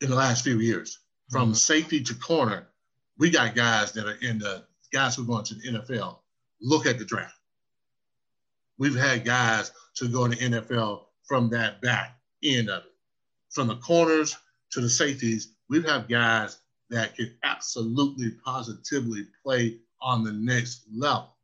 in 0.00 0.10
the 0.10 0.16
last 0.16 0.44
few 0.44 0.60
years 0.60 1.00
from 1.30 1.48
mm-hmm. 1.48 1.54
safety 1.54 2.02
to 2.02 2.14
corner, 2.14 2.68
we 3.18 3.30
got 3.30 3.54
guys 3.54 3.92
that 3.92 4.06
are 4.06 4.18
in 4.22 4.38
the 4.38 4.64
guys 4.92 5.16
who 5.16 5.22
are 5.22 5.26
going 5.26 5.44
to 5.44 5.54
the 5.54 5.68
NFL. 5.68 6.18
Look 6.60 6.86
at 6.86 6.98
the 6.98 7.04
draft. 7.04 7.34
We've 8.78 8.96
had 8.96 9.24
guys 9.24 9.72
to 9.96 10.08
go 10.08 10.24
in 10.24 10.32
the 10.32 10.36
NFL 10.36 11.04
from 11.26 11.48
that 11.50 11.80
back 11.80 12.18
end 12.42 12.68
of 12.68 12.84
it, 12.84 12.92
from 13.50 13.68
the 13.68 13.76
corners 13.76 14.36
to 14.72 14.80
the 14.80 14.90
safeties. 14.90 15.54
We 15.68 15.82
have 15.82 16.08
guys 16.08 16.58
that 16.90 17.16
can 17.16 17.34
absolutely 17.42 18.32
positively 18.44 19.26
play 19.42 19.78
on 20.00 20.22
the 20.22 20.32
next 20.32 20.84
level. 20.94 21.34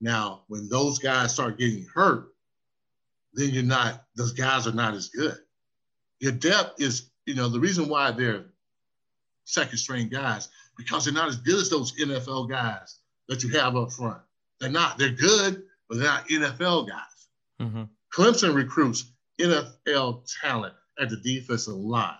Now, 0.00 0.42
when 0.48 0.68
those 0.68 0.98
guys 0.98 1.32
start 1.32 1.58
getting 1.58 1.86
hurt, 1.92 2.28
then 3.32 3.50
you're 3.50 3.62
not, 3.62 4.04
those 4.16 4.32
guys 4.32 4.66
are 4.66 4.72
not 4.72 4.94
as 4.94 5.08
good. 5.08 5.36
Your 6.20 6.32
depth 6.32 6.80
is, 6.80 7.10
you 7.26 7.34
know, 7.34 7.48
the 7.48 7.60
reason 7.60 7.88
why 7.88 8.12
they're 8.12 8.44
second 9.44 9.78
string 9.78 10.08
guys 10.08 10.48
because 10.76 11.04
they're 11.04 11.14
not 11.14 11.28
as 11.28 11.36
good 11.36 11.60
as 11.60 11.70
those 11.70 11.92
NFL 11.92 12.48
guys 12.48 12.98
that 13.28 13.42
you 13.42 13.50
have 13.58 13.76
up 13.76 13.92
front. 13.92 14.20
They're 14.60 14.70
not. 14.70 14.98
They're 14.98 15.10
good, 15.10 15.62
but 15.88 15.98
they're 15.98 16.06
not 16.06 16.28
NFL 16.28 16.88
guys. 16.88 17.28
Mm-hmm. 17.60 17.82
Clemson 18.14 18.54
recruits 18.54 19.12
NFL 19.40 20.28
talent 20.40 20.74
at 21.00 21.10
the 21.10 21.16
defensive 21.16 21.74
line, 21.74 22.14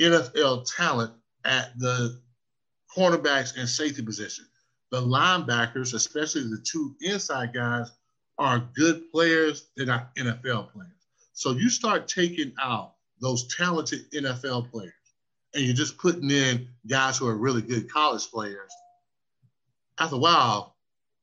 NFL 0.00 0.66
talent 0.76 1.12
at 1.44 1.78
the 1.78 2.20
cornerbacks 2.94 3.56
and 3.56 3.68
safety 3.68 4.02
position. 4.02 4.46
The 4.90 5.00
linebackers, 5.00 5.94
especially 5.94 6.42
the 6.42 6.64
two 6.64 6.94
inside 7.00 7.52
guys, 7.52 7.90
are 8.38 8.68
good 8.74 9.10
players. 9.10 9.68
They're 9.76 9.86
not 9.86 10.14
NFL 10.16 10.72
players. 10.72 10.92
So 11.32 11.52
you 11.52 11.68
start 11.68 12.08
taking 12.08 12.52
out 12.62 12.94
those 13.20 13.54
talented 13.56 14.10
NFL 14.12 14.70
players 14.70 14.92
and 15.54 15.64
you're 15.64 15.74
just 15.74 15.98
putting 15.98 16.30
in 16.30 16.68
guys 16.86 17.16
who 17.16 17.26
are 17.26 17.36
really 17.36 17.62
good 17.62 17.90
college 17.90 18.30
players, 18.30 18.70
after 19.98 20.16
a 20.16 20.18
while, 20.18 20.76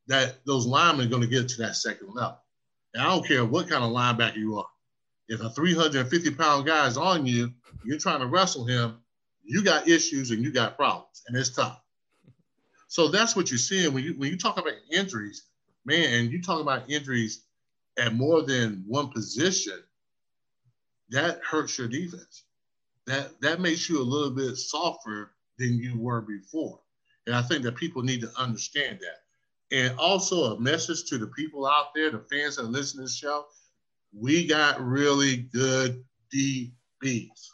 that 0.07 0.43
those 0.45 0.65
linemen 0.65 1.05
are 1.05 1.09
going 1.09 1.21
to 1.21 1.27
get 1.27 1.47
to 1.49 1.61
that 1.61 1.75
second 1.75 2.13
level. 2.13 2.39
And 2.93 3.03
I 3.03 3.05
don't 3.07 3.25
care 3.25 3.45
what 3.45 3.69
kind 3.69 3.83
of 3.83 3.91
linebacker 3.91 4.37
you 4.37 4.57
are. 4.57 4.65
If 5.27 5.41
a 5.41 5.49
350 5.49 6.31
pound 6.35 6.65
guy 6.65 6.87
is 6.87 6.97
on 6.97 7.25
you, 7.25 7.51
you're 7.83 7.99
trying 7.99 8.19
to 8.19 8.27
wrestle 8.27 8.65
him, 8.65 8.97
you 9.43 9.63
got 9.63 9.87
issues 9.87 10.31
and 10.31 10.43
you 10.43 10.51
got 10.51 10.77
problems, 10.77 11.23
and 11.27 11.37
it's 11.37 11.49
tough. 11.49 11.79
So 12.87 13.07
that's 13.07 13.35
what 13.35 13.49
you're 13.49 13.57
seeing 13.57 13.93
when 13.93 14.03
you 14.03 14.13
when 14.13 14.29
you 14.29 14.37
talk 14.37 14.57
about 14.57 14.73
injuries, 14.91 15.43
man, 15.85 16.13
and 16.13 16.31
you 16.31 16.41
talk 16.41 16.61
about 16.61 16.89
injuries 16.89 17.43
at 17.97 18.13
more 18.13 18.41
than 18.41 18.83
one 18.87 19.09
position, 19.09 19.81
that 21.09 21.39
hurts 21.43 21.77
your 21.77 21.87
defense 21.87 22.43
that 23.05 23.39
that 23.41 23.59
makes 23.59 23.89
you 23.89 23.99
a 23.99 24.03
little 24.03 24.31
bit 24.31 24.55
softer 24.57 25.31
than 25.57 25.77
you 25.77 25.99
were 25.99 26.21
before. 26.21 26.79
And 27.27 27.35
I 27.35 27.41
think 27.41 27.63
that 27.63 27.75
people 27.75 28.01
need 28.01 28.21
to 28.21 28.31
understand 28.37 28.99
that. 29.01 29.75
And 29.75 29.97
also 29.97 30.55
a 30.55 30.59
message 30.59 31.05
to 31.09 31.17
the 31.17 31.27
people 31.27 31.65
out 31.65 31.93
there, 31.95 32.11
the 32.11 32.19
fans 32.19 32.57
that 32.57 32.63
listen 32.63 32.99
to 32.99 33.03
the 33.03 33.11
show, 33.11 33.45
we 34.17 34.47
got 34.47 34.81
really 34.81 35.37
good 35.37 36.03
DBs. 36.33 37.49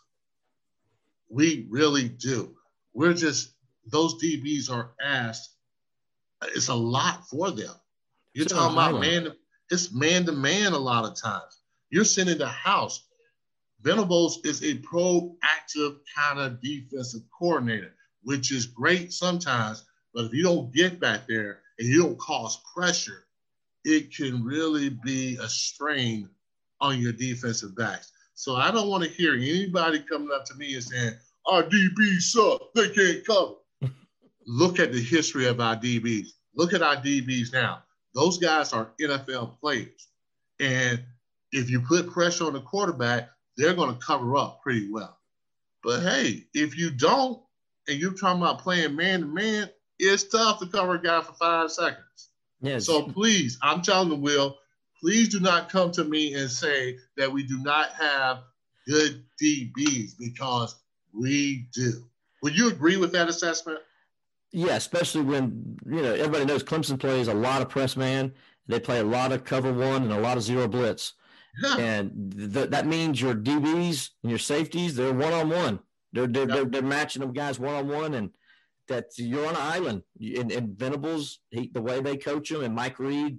We 1.29 1.67
really 1.69 2.09
do. 2.09 2.55
We're 2.93 3.13
just 3.13 3.51
those 3.91 4.21
DBs 4.21 4.71
are 4.71 4.91
asked. 5.01 5.55
It's 6.55 6.69
a 6.69 6.75
lot 6.75 7.27
for 7.27 7.51
them. 7.51 7.73
You're 8.33 8.45
talking 8.45 8.73
about 8.73 8.99
man. 8.99 9.33
It's 9.69 9.93
man 9.93 10.25
to 10.25 10.31
man 10.31 10.73
a 10.73 10.77
lot 10.77 11.05
of 11.05 11.15
times. 11.15 11.61
You're 11.89 12.05
sitting 12.05 12.33
in 12.33 12.39
the 12.39 12.47
house 12.47 13.03
Venables 13.81 14.39
is 14.43 14.61
a 14.61 14.75
proactive 14.79 15.99
kind 16.15 16.39
of 16.39 16.61
defensive 16.61 17.21
coordinator, 17.37 17.93
which 18.23 18.51
is 18.51 18.65
great 18.65 19.13
sometimes. 19.13 19.85
But 20.13 20.25
if 20.25 20.33
you 20.33 20.43
don't 20.43 20.73
get 20.73 20.99
back 20.99 21.27
there 21.27 21.61
and 21.77 21.87
you 21.87 22.03
don't 22.03 22.19
cause 22.19 22.59
pressure, 22.75 23.25
it 23.85 24.13
can 24.13 24.43
really 24.43 24.89
be 24.89 25.37
a 25.37 25.47
strain 25.47 26.29
on 26.81 26.99
your 26.99 27.11
defensive 27.11 27.75
backs. 27.75 28.11
So 28.33 28.55
I 28.55 28.71
don't 28.71 28.89
want 28.89 29.03
to 29.03 29.09
hear 29.09 29.33
anybody 29.33 29.99
coming 29.99 30.29
up 30.33 30.45
to 30.45 30.55
me 30.55 30.73
and 30.73 30.83
saying, 30.83 31.13
our 31.45 31.63
DBs 31.63 32.21
suck, 32.21 32.73
they 32.73 32.89
can't 32.89 33.25
cover. 33.25 33.55
Look 34.47 34.79
at 34.79 34.91
the 34.91 35.01
history 35.01 35.47
of 35.47 35.59
our 35.59 35.75
DBs. 35.75 36.29
Look 36.55 36.73
at 36.73 36.81
our 36.81 36.95
DBs 36.95 37.51
now. 37.53 37.83
Those 38.13 38.37
guys 38.37 38.73
are 38.73 38.91
NFL 39.01 39.59
players. 39.59 40.07
And 40.59 41.03
if 41.51 41.69
you 41.69 41.81
put 41.81 42.11
pressure 42.11 42.45
on 42.45 42.53
the 42.53 42.61
quarterback, 42.61 43.29
they're 43.57 43.73
going 43.73 43.93
to 43.93 44.05
cover 44.05 44.37
up 44.37 44.61
pretty 44.61 44.89
well. 44.91 45.17
But 45.83 46.01
hey, 46.01 46.45
if 46.53 46.77
you 46.77 46.91
don't, 46.91 47.41
and 47.87 47.99
you're 47.99 48.13
talking 48.13 48.41
about 48.41 48.59
playing 48.59 48.95
man 48.95 49.21
to 49.21 49.25
man, 49.25 49.69
it's 49.97 50.23
tough 50.23 50.59
to 50.59 50.67
cover 50.67 50.95
a 50.95 51.01
guy 51.01 51.21
for 51.21 51.33
five 51.33 51.71
seconds. 51.71 52.29
Yes. 52.61 52.85
So 52.85 53.03
please, 53.03 53.57
I'm 53.61 53.81
telling 53.81 54.09
you, 54.09 54.15
Will, 54.15 54.57
please 54.99 55.29
do 55.29 55.39
not 55.39 55.69
come 55.69 55.91
to 55.91 56.03
me 56.03 56.33
and 56.33 56.49
say 56.49 56.97
that 57.17 57.31
we 57.31 57.43
do 57.43 57.59
not 57.59 57.91
have 57.91 58.39
good 58.87 59.23
DBs 59.41 60.17
because 60.17 60.75
we 61.13 61.67
do. 61.73 62.03
Would 62.41 62.57
you 62.57 62.69
agree 62.69 62.97
with 62.97 63.11
that 63.13 63.29
assessment? 63.29 63.79
Yeah, 64.51 64.75
especially 64.75 65.21
when 65.21 65.77
you 65.85 66.01
know 66.01 66.13
everybody 66.13 66.45
knows 66.45 66.63
Clemson 66.63 66.99
plays 66.99 67.27
a 67.27 67.33
lot 67.33 67.61
of 67.61 67.69
press 67.69 67.95
man. 67.95 68.33
They 68.67 68.79
play 68.79 68.99
a 68.99 69.03
lot 69.03 69.31
of 69.31 69.43
cover 69.43 69.71
one 69.71 70.03
and 70.03 70.11
a 70.11 70.19
lot 70.19 70.37
of 70.37 70.43
zero 70.43 70.67
blitz, 70.67 71.13
yeah. 71.63 71.77
and 71.77 72.53
th- 72.53 72.69
that 72.69 72.87
means 72.87 73.21
your 73.21 73.35
DBs 73.35 74.09
and 74.23 74.29
your 74.29 74.39
safeties 74.39 74.95
they're 74.95 75.13
one 75.13 75.33
on 75.33 75.49
one. 75.49 75.79
They're 76.13 76.27
they're, 76.27 76.47
they're 76.47 76.65
they're 76.65 76.81
matching 76.81 77.19
them 77.19 77.33
guys 77.33 77.59
one 77.59 77.75
on 77.75 77.87
one, 77.87 78.13
and 78.15 78.31
that 78.87 79.11
you're 79.17 79.45
on 79.45 79.55
an 79.55 79.61
island. 79.61 80.03
And, 80.19 80.51
and 80.51 80.77
Venables, 80.77 81.39
he, 81.51 81.69
the 81.71 81.81
way 81.81 82.01
they 82.01 82.17
coach 82.17 82.49
them, 82.49 82.63
and 82.63 82.73
Mike 82.73 82.97
Reed 82.97 83.37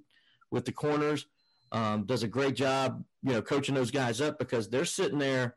with 0.53 0.65
the 0.65 0.73
corners 0.73 1.27
um, 1.73 2.05
does 2.05 2.23
a 2.23 2.29
great 2.29 2.57
job, 2.57 3.05
you 3.23 3.33
know, 3.33 3.43
coaching 3.43 3.75
those 3.75 3.91
guys 3.91 4.21
up 4.21 4.39
because 4.39 4.69
they're 4.69 4.85
sitting 4.85 5.19
there 5.19 5.57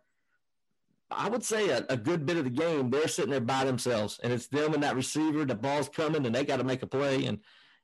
I 1.16 1.30
would 1.30 1.44
say 1.44 1.70
a, 1.70 1.86
a, 1.90 1.98
good 1.98 2.26
bit 2.26 2.38
of 2.38 2.44
the 2.44 2.50
game, 2.50 2.90
they're 2.90 3.08
sitting 3.08 3.32
there 3.32 3.40
by 3.40 3.66
themselves, 3.66 4.20
and 4.24 4.34
it's 4.34 4.48
them 4.48 4.74
and 4.74 4.84
that 4.84 4.96
receiver. 4.96 5.46
The 5.46 5.56
ball's 5.56 5.90
coming, 5.90 6.26
and 6.26 6.34
they 6.34 6.44
got 6.44 6.58
to 6.58 6.64
make 6.64 6.84
a 6.84 6.88
play. 6.88 7.26
And 7.26 7.40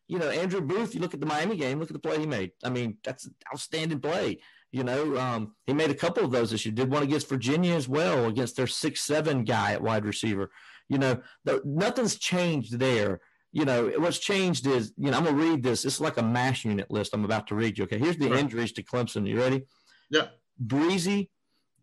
you 0.07 0.17
know, 0.17 0.29
Andrew 0.29 0.61
Booth, 0.61 0.95
you 0.95 1.01
look 1.01 1.13
at 1.13 1.19
the 1.19 1.25
Miami 1.25 1.55
game, 1.55 1.79
look 1.79 1.89
at 1.89 1.93
the 1.93 1.99
play 1.99 2.19
he 2.19 2.25
made. 2.25 2.51
I 2.63 2.69
mean, 2.69 2.97
that's 3.03 3.25
an 3.25 3.35
outstanding 3.53 3.99
play. 3.99 4.39
You 4.71 4.83
know, 4.83 5.17
um, 5.17 5.55
he 5.65 5.73
made 5.73 5.89
a 5.89 5.95
couple 5.95 6.23
of 6.23 6.31
those 6.31 6.51
this 6.51 6.65
year. 6.65 6.73
Did 6.73 6.91
one 6.91 7.03
against 7.03 7.29
Virginia 7.29 7.75
as 7.75 7.87
well, 7.87 8.25
against 8.25 8.55
their 8.55 8.67
six 8.67 9.01
seven 9.01 9.43
guy 9.43 9.73
at 9.73 9.81
wide 9.81 10.05
receiver. 10.05 10.51
You 10.89 10.97
know, 10.97 11.21
the, 11.45 11.61
nothing's 11.63 12.15
changed 12.15 12.79
there. 12.79 13.21
You 13.51 13.65
know, 13.65 13.91
what's 13.97 14.19
changed 14.19 14.67
is, 14.67 14.93
you 14.97 15.09
know, 15.09 15.17
I'm 15.17 15.25
gonna 15.25 15.37
read 15.37 15.63
this. 15.63 15.85
Is 15.85 15.99
like 15.99 16.17
a 16.17 16.23
mash 16.23 16.65
unit 16.65 16.91
list 16.91 17.13
I'm 17.13 17.25
about 17.25 17.47
to 17.47 17.55
read 17.55 17.77
you. 17.77 17.85
Okay, 17.85 17.97
here's 17.97 18.17
the 18.17 18.37
injuries 18.37 18.71
to 18.73 18.83
Clemson. 18.83 19.27
You 19.27 19.39
ready? 19.39 19.63
Yeah. 20.09 20.27
Bresee, 20.63 21.29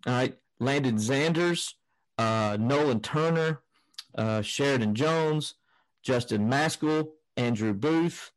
all 0.06 0.12
right, 0.12 0.34
Lannden 0.60 0.98
Zanders, 0.98 1.72
uh, 2.18 2.56
Nolan 2.60 3.00
Turner, 3.00 3.62
uh, 4.16 4.42
Sheridan 4.42 4.94
Jones, 4.94 5.54
Justin 6.02 6.48
Mascoll, 6.48 7.08
Andrew 7.36 7.74
Booth. 7.74 8.30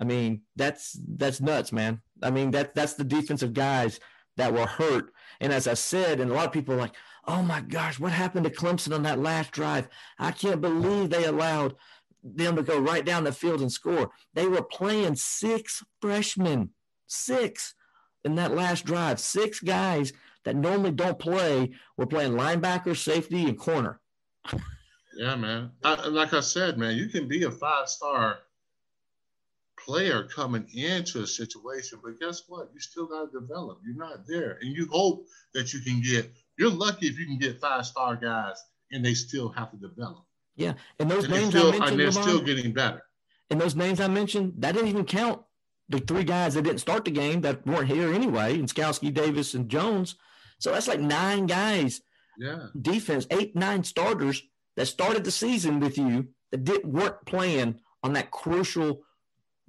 I 0.00 0.04
mean, 0.04 0.42
that's 0.54 0.98
that's 1.08 1.40
nuts, 1.40 1.72
man. 1.72 2.02
I 2.22 2.30
mean, 2.30 2.50
that 2.52 2.74
that's 2.74 2.94
the 2.94 3.04
defensive 3.04 3.52
guys 3.52 3.98
that 4.36 4.52
were 4.52 4.66
hurt. 4.66 5.12
And 5.40 5.52
as 5.52 5.66
I 5.66 5.74
said, 5.74 6.20
and 6.20 6.30
a 6.30 6.34
lot 6.34 6.46
of 6.46 6.52
people 6.52 6.74
are 6.74 6.78
like, 6.78 6.94
oh 7.26 7.42
my 7.42 7.60
gosh, 7.60 7.98
what 7.98 8.12
happened 8.12 8.44
to 8.44 8.50
Clemson 8.50 8.94
on 8.94 9.02
that 9.02 9.18
last 9.18 9.50
drive? 9.50 9.88
I 10.18 10.32
can't 10.32 10.60
believe 10.60 11.10
they 11.10 11.24
allowed 11.24 11.74
them 12.34 12.56
to 12.56 12.62
go 12.62 12.78
right 12.78 13.04
down 13.04 13.24
the 13.24 13.32
field 13.32 13.60
and 13.60 13.72
score. 13.72 14.10
They 14.34 14.46
were 14.46 14.62
playing 14.62 15.16
six 15.16 15.82
freshmen, 16.00 16.70
six 17.06 17.74
in 18.24 18.34
that 18.36 18.54
last 18.54 18.84
drive, 18.84 19.20
six 19.20 19.60
guys 19.60 20.12
that 20.44 20.56
normally 20.56 20.92
don't 20.92 21.18
play 21.18 21.72
were 21.96 22.06
playing 22.06 22.32
linebacker, 22.32 22.96
safety, 22.96 23.44
and 23.44 23.58
corner. 23.58 24.00
Yeah, 25.16 25.36
man. 25.36 25.70
I, 25.82 26.08
like 26.08 26.34
I 26.34 26.40
said, 26.40 26.76
man, 26.76 26.96
you 26.96 27.08
can 27.08 27.26
be 27.26 27.44
a 27.44 27.50
five 27.50 27.88
star 27.88 28.38
player 29.78 30.24
coming 30.24 30.66
into 30.74 31.22
a 31.22 31.26
situation, 31.26 32.00
but 32.02 32.20
guess 32.20 32.42
what? 32.48 32.70
You 32.74 32.80
still 32.80 33.06
got 33.06 33.32
to 33.32 33.40
develop. 33.40 33.80
You're 33.84 33.96
not 33.96 34.26
there. 34.26 34.58
And 34.60 34.76
you 34.76 34.88
hope 34.90 35.26
that 35.54 35.72
you 35.72 35.80
can 35.80 36.02
get, 36.02 36.30
you're 36.58 36.70
lucky 36.70 37.06
if 37.06 37.18
you 37.18 37.26
can 37.26 37.38
get 37.38 37.60
five 37.60 37.86
star 37.86 38.16
guys 38.16 38.62
and 38.92 39.04
they 39.04 39.14
still 39.14 39.48
have 39.50 39.70
to 39.70 39.76
develop. 39.76 40.25
Yeah. 40.56 40.74
And 40.98 41.10
those 41.10 41.24
and 41.24 41.34
names 41.34 41.48
still, 41.48 41.68
I 41.68 41.70
mentioned, 41.70 41.90
and 41.90 42.00
they're 42.00 42.12
still 42.12 42.40
getting 42.40 42.72
better. 42.72 43.02
And 43.50 43.60
those 43.60 43.76
names 43.76 44.00
I 44.00 44.08
mentioned, 44.08 44.54
that 44.58 44.72
didn't 44.72 44.88
even 44.88 45.04
count 45.04 45.42
the 45.88 46.00
three 46.00 46.24
guys 46.24 46.54
that 46.54 46.62
didn't 46.62 46.80
start 46.80 47.04
the 47.04 47.10
game 47.10 47.42
that 47.42 47.64
weren't 47.66 47.88
here 47.88 48.12
anyway, 48.12 48.54
and 48.54 48.68
Skalski, 48.68 49.12
Davis, 49.12 49.54
and 49.54 49.68
Jones. 49.68 50.16
So 50.58 50.72
that's 50.72 50.88
like 50.88 51.00
nine 51.00 51.46
guys. 51.46 52.00
Yeah. 52.38 52.66
Defense, 52.80 53.26
eight, 53.30 53.54
nine 53.54 53.84
starters 53.84 54.42
that 54.76 54.86
started 54.86 55.24
the 55.24 55.30
season 55.30 55.80
with 55.80 55.96
you 55.96 56.28
that 56.50 56.64
didn't 56.64 56.92
weren't 56.92 57.24
playing 57.24 57.80
on 58.02 58.12
that 58.14 58.30
crucial 58.30 59.02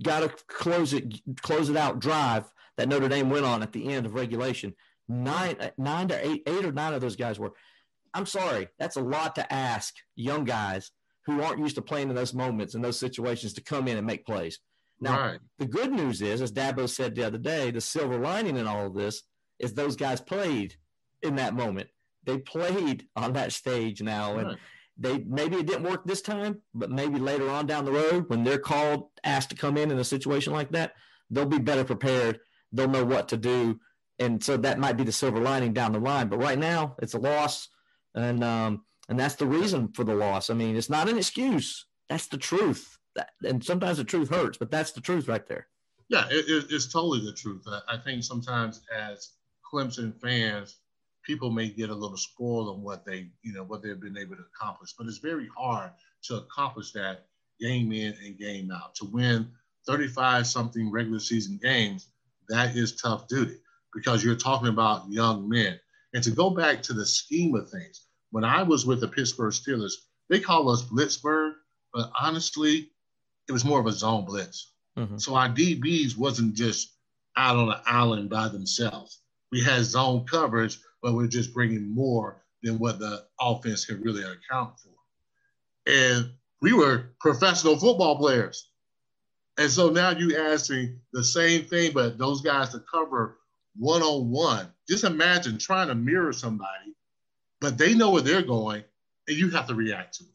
got 0.04 0.20
to 0.20 0.30
close 0.48 0.94
it 0.94 1.22
close 1.42 1.70
it 1.70 1.78
out 1.78 2.00
drive 2.00 2.52
that 2.78 2.88
Notre 2.88 3.08
Dame 3.08 3.30
went 3.30 3.46
on 3.46 3.64
at 3.64 3.72
the 3.74 3.92
end 3.92 4.06
of 4.06 4.14
regulation. 4.14 4.76
Nine 5.08 5.56
uh, 5.60 5.70
nine 5.78 6.08
to 6.10 6.28
eight 6.28 6.44
eight 6.46 6.66
or 6.66 6.72
nine 6.72 6.94
of 6.94 7.02
those 7.02 7.16
guys 7.16 7.40
were. 7.40 7.54
I'm 8.18 8.26
sorry, 8.26 8.68
that's 8.80 8.96
a 8.96 9.02
lot 9.02 9.36
to 9.36 9.54
ask 9.54 9.94
young 10.16 10.44
guys 10.44 10.90
who 11.28 11.44
aren't 11.44 11.60
used 11.60 11.76
to 11.76 11.84
playing 11.84 12.10
in 12.10 12.16
those 12.16 12.34
moments 12.34 12.74
and 12.74 12.84
those 12.84 12.98
situations 12.98 13.54
to 13.54 13.62
come 13.62 13.88
in 13.88 13.96
and 13.96 14.08
make 14.08 14.26
plays. 14.26 14.58
Now, 15.00 15.20
right. 15.20 15.40
the 15.60 15.68
good 15.68 15.92
news 15.92 16.24
is, 16.24 16.42
as 16.42 16.52
Dabo 16.52 16.90
said 16.90 17.14
the 17.14 17.28
other 17.28 17.38
day, 17.38 17.70
the 17.70 17.80
silver 17.80 18.18
lining 18.18 18.58
in 18.58 18.66
all 18.66 18.88
of 18.88 18.96
this 18.96 19.22
is 19.60 19.76
those 19.76 19.96
guys 19.96 20.20
played 20.20 20.74
in 21.22 21.36
that 21.36 21.54
moment. 21.54 21.90
They 22.24 22.40
played 22.40 23.06
on 23.16 23.34
that 23.34 23.52
stage 23.52 24.02
now, 24.02 24.38
and 24.38 24.48
right. 24.48 24.58
they 24.98 25.20
maybe 25.20 25.58
it 25.58 25.68
didn't 25.68 25.84
work 25.84 26.04
this 26.04 26.24
time, 26.24 26.64
but 26.74 26.90
maybe 26.90 27.20
later 27.20 27.48
on 27.52 27.68
down 27.68 27.86
the 27.86 27.92
road 27.92 28.30
when 28.30 28.44
they're 28.44 28.58
called, 28.58 29.10
asked 29.24 29.52
to 29.52 29.56
come 29.56 29.78
in 29.78 29.92
in 29.92 30.00
a 30.00 30.04
situation 30.04 30.54
like 30.54 30.72
that, 30.72 30.94
they'll 31.30 31.46
be 31.46 31.60
better 31.60 31.84
prepared. 31.84 32.40
They'll 32.72 32.90
know 32.90 33.06
what 33.06 33.28
to 33.28 33.38
do, 33.38 33.80
and 34.18 34.44
so 34.44 34.58
that 34.58 34.80
might 34.80 34.98
be 34.98 35.04
the 35.04 35.12
silver 35.12 35.40
lining 35.40 35.74
down 35.74 35.92
the 35.92 36.00
line. 36.00 36.30
But 36.30 36.42
right 36.42 36.58
now, 36.58 36.96
it's 37.00 37.14
a 37.14 37.20
loss, 37.20 37.70
and 38.18 38.44
um, 38.44 38.84
and 39.10 39.20
that's 39.20 39.36
the 39.36 39.46
reason 39.46 39.90
for 39.90 40.04
the 40.04 40.16
loss. 40.16 40.50
I 40.50 40.54
mean, 40.54 40.76
it's 40.76 40.90
not 40.90 41.10
an 41.10 41.18
excuse. 41.18 41.86
That's 42.10 42.28
the 42.28 42.38
truth. 42.38 42.98
That, 43.16 43.30
and 43.44 43.64
sometimes 43.64 43.98
the 43.98 44.04
truth 44.04 44.30
hurts, 44.30 44.58
but 44.58 44.72
that's 44.72 44.92
the 44.92 45.02
truth 45.02 45.28
right 45.28 45.46
there. 45.48 45.68
Yeah, 46.10 46.26
it, 46.30 46.68
it's 46.70 46.92
totally 46.92 47.26
the 47.26 47.34
truth. 47.34 47.66
I 47.88 47.98
think 47.98 48.24
sometimes 48.24 48.82
as 48.96 49.32
Clemson 49.72 50.20
fans, 50.22 50.78
people 51.26 51.52
may 51.52 51.70
get 51.70 51.90
a 51.90 51.96
little 51.96 52.18
spoiled 52.18 52.70
on 52.70 52.82
what 52.82 53.06
they, 53.06 53.28
you 53.44 53.54
know, 53.54 53.64
what 53.64 53.84
they've 53.84 54.00
been 54.00 54.18
able 54.18 54.36
to 54.36 54.44
accomplish. 54.56 54.94
But 54.98 55.08
it's 55.08 55.18
very 55.18 55.50
hard 55.58 55.92
to 56.24 56.38
accomplish 56.38 56.92
that 56.94 57.26
game 57.60 57.92
in 57.92 58.16
and 58.24 58.38
game 58.38 58.72
out. 58.72 58.96
To 58.96 59.06
win 59.06 59.50
35 59.86 60.48
something 60.48 60.90
regular 60.90 61.20
season 61.20 61.60
games, 61.62 62.08
that 62.50 62.76
is 62.76 62.96
tough 62.96 63.28
duty 63.28 63.58
because 63.94 64.24
you're 64.24 64.36
talking 64.36 64.70
about 64.70 65.12
young 65.12 65.50
men. 65.50 65.80
And 66.14 66.24
to 66.24 66.32
go 66.32 66.50
back 66.50 66.82
to 66.84 66.94
the 66.94 67.06
scheme 67.06 67.54
of 67.56 67.70
things, 67.70 68.07
when 68.32 68.44
I 68.44 68.64
was 68.64 68.86
with 68.86 69.02
the 69.02 69.08
Pittsburgh 69.08 69.54
Steelers, 69.54 69.94
they 70.30 70.40
call 70.40 70.70
us 70.70 70.84
Blitzburgh, 70.84 71.54
but 71.94 72.12
honestly, 72.20 72.90
it 73.48 73.52
was 73.52 73.66
more 73.66 73.80
of 73.80 73.86
a 73.86 73.92
zone 73.92 74.26
blitz. 74.26 74.74
Mm-hmm. 74.98 75.18
So 75.18 75.36
our 75.36 75.50
DBs 75.50 76.18
wasn't 76.18 76.56
just 76.56 76.94
out 77.36 77.56
on 77.56 77.70
an 77.70 77.80
island 77.86 78.30
by 78.30 78.48
themselves 78.48 79.22
we 79.52 79.64
had 79.64 79.84
zone 79.84 80.26
coverage, 80.26 80.80
but 81.02 81.14
we're 81.14 81.28
just 81.28 81.54
bringing 81.54 81.94
more 81.94 82.42
than 82.64 82.80
what 82.80 83.00
the 83.00 83.24
offense 83.40 83.86
can 83.86 84.02
really 84.02 84.24
account 84.24 84.74
for. 84.80 84.90
And 85.86 86.32
we 86.62 86.74
were 86.74 87.12
professional 87.20 87.78
football 87.78 88.18
players. 88.18 88.70
And 89.58 89.72
so 89.72 89.90
now 89.90 90.12
you 90.12 90.38
ask 90.38 90.70
me 90.70 90.96
the 91.14 91.24
same 91.24 91.64
thing, 91.66 91.92
but 91.94 92.18
those 92.18 92.42
guys 92.42 92.70
to 92.70 92.84
cover 92.92 93.38
one 93.76 94.02
on 94.02 94.30
one. 94.30 94.68
Just 94.88 95.04
imagine 95.04 95.58
trying 95.58 95.88
to 95.88 95.96
mirror 95.96 96.34
somebody, 96.34 96.96
but 97.60 97.78
they 97.78 97.96
know 97.96 98.12
where 98.12 98.22
they're 98.22 98.42
going, 98.42 98.84
and 99.28 99.38
you 99.38 99.50
have 99.52 99.68
to 99.68 99.76
react 99.76 100.16
to 100.16 100.24
it. 100.24 100.30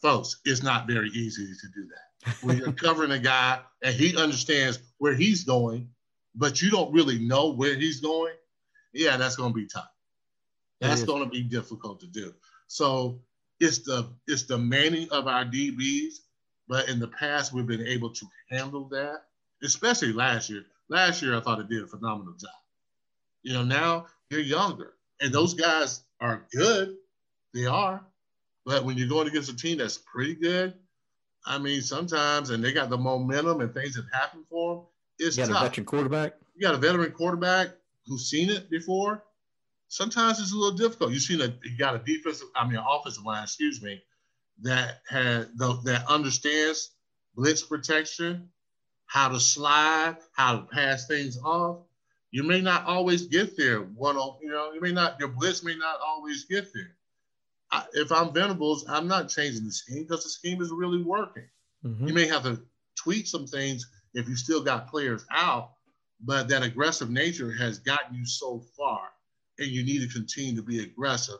Folks, 0.00 0.40
it's 0.44 0.62
not 0.62 0.86
very 0.86 1.10
easy 1.10 1.46
to 1.46 1.66
do 1.74 1.88
that. 1.88 2.34
When 2.42 2.58
you're 2.58 2.72
covering 2.86 3.10
a 3.10 3.18
guy 3.18 3.60
and 3.82 3.94
he 3.94 4.16
understands 4.16 4.78
where 4.98 5.14
he's 5.14 5.44
going 5.44 5.88
but 6.34 6.62
you 6.62 6.70
don't 6.70 6.92
really 6.92 7.18
know 7.18 7.50
where 7.50 7.74
he's 7.74 8.00
going, 8.00 8.34
yeah, 8.92 9.16
that's 9.16 9.36
going 9.36 9.52
to 9.52 9.54
be 9.54 9.66
tough. 9.66 9.90
That's 10.80 11.02
going 11.02 11.22
to 11.22 11.28
be 11.28 11.42
difficult 11.42 12.00
to 12.00 12.06
do. 12.06 12.32
So 12.66 13.20
it's 13.58 13.80
the 13.80 14.08
it's 14.26 14.44
the 14.44 14.56
manning 14.56 15.08
of 15.10 15.26
our 15.26 15.44
DBs, 15.44 16.14
but 16.68 16.88
in 16.88 16.98
the 16.98 17.08
past 17.08 17.52
we've 17.52 17.66
been 17.66 17.86
able 17.86 18.10
to 18.14 18.26
handle 18.48 18.88
that, 18.88 19.24
especially 19.62 20.12
last 20.12 20.48
year. 20.48 20.64
Last 20.88 21.20
year 21.20 21.36
I 21.36 21.40
thought 21.40 21.60
it 21.60 21.68
did 21.68 21.82
a 21.82 21.86
phenomenal 21.86 22.32
job. 22.32 22.50
You 23.42 23.52
know, 23.52 23.62
now 23.62 24.06
you're 24.30 24.40
younger, 24.40 24.94
and 25.20 25.34
those 25.34 25.52
guys 25.52 26.02
are 26.20 26.46
good. 26.52 26.96
They 27.54 27.66
are, 27.66 28.04
but 28.64 28.84
when 28.84 28.96
you're 28.96 29.08
going 29.08 29.26
against 29.26 29.50
a 29.50 29.56
team 29.56 29.78
that's 29.78 29.98
pretty 29.98 30.34
good, 30.34 30.74
I 31.44 31.58
mean, 31.58 31.82
sometimes, 31.82 32.50
and 32.50 32.62
they 32.62 32.72
got 32.72 32.90
the 32.90 32.98
momentum 32.98 33.60
and 33.60 33.72
things 33.74 33.96
have 33.96 34.04
happened 34.12 34.44
for 34.48 34.76
them, 34.76 34.84
it's 35.18 35.36
you 35.36 35.44
got 35.44 35.52
tough. 35.52 35.62
a 35.62 35.68
veteran 35.68 35.86
quarterback. 35.86 36.34
You 36.54 36.62
got 36.62 36.74
a 36.74 36.78
veteran 36.78 37.12
quarterback 37.12 37.70
who's 38.06 38.30
seen 38.30 38.50
it 38.50 38.70
before. 38.70 39.22
Sometimes 39.88 40.38
it's 40.38 40.52
a 40.52 40.56
little 40.56 40.76
difficult. 40.76 41.12
You've 41.12 41.22
seen 41.22 41.40
a 41.40 41.52
you 41.64 41.76
got 41.78 41.96
a 41.96 41.98
defensive, 41.98 42.48
I 42.54 42.66
mean, 42.66 42.78
offensive 42.78 43.24
line, 43.24 43.42
excuse 43.42 43.82
me, 43.82 44.00
that 44.62 45.00
had 45.08 45.48
that 45.58 46.04
understands 46.08 46.90
blitz 47.34 47.62
protection, 47.62 48.48
how 49.06 49.28
to 49.28 49.40
slide, 49.40 50.16
how 50.32 50.60
to 50.60 50.62
pass 50.66 51.06
things 51.06 51.38
off. 51.42 51.78
You 52.32 52.44
may 52.44 52.60
not 52.60 52.84
always 52.84 53.26
get 53.26 53.56
there 53.56 53.80
one 53.80 54.16
on, 54.16 54.38
you 54.40 54.50
know, 54.50 54.72
you 54.72 54.80
may 54.80 54.92
not 54.92 55.18
your 55.18 55.28
blitz 55.28 55.64
may 55.64 55.74
not 55.74 55.98
always 56.04 56.44
get 56.44 56.72
there. 56.72 56.96
I, 57.72 57.84
if 57.92 58.12
I'm 58.12 58.32
Venables, 58.32 58.84
I'm 58.88 59.08
not 59.08 59.28
changing 59.28 59.64
the 59.64 59.72
scheme 59.72 60.04
because 60.04 60.24
the 60.24 60.30
scheme 60.30 60.60
is 60.62 60.70
really 60.70 61.02
working. 61.02 61.48
Mm-hmm. 61.84 62.08
You 62.08 62.14
may 62.14 62.26
have 62.26 62.42
to 62.44 62.60
tweak 62.96 63.26
some 63.26 63.46
things 63.46 63.88
if 64.14 64.28
you 64.28 64.36
still 64.36 64.62
got 64.62 64.88
players 64.88 65.24
out, 65.30 65.72
but 66.20 66.48
that 66.48 66.62
aggressive 66.62 67.10
nature 67.10 67.52
has 67.52 67.78
gotten 67.78 68.14
you 68.14 68.26
so 68.26 68.62
far 68.76 69.00
and 69.58 69.68
you 69.68 69.84
need 69.84 70.00
to 70.00 70.12
continue 70.12 70.56
to 70.56 70.62
be 70.62 70.80
aggressive. 70.80 71.38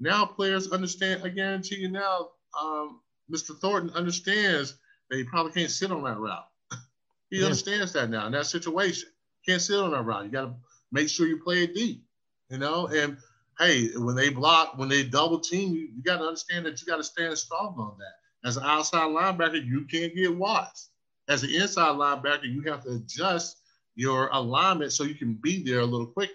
Now 0.00 0.24
players 0.24 0.70
understand, 0.70 1.22
I 1.24 1.28
guarantee 1.28 1.76
you 1.76 1.90
now, 1.90 2.28
um, 2.60 3.00
Mr. 3.32 3.58
Thornton 3.58 3.90
understands 3.90 4.76
that 5.08 5.16
he 5.16 5.24
probably 5.24 5.52
can't 5.52 5.70
sit 5.70 5.92
on 5.92 6.02
that 6.04 6.18
route. 6.18 6.46
he 7.30 7.38
yeah. 7.38 7.44
understands 7.44 7.92
that 7.92 8.10
now 8.10 8.26
in 8.26 8.32
that 8.32 8.46
situation. 8.46 9.08
Can't 9.46 9.60
sit 9.60 9.78
on 9.78 9.92
that 9.92 10.02
route. 10.02 10.24
You 10.24 10.30
got 10.30 10.44
to 10.46 10.54
make 10.92 11.08
sure 11.08 11.26
you 11.26 11.38
play 11.42 11.64
it 11.64 11.74
deep, 11.74 12.04
you 12.50 12.58
know. 12.58 12.86
And 12.86 13.16
hey, 13.58 13.88
when 13.96 14.16
they 14.16 14.30
block, 14.30 14.76
when 14.78 14.88
they 14.88 15.02
double 15.02 15.40
team, 15.40 15.74
you, 15.74 15.88
you 15.94 16.02
got 16.02 16.18
to 16.18 16.24
understand 16.24 16.66
that 16.66 16.80
you 16.80 16.86
got 16.86 16.96
to 16.96 17.04
stand 17.04 17.36
strong 17.38 17.74
on 17.78 17.96
that. 17.98 18.48
As 18.48 18.56
an 18.56 18.64
outside 18.64 19.08
linebacker, 19.08 19.64
you 19.64 19.84
can't 19.84 20.14
get 20.14 20.34
watched. 20.34 20.88
As 21.28 21.42
an 21.42 21.50
inside 21.50 21.96
linebacker, 21.96 22.44
you 22.44 22.62
have 22.62 22.82
to 22.84 22.92
adjust 22.92 23.58
your 23.94 24.28
alignment 24.32 24.92
so 24.92 25.04
you 25.04 25.14
can 25.14 25.34
be 25.34 25.62
there 25.62 25.80
a 25.80 25.84
little 25.84 26.06
quicker. 26.06 26.32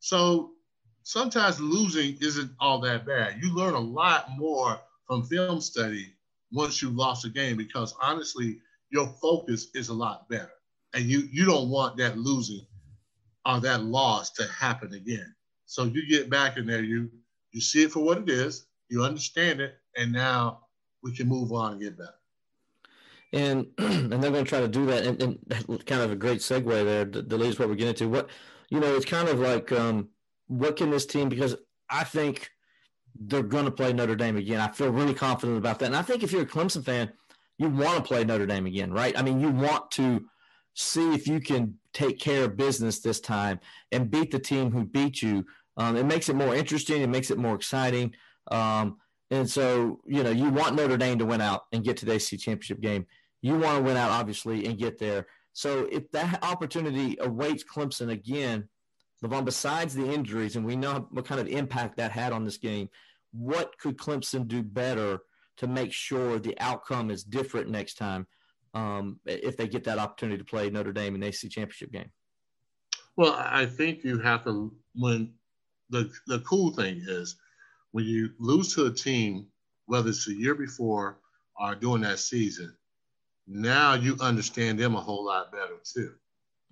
So 0.00 0.52
sometimes 1.04 1.60
losing 1.60 2.18
isn't 2.20 2.50
all 2.60 2.80
that 2.80 3.06
bad. 3.06 3.38
You 3.40 3.54
learn 3.54 3.74
a 3.74 3.80
lot 3.80 4.30
more 4.36 4.80
from 5.06 5.24
film 5.24 5.60
study 5.60 6.12
once 6.52 6.82
you 6.82 6.90
lost 6.90 7.24
a 7.24 7.28
game 7.28 7.56
because 7.56 7.94
honestly, 8.00 8.58
your 8.90 9.06
focus 9.22 9.68
is 9.74 9.88
a 9.88 9.94
lot 9.94 10.28
better. 10.28 10.50
And 10.96 11.04
you 11.04 11.28
you 11.30 11.44
don't 11.44 11.68
want 11.68 11.96
that 11.98 12.18
losing 12.18 12.66
or 13.44 13.60
that 13.60 13.84
loss 13.84 14.30
to 14.32 14.46
happen 14.48 14.94
again. 14.94 15.34
So 15.66 15.84
you 15.84 16.08
get 16.08 16.30
back 16.30 16.56
in 16.56 16.66
there, 16.66 16.82
you 16.82 17.10
you 17.52 17.60
see 17.60 17.84
it 17.84 17.92
for 17.92 18.02
what 18.02 18.18
it 18.18 18.28
is, 18.28 18.66
you 18.88 19.02
understand 19.04 19.60
it, 19.60 19.76
and 19.96 20.12
now 20.12 20.62
we 21.02 21.14
can 21.14 21.28
move 21.28 21.52
on 21.52 21.72
and 21.72 21.80
get 21.80 21.98
better. 21.98 22.14
And 23.32 23.66
and 23.78 24.10
they're 24.10 24.30
going 24.30 24.44
to 24.44 24.48
try 24.48 24.60
to 24.60 24.68
do 24.68 24.86
that, 24.86 25.04
and, 25.04 25.22
and 25.22 25.86
kind 25.86 26.00
of 26.02 26.10
a 26.10 26.16
great 26.16 26.40
segue 26.40 26.66
there 26.66 27.04
that 27.04 27.30
leads 27.30 27.58
what 27.58 27.68
we're 27.68 27.74
getting 27.74 27.94
to. 27.96 28.08
What 28.08 28.30
you 28.70 28.80
know, 28.80 28.94
it's 28.96 29.04
kind 29.04 29.28
of 29.28 29.38
like 29.38 29.70
um, 29.72 30.08
what 30.46 30.76
can 30.76 30.90
this 30.90 31.06
team? 31.06 31.28
Because 31.28 31.56
I 31.90 32.04
think 32.04 32.50
they're 33.18 33.42
going 33.42 33.64
to 33.64 33.70
play 33.70 33.92
Notre 33.92 34.16
Dame 34.16 34.36
again. 34.36 34.60
I 34.60 34.68
feel 34.68 34.90
really 34.90 35.14
confident 35.14 35.58
about 35.58 35.78
that. 35.78 35.86
And 35.86 35.96
I 35.96 36.02
think 36.02 36.22
if 36.22 36.32
you're 36.32 36.42
a 36.42 36.46
Clemson 36.46 36.84
fan, 36.84 37.12
you 37.58 37.68
want 37.68 37.96
to 37.96 38.02
play 38.02 38.24
Notre 38.24 38.46
Dame 38.46 38.66
again, 38.66 38.92
right? 38.92 39.18
I 39.18 39.22
mean, 39.22 39.40
you 39.40 39.50
want 39.50 39.90
to 39.92 40.24
see 40.76 41.14
if 41.14 41.26
you 41.26 41.40
can 41.40 41.74
take 41.94 42.18
care 42.20 42.44
of 42.44 42.56
business 42.56 43.00
this 43.00 43.18
time 43.18 43.58
and 43.92 44.10
beat 44.10 44.30
the 44.30 44.38
team 44.38 44.70
who 44.70 44.84
beat 44.84 45.22
you. 45.22 45.44
Um, 45.78 45.96
it 45.96 46.04
makes 46.04 46.28
it 46.28 46.36
more 46.36 46.54
interesting. 46.54 47.00
It 47.02 47.08
makes 47.08 47.30
it 47.30 47.38
more 47.38 47.54
exciting. 47.54 48.14
Um, 48.50 48.98
and 49.30 49.48
so, 49.48 50.00
you 50.06 50.22
know, 50.22 50.30
you 50.30 50.50
want 50.50 50.76
Notre 50.76 50.98
Dame 50.98 51.18
to 51.18 51.24
win 51.24 51.40
out 51.40 51.62
and 51.72 51.82
get 51.82 51.96
to 51.98 52.06
the 52.06 52.14
ACC 52.14 52.38
championship 52.38 52.80
game. 52.80 53.06
You 53.40 53.58
want 53.58 53.78
to 53.78 53.82
win 53.82 53.96
out, 53.96 54.10
obviously, 54.10 54.66
and 54.66 54.78
get 54.78 54.98
there. 54.98 55.26
So 55.54 55.88
if 55.90 56.10
that 56.12 56.44
opportunity 56.44 57.16
awaits 57.20 57.64
Clemson 57.64 58.10
again, 58.10 58.68
Levon, 59.24 59.46
besides 59.46 59.94
the 59.94 60.06
injuries, 60.06 60.56
and 60.56 60.64
we 60.64 60.76
know 60.76 61.08
what 61.10 61.24
kind 61.24 61.40
of 61.40 61.48
impact 61.48 61.96
that 61.96 62.12
had 62.12 62.32
on 62.32 62.44
this 62.44 62.58
game, 62.58 62.90
what 63.32 63.78
could 63.78 63.96
Clemson 63.96 64.46
do 64.46 64.62
better 64.62 65.20
to 65.56 65.66
make 65.66 65.92
sure 65.92 66.38
the 66.38 66.58
outcome 66.60 67.10
is 67.10 67.24
different 67.24 67.70
next 67.70 67.94
time 67.94 68.26
um, 68.76 69.18
if 69.24 69.56
they 69.56 69.66
get 69.66 69.84
that 69.84 69.98
opportunity 69.98 70.36
to 70.38 70.44
play 70.44 70.68
Notre 70.68 70.92
Dame 70.92 71.14
in 71.14 71.20
the 71.20 71.28
ACC 71.28 71.50
championship 71.50 71.92
game? 71.92 72.10
Well, 73.16 73.34
I 73.38 73.64
think 73.64 74.04
you 74.04 74.18
have 74.18 74.44
to 74.44 74.74
when 74.94 75.32
the 75.88 76.10
the 76.26 76.40
cool 76.40 76.72
thing 76.72 77.02
is 77.06 77.36
when 77.92 78.04
you 78.04 78.30
lose 78.38 78.74
to 78.74 78.86
a 78.86 78.92
team, 78.92 79.46
whether 79.86 80.10
it's 80.10 80.26
the 80.26 80.34
year 80.34 80.54
before 80.54 81.18
or 81.58 81.74
during 81.74 82.02
that 82.02 82.18
season, 82.18 82.76
now 83.46 83.94
you 83.94 84.16
understand 84.20 84.78
them 84.78 84.94
a 84.94 85.00
whole 85.00 85.24
lot 85.24 85.50
better 85.50 85.78
too. 85.82 86.12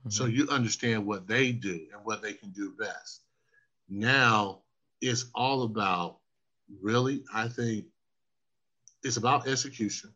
Mm-hmm. 0.01 0.11
So 0.11 0.27
you 0.27 0.47
understand 0.51 1.07
what 1.07 1.27
they 1.27 1.53
do 1.53 1.87
and 1.95 2.05
what 2.05 2.21
they 2.21 2.35
can 2.35 2.51
do 2.51 2.75
best. 2.79 3.23
Now 3.89 4.61
it's 5.01 5.27
all 5.35 5.63
about 5.63 6.19
really, 6.83 7.25
I 7.33 7.49
think 7.49 7.87
it's 9.03 9.17
about 9.17 9.49
execution. 9.49 10.13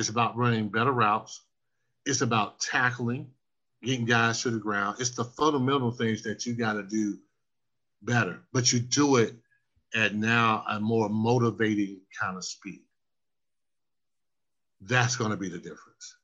It's 0.00 0.08
about 0.08 0.34
running 0.34 0.70
better 0.70 0.92
routes. 0.92 1.42
It's 2.06 2.22
about 2.22 2.58
tackling, 2.58 3.30
getting 3.82 4.06
guys 4.06 4.40
to 4.42 4.50
the 4.50 4.58
ground. 4.58 4.96
It's 4.98 5.10
the 5.10 5.24
fundamental 5.24 5.90
things 5.90 6.22
that 6.22 6.46
you 6.46 6.54
got 6.54 6.72
to 6.72 6.82
do 6.82 7.18
better, 8.00 8.40
but 8.50 8.72
you 8.72 8.80
do 8.80 9.16
it 9.16 9.34
at 9.94 10.14
now 10.14 10.64
a 10.66 10.80
more 10.80 11.10
motivating 11.10 12.00
kind 12.18 12.38
of 12.38 12.46
speed. 12.46 12.80
That's 14.80 15.16
going 15.16 15.32
to 15.32 15.36
be 15.36 15.50
the 15.50 15.58
difference. 15.58 16.16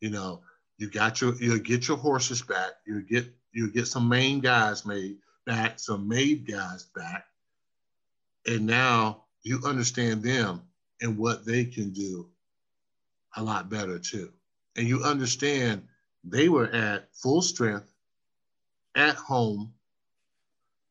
You 0.00 0.08
know, 0.08 0.40
you 0.78 0.88
got 0.88 1.20
your 1.20 1.34
you'll 1.34 1.58
get 1.58 1.88
your 1.88 1.98
horses 1.98 2.40
back. 2.40 2.70
You 2.86 3.02
get 3.02 3.26
you 3.52 3.70
get 3.70 3.88
some 3.88 4.08
main 4.08 4.40
guys 4.40 4.86
made 4.86 5.18
back, 5.44 5.78
some 5.78 6.08
made 6.08 6.50
guys 6.50 6.84
back, 6.94 7.26
and 8.46 8.64
now 8.66 9.24
you 9.42 9.60
understand 9.66 10.22
them 10.22 10.62
and 11.02 11.18
what 11.18 11.44
they 11.44 11.66
can 11.66 11.90
do 11.90 12.31
a 13.36 13.42
lot 13.42 13.70
better 13.70 13.98
too. 13.98 14.32
And 14.76 14.86
you 14.86 15.02
understand 15.02 15.82
they 16.24 16.48
were 16.48 16.68
at 16.68 17.14
full 17.14 17.42
strength 17.42 17.92
at 18.94 19.14
home. 19.14 19.72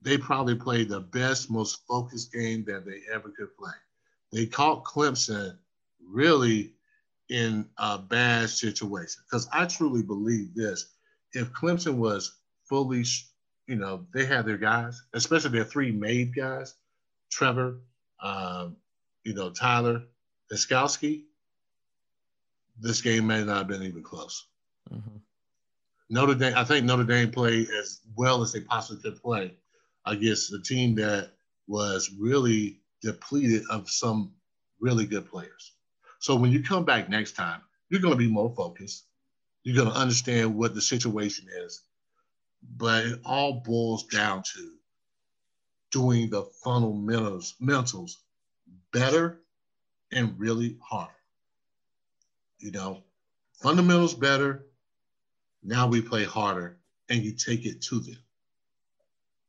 They 0.01 0.17
probably 0.17 0.55
played 0.55 0.89
the 0.89 0.99
best, 0.99 1.51
most 1.51 1.85
focused 1.87 2.33
game 2.33 2.65
that 2.65 2.85
they 2.85 3.01
ever 3.13 3.29
could 3.29 3.55
play. 3.57 3.71
They 4.31 4.45
caught 4.45 4.83
Clemson 4.83 5.57
really 6.03 6.73
in 7.29 7.67
a 7.77 7.97
bad 7.97 8.49
situation. 8.49 9.21
Because 9.25 9.47
I 9.53 9.65
truly 9.65 10.03
believe 10.03 10.53
this 10.55 10.93
if 11.33 11.51
Clemson 11.53 11.95
was 11.95 12.39
fully, 12.67 13.05
you 13.67 13.75
know, 13.75 14.05
they 14.13 14.25
had 14.25 14.45
their 14.45 14.57
guys, 14.57 15.01
especially 15.13 15.51
their 15.51 15.63
three 15.63 15.91
made 15.91 16.35
guys, 16.35 16.75
Trevor, 17.29 17.79
um, 18.21 18.75
you 19.23 19.33
know, 19.33 19.49
Tyler, 19.49 20.03
Skalski, 20.51 21.23
this 22.81 23.01
game 23.01 23.27
may 23.27 23.43
not 23.43 23.57
have 23.57 23.67
been 23.67 23.83
even 23.83 24.03
close. 24.03 24.47
Mm-hmm. 24.91 25.17
Notre 26.09 26.35
Dame, 26.35 26.53
I 26.57 26.63
think 26.63 26.85
Notre 26.85 27.05
Dame 27.05 27.31
played 27.31 27.69
as 27.69 28.01
well 28.17 28.41
as 28.41 28.51
they 28.51 28.61
possibly 28.61 29.01
could 29.01 29.21
play 29.21 29.53
against 30.05 30.53
a 30.53 30.61
team 30.61 30.95
that 30.95 31.31
was 31.67 32.11
really 32.19 32.79
depleted 33.01 33.63
of 33.69 33.89
some 33.89 34.33
really 34.79 35.05
good 35.05 35.29
players. 35.29 35.73
So 36.19 36.35
when 36.35 36.51
you 36.51 36.61
come 36.61 36.83
back 36.83 37.07
next 37.07 37.33
time, 37.33 37.61
you're 37.89 38.01
going 38.01 38.13
to 38.13 38.17
be 38.17 38.27
more 38.27 38.53
focused. 38.55 39.05
You're 39.63 39.75
going 39.75 39.93
to 39.93 39.99
understand 39.99 40.55
what 40.55 40.75
the 40.75 40.81
situation 40.81 41.47
is. 41.63 41.83
But 42.77 43.05
it 43.05 43.19
all 43.25 43.61
boils 43.65 44.05
down 44.07 44.43
to 44.53 44.71
doing 45.91 46.29
the 46.29 46.43
fundamentals 46.63 47.55
mentals 47.61 48.17
better 48.91 49.39
and 50.11 50.37
really 50.37 50.77
hard. 50.81 51.09
You 52.61 52.71
know, 52.71 53.03
fundamentals 53.61 54.13
better. 54.13 54.67
Now 55.63 55.87
we 55.87 56.01
play 56.01 56.23
harder 56.23 56.77
and 57.09 57.23
you 57.23 57.33
take 57.33 57.65
it 57.65 57.81
to 57.83 57.99
them. 57.99 58.17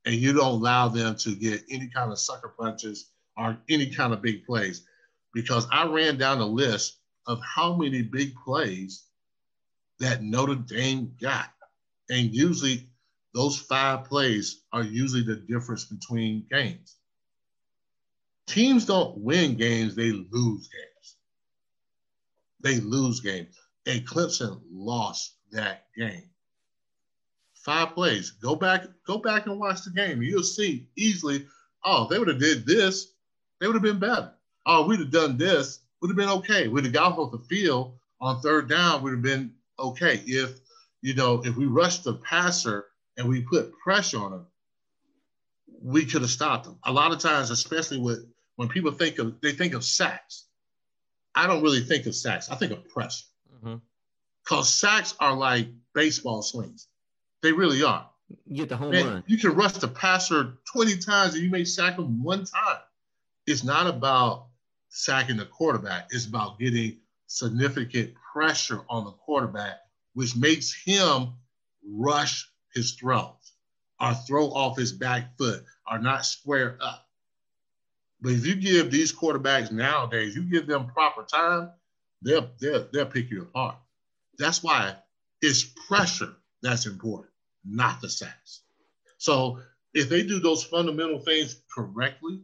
And 0.04 0.14
you 0.14 0.32
don't 0.32 0.60
allow 0.60 0.88
them 0.88 1.16
to 1.16 1.34
get 1.34 1.62
any 1.70 1.88
kind 1.88 2.10
of 2.10 2.18
sucker 2.18 2.54
punches 2.58 3.10
or 3.36 3.56
any 3.68 3.90
kind 3.90 4.12
of 4.12 4.22
big 4.22 4.44
plays 4.44 4.82
because 5.32 5.66
I 5.70 5.86
ran 5.86 6.18
down 6.18 6.38
a 6.38 6.46
list 6.46 6.98
of 7.26 7.40
how 7.42 7.76
many 7.76 8.02
big 8.02 8.34
plays 8.44 9.04
that 10.00 10.22
Notre 10.22 10.56
Dame 10.56 11.14
got. 11.20 11.50
And 12.10 12.34
usually 12.34 12.88
those 13.34 13.58
five 13.58 14.04
plays 14.04 14.62
are 14.72 14.82
usually 14.82 15.22
the 15.22 15.36
difference 15.36 15.84
between 15.84 16.46
games. 16.50 16.96
Teams 18.46 18.84
don't 18.86 19.18
win 19.18 19.56
games, 19.56 19.94
they 19.94 20.10
lose 20.10 20.68
games. 20.68 20.91
They 22.62 22.80
lose 22.80 23.20
games. 23.20 23.56
And 23.86 24.06
Clemson 24.06 24.60
lost 24.70 25.34
that 25.50 25.86
game. 25.96 26.28
Five 27.54 27.94
plays. 27.94 28.30
Go 28.30 28.56
back, 28.56 28.84
go 29.06 29.18
back 29.18 29.46
and 29.46 29.58
watch 29.58 29.84
the 29.84 29.90
game. 29.90 30.22
You'll 30.22 30.42
see 30.42 30.88
easily, 30.96 31.46
oh, 31.84 32.06
they 32.08 32.18
would 32.18 32.28
have 32.28 32.40
did 32.40 32.66
this, 32.66 33.12
they 33.60 33.66
would 33.66 33.74
have 33.74 33.82
been 33.82 34.00
better 34.00 34.32
oh, 34.66 34.86
we'd 34.86 35.00
have 35.00 35.10
done 35.10 35.36
this, 35.36 35.80
would 36.00 36.08
have 36.08 36.16
been 36.16 36.28
okay. 36.28 36.68
We'd 36.68 36.84
have 36.84 36.92
got 36.92 37.18
off 37.18 37.32
the 37.32 37.38
field 37.38 37.94
on 38.20 38.40
third 38.40 38.68
down, 38.68 39.02
We'd 39.02 39.12
have 39.12 39.22
been 39.22 39.52
okay. 39.78 40.22
If, 40.26 40.60
you 41.00 41.14
know, 41.14 41.42
if 41.44 41.56
we 41.56 41.66
rushed 41.66 42.04
the 42.04 42.14
passer 42.14 42.86
and 43.16 43.28
we 43.28 43.42
put 43.42 43.76
pressure 43.78 44.18
on 44.18 44.32
him, 44.32 44.46
we 45.82 46.04
could 46.04 46.22
have 46.22 46.30
stopped 46.30 46.64
them. 46.64 46.78
A 46.84 46.92
lot 46.92 47.12
of 47.12 47.18
times, 47.18 47.50
especially 47.50 47.98
with 47.98 48.26
when 48.56 48.68
people 48.68 48.92
think 48.92 49.18
of 49.18 49.40
they 49.40 49.52
think 49.52 49.74
of 49.74 49.84
sacks. 49.84 50.46
I 51.34 51.46
don't 51.46 51.62
really 51.62 51.80
think 51.80 52.06
of 52.06 52.14
sacks. 52.14 52.50
I 52.50 52.56
think 52.56 52.72
of 52.72 52.88
pressure. 52.88 53.24
Because 53.62 53.80
mm-hmm. 54.44 54.62
sacks 54.62 55.14
are 55.20 55.34
like 55.34 55.68
baseball 55.94 56.42
swings. 56.42 56.88
They 57.42 57.52
really 57.52 57.82
are. 57.82 58.08
You 58.46 58.56
get 58.56 58.68
the 58.68 58.76
home 58.76 58.92
Man, 58.92 59.06
run. 59.06 59.24
You 59.26 59.36
can 59.38 59.54
rush 59.54 59.72
the 59.72 59.88
passer 59.88 60.58
20 60.72 60.98
times 60.98 61.34
and 61.34 61.42
you 61.42 61.50
may 61.50 61.64
sack 61.64 61.98
him 61.98 62.22
one 62.22 62.44
time. 62.44 62.78
It's 63.46 63.64
not 63.64 63.86
about 63.86 64.46
sacking 64.88 65.36
the 65.36 65.46
quarterback. 65.46 66.08
It's 66.10 66.26
about 66.26 66.58
getting 66.58 66.98
significant 67.26 68.14
pressure 68.32 68.82
on 68.88 69.04
the 69.04 69.10
quarterback, 69.10 69.80
which 70.14 70.36
makes 70.36 70.72
him 70.72 71.32
rush 71.86 72.48
his 72.74 72.92
throws 72.92 73.52
or 74.00 74.14
throw 74.14 74.46
off 74.48 74.78
his 74.78 74.92
back 74.92 75.36
foot 75.36 75.64
or 75.90 75.98
not 75.98 76.24
square 76.24 76.78
up. 76.80 77.08
But 78.22 78.32
if 78.32 78.46
you 78.46 78.54
give 78.54 78.90
these 78.90 79.12
quarterbacks 79.12 79.72
nowadays, 79.72 80.36
you 80.36 80.44
give 80.44 80.68
them 80.68 80.86
proper 80.86 81.24
time, 81.24 81.72
they'll 82.22 82.48
they'll 82.60 82.86
they'll 82.92 83.06
pick 83.06 83.30
you 83.30 83.42
apart. 83.42 83.76
That's 84.38 84.62
why 84.62 84.94
it's 85.42 85.64
pressure 85.88 86.36
that's 86.62 86.86
important, 86.86 87.32
not 87.64 88.00
the 88.00 88.08
sacks. 88.08 88.62
So 89.18 89.58
if 89.92 90.08
they 90.08 90.22
do 90.22 90.38
those 90.38 90.62
fundamental 90.62 91.18
things 91.18 91.60
correctly, 91.74 92.40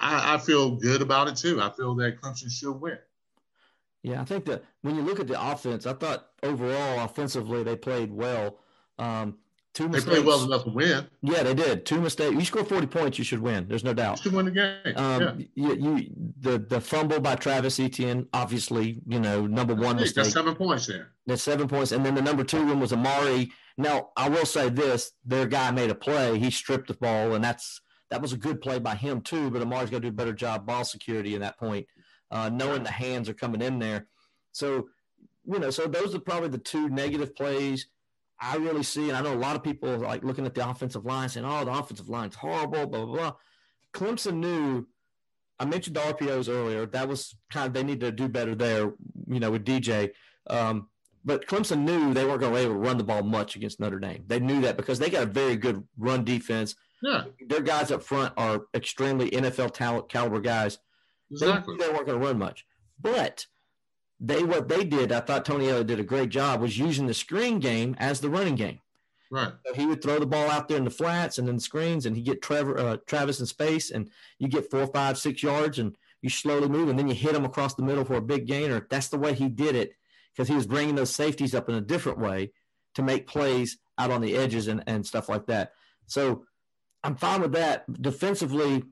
I, 0.00 0.34
I 0.34 0.38
feel 0.38 0.72
good 0.72 1.00
about 1.00 1.28
it 1.28 1.36
too. 1.36 1.62
I 1.62 1.70
feel 1.70 1.94
that 1.94 2.20
Clemson 2.20 2.50
should 2.50 2.80
win. 2.80 2.98
Yeah, 4.02 4.20
I 4.20 4.24
think 4.24 4.44
that 4.46 4.64
when 4.82 4.96
you 4.96 5.02
look 5.02 5.20
at 5.20 5.28
the 5.28 5.40
offense, 5.40 5.86
I 5.86 5.92
thought 5.92 6.28
overall 6.42 7.04
offensively 7.04 7.62
they 7.62 7.76
played 7.76 8.12
well. 8.12 8.58
Um, 8.98 9.38
two 9.76 9.88
mistakes. 9.88 10.04
They 10.06 10.22
played 10.22 10.26
well 10.26 10.44
enough 10.44 10.64
to 10.64 10.70
win. 10.70 11.06
Yeah, 11.22 11.42
they 11.42 11.54
did. 11.54 11.84
Two 11.84 12.00
mistakes. 12.00 12.34
You 12.34 12.44
score 12.44 12.64
forty 12.64 12.86
points, 12.86 13.18
you 13.18 13.24
should 13.24 13.40
win. 13.40 13.68
There's 13.68 13.84
no 13.84 13.92
doubt. 13.92 14.18
You 14.18 14.22
should 14.24 14.32
win 14.32 14.46
the 14.46 14.50
game. 14.50 14.96
Um, 14.96 15.46
yeah. 15.54 15.74
you, 15.74 15.74
you, 15.74 16.06
the 16.40 16.58
the 16.58 16.80
fumble 16.80 17.20
by 17.20 17.36
Travis 17.36 17.78
Etienne, 17.78 18.26
obviously, 18.32 19.02
you 19.06 19.20
know, 19.20 19.46
number 19.46 19.74
one 19.74 19.96
mistake. 19.96 20.24
That's 20.24 20.32
seven 20.32 20.54
points 20.54 20.86
there. 20.86 21.12
That's 21.26 21.42
seven 21.42 21.68
points, 21.68 21.92
and 21.92 22.04
then 22.04 22.14
the 22.14 22.22
number 22.22 22.42
two 22.42 22.66
one 22.66 22.80
was 22.80 22.92
Amari. 22.92 23.52
Now, 23.76 24.08
I 24.16 24.28
will 24.30 24.46
say 24.46 24.70
this: 24.70 25.12
their 25.24 25.46
guy 25.46 25.70
made 25.70 25.90
a 25.90 25.94
play. 25.94 26.38
He 26.38 26.50
stripped 26.50 26.88
the 26.88 26.94
ball, 26.94 27.34
and 27.34 27.44
that's 27.44 27.80
that 28.10 28.22
was 28.22 28.32
a 28.32 28.38
good 28.38 28.62
play 28.62 28.78
by 28.78 28.94
him 28.94 29.20
too. 29.20 29.50
But 29.50 29.62
Amari's 29.62 29.90
got 29.90 29.98
to 29.98 30.02
do 30.02 30.08
a 30.08 30.12
better 30.12 30.32
job 30.32 30.66
ball 30.66 30.84
security 30.84 31.34
in 31.34 31.42
that 31.42 31.58
point, 31.58 31.86
uh, 32.30 32.48
knowing 32.48 32.82
the 32.82 32.90
hands 32.90 33.28
are 33.28 33.34
coming 33.34 33.60
in 33.60 33.78
there. 33.78 34.06
So, 34.52 34.88
you 35.44 35.58
know, 35.58 35.68
so 35.68 35.86
those 35.86 36.14
are 36.14 36.18
probably 36.20 36.48
the 36.48 36.56
two 36.56 36.88
negative 36.88 37.36
plays 37.36 37.88
I 38.40 38.56
really 38.56 38.82
see. 38.82 39.08
And 39.08 39.16
I 39.16 39.22
know 39.22 39.32
a 39.32 39.36
lot 39.36 39.56
of 39.56 39.62
people 39.62 39.96
like 39.98 40.22
looking 40.22 40.46
at 40.46 40.54
the 40.54 40.68
offensive 40.68 41.04
line 41.04 41.28
saying, 41.28 41.46
"Oh, 41.46 41.64
the 41.64 41.72
offensive 41.72 42.08
line's 42.08 42.34
horrible." 42.34 42.86
Blah 42.86 43.04
blah 43.04 43.16
blah. 43.16 43.32
Clemson 43.94 44.36
knew. 44.36 44.86
I 45.58 45.64
mentioned 45.64 45.96
the 45.96 46.00
RPOs 46.00 46.50
earlier. 46.50 46.84
That 46.84 47.08
was 47.08 47.34
kind 47.50 47.66
of 47.66 47.72
they 47.72 47.82
need 47.82 48.00
to 48.00 48.12
do 48.12 48.28
better 48.28 48.54
there. 48.54 48.92
You 49.26 49.40
know, 49.40 49.50
with 49.50 49.64
DJ. 49.64 50.10
Um, 50.48 50.88
but 51.24 51.46
Clemson 51.46 51.80
knew 51.80 52.14
they 52.14 52.24
weren't 52.24 52.40
going 52.40 52.52
to 52.52 52.58
be 52.58 52.64
able 52.64 52.74
to 52.74 52.80
run 52.80 52.98
the 52.98 53.04
ball 53.04 53.22
much 53.24 53.56
against 53.56 53.80
Notre 53.80 53.98
Dame. 53.98 54.22
They 54.28 54.38
knew 54.38 54.60
that 54.60 54.76
because 54.76 55.00
they 55.00 55.10
got 55.10 55.24
a 55.24 55.26
very 55.26 55.56
good 55.56 55.82
run 55.98 56.24
defense. 56.24 56.76
Yeah. 57.02 57.24
Their 57.48 57.62
guys 57.62 57.90
up 57.90 58.04
front 58.04 58.32
are 58.36 58.66
extremely 58.74 59.30
NFL 59.30 59.74
talent 59.74 60.08
caliber 60.08 60.40
guys. 60.40 60.78
Exactly. 61.32 61.76
They, 61.76 61.84
they 61.84 61.92
weren't 61.92 62.06
going 62.06 62.20
to 62.20 62.26
run 62.26 62.38
much. 62.38 62.64
But 63.00 63.46
they 64.20 64.42
what 64.42 64.68
they 64.68 64.84
did, 64.84 65.12
I 65.12 65.20
thought 65.20 65.44
Tony 65.44 65.68
Elliott 65.68 65.88
did 65.88 66.00
a 66.00 66.04
great 66.04 66.30
job, 66.30 66.60
was 66.60 66.78
using 66.78 67.06
the 67.06 67.14
screen 67.14 67.58
game 67.58 67.94
as 67.98 68.20
the 68.20 68.30
running 68.30 68.56
game. 68.56 68.80
Right. 69.30 69.52
So 69.66 69.74
he 69.74 69.86
would 69.86 70.02
throw 70.02 70.18
the 70.18 70.26
ball 70.26 70.48
out 70.50 70.68
there 70.68 70.78
in 70.78 70.84
the 70.84 70.90
flats 70.90 71.38
and 71.38 71.48
then 71.48 71.56
the 71.56 71.60
screens, 71.60 72.06
and 72.06 72.16
he 72.16 72.22
get 72.22 72.42
Trevor 72.42 72.78
uh, 72.78 72.96
Travis 73.06 73.40
in 73.40 73.46
space, 73.46 73.90
and 73.90 74.10
you 74.38 74.48
get 74.48 74.70
four, 74.70 74.86
five, 74.86 75.18
six 75.18 75.42
yards, 75.42 75.78
and 75.78 75.96
you 76.22 76.30
slowly 76.30 76.68
move, 76.68 76.88
and 76.88 76.98
then 76.98 77.08
you 77.08 77.14
hit 77.14 77.34
him 77.34 77.44
across 77.44 77.74
the 77.74 77.82
middle 77.82 78.04
for 78.04 78.14
a 78.14 78.22
big 78.22 78.46
gainer. 78.46 78.86
That's 78.88 79.08
the 79.08 79.18
way 79.18 79.34
he 79.34 79.48
did 79.48 79.74
it 79.74 79.96
because 80.32 80.48
he 80.48 80.54
was 80.54 80.66
bringing 80.66 80.94
those 80.94 81.14
safeties 81.14 81.54
up 81.54 81.68
in 81.68 81.74
a 81.74 81.80
different 81.80 82.18
way 82.18 82.52
to 82.94 83.02
make 83.02 83.26
plays 83.26 83.78
out 83.98 84.10
on 84.10 84.20
the 84.20 84.36
edges 84.36 84.68
and, 84.68 84.82
and 84.86 85.06
stuff 85.06 85.28
like 85.28 85.46
that. 85.46 85.72
So 86.06 86.44
I'm 87.02 87.16
fine 87.16 87.40
with 87.40 87.52
that. 87.52 87.84
Defensively, 88.00 88.84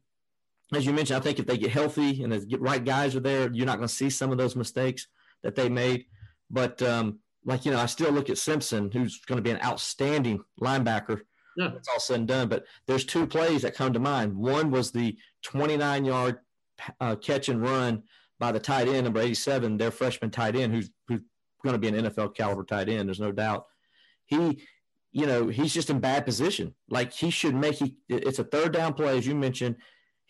as 0.72 0.86
you 0.86 0.92
mentioned, 0.92 1.16
I 1.16 1.20
think 1.20 1.38
if 1.38 1.46
they 1.46 1.58
get 1.58 1.70
healthy 1.70 2.22
and 2.22 2.32
the 2.32 2.56
right 2.58 2.84
guys 2.84 3.14
are 3.14 3.20
there, 3.20 3.50
you're 3.52 3.66
not 3.66 3.76
going 3.76 3.88
to 3.88 3.94
see 3.94 4.10
some 4.10 4.32
of 4.32 4.38
those 4.38 4.56
mistakes 4.56 5.06
that 5.42 5.54
they 5.54 5.68
made. 5.68 6.06
But 6.50 6.80
um, 6.82 7.18
like 7.44 7.64
you 7.64 7.72
know, 7.72 7.80
I 7.80 7.86
still 7.86 8.10
look 8.10 8.30
at 8.30 8.38
Simpson, 8.38 8.90
who's 8.90 9.20
going 9.20 9.36
to 9.36 9.42
be 9.42 9.50
an 9.50 9.62
outstanding 9.62 10.42
linebacker. 10.60 11.22
Yeah, 11.56 11.70
it's 11.76 11.88
all 11.88 12.00
said 12.00 12.20
and 12.20 12.28
done. 12.28 12.48
But 12.48 12.64
there's 12.86 13.04
two 13.04 13.26
plays 13.26 13.62
that 13.62 13.74
come 13.74 13.92
to 13.92 14.00
mind. 14.00 14.34
One 14.34 14.70
was 14.70 14.90
the 14.90 15.16
29 15.42 16.04
yard 16.04 16.38
uh, 17.00 17.16
catch 17.16 17.48
and 17.48 17.62
run 17.62 18.02
by 18.40 18.50
the 18.52 18.58
tight 18.58 18.88
end 18.88 19.04
number 19.04 19.20
87, 19.20 19.76
their 19.76 19.90
freshman 19.90 20.30
tight 20.30 20.56
end, 20.56 20.74
who's 20.74 20.90
who's 21.08 21.20
going 21.62 21.74
to 21.74 21.78
be 21.78 21.88
an 21.88 22.06
NFL 22.06 22.34
caliber 22.34 22.64
tight 22.64 22.88
end. 22.88 23.08
There's 23.08 23.20
no 23.20 23.32
doubt. 23.32 23.66
He, 24.26 24.62
you 25.12 25.26
know, 25.26 25.48
he's 25.48 25.72
just 25.72 25.90
in 25.90 26.00
bad 26.00 26.24
position. 26.24 26.74
Like 26.88 27.12
he 27.12 27.30
should 27.30 27.54
make. 27.54 27.76
He 27.76 27.96
it's 28.08 28.38
a 28.38 28.44
third 28.44 28.72
down 28.72 28.94
play, 28.94 29.16
as 29.16 29.26
you 29.26 29.34
mentioned. 29.34 29.76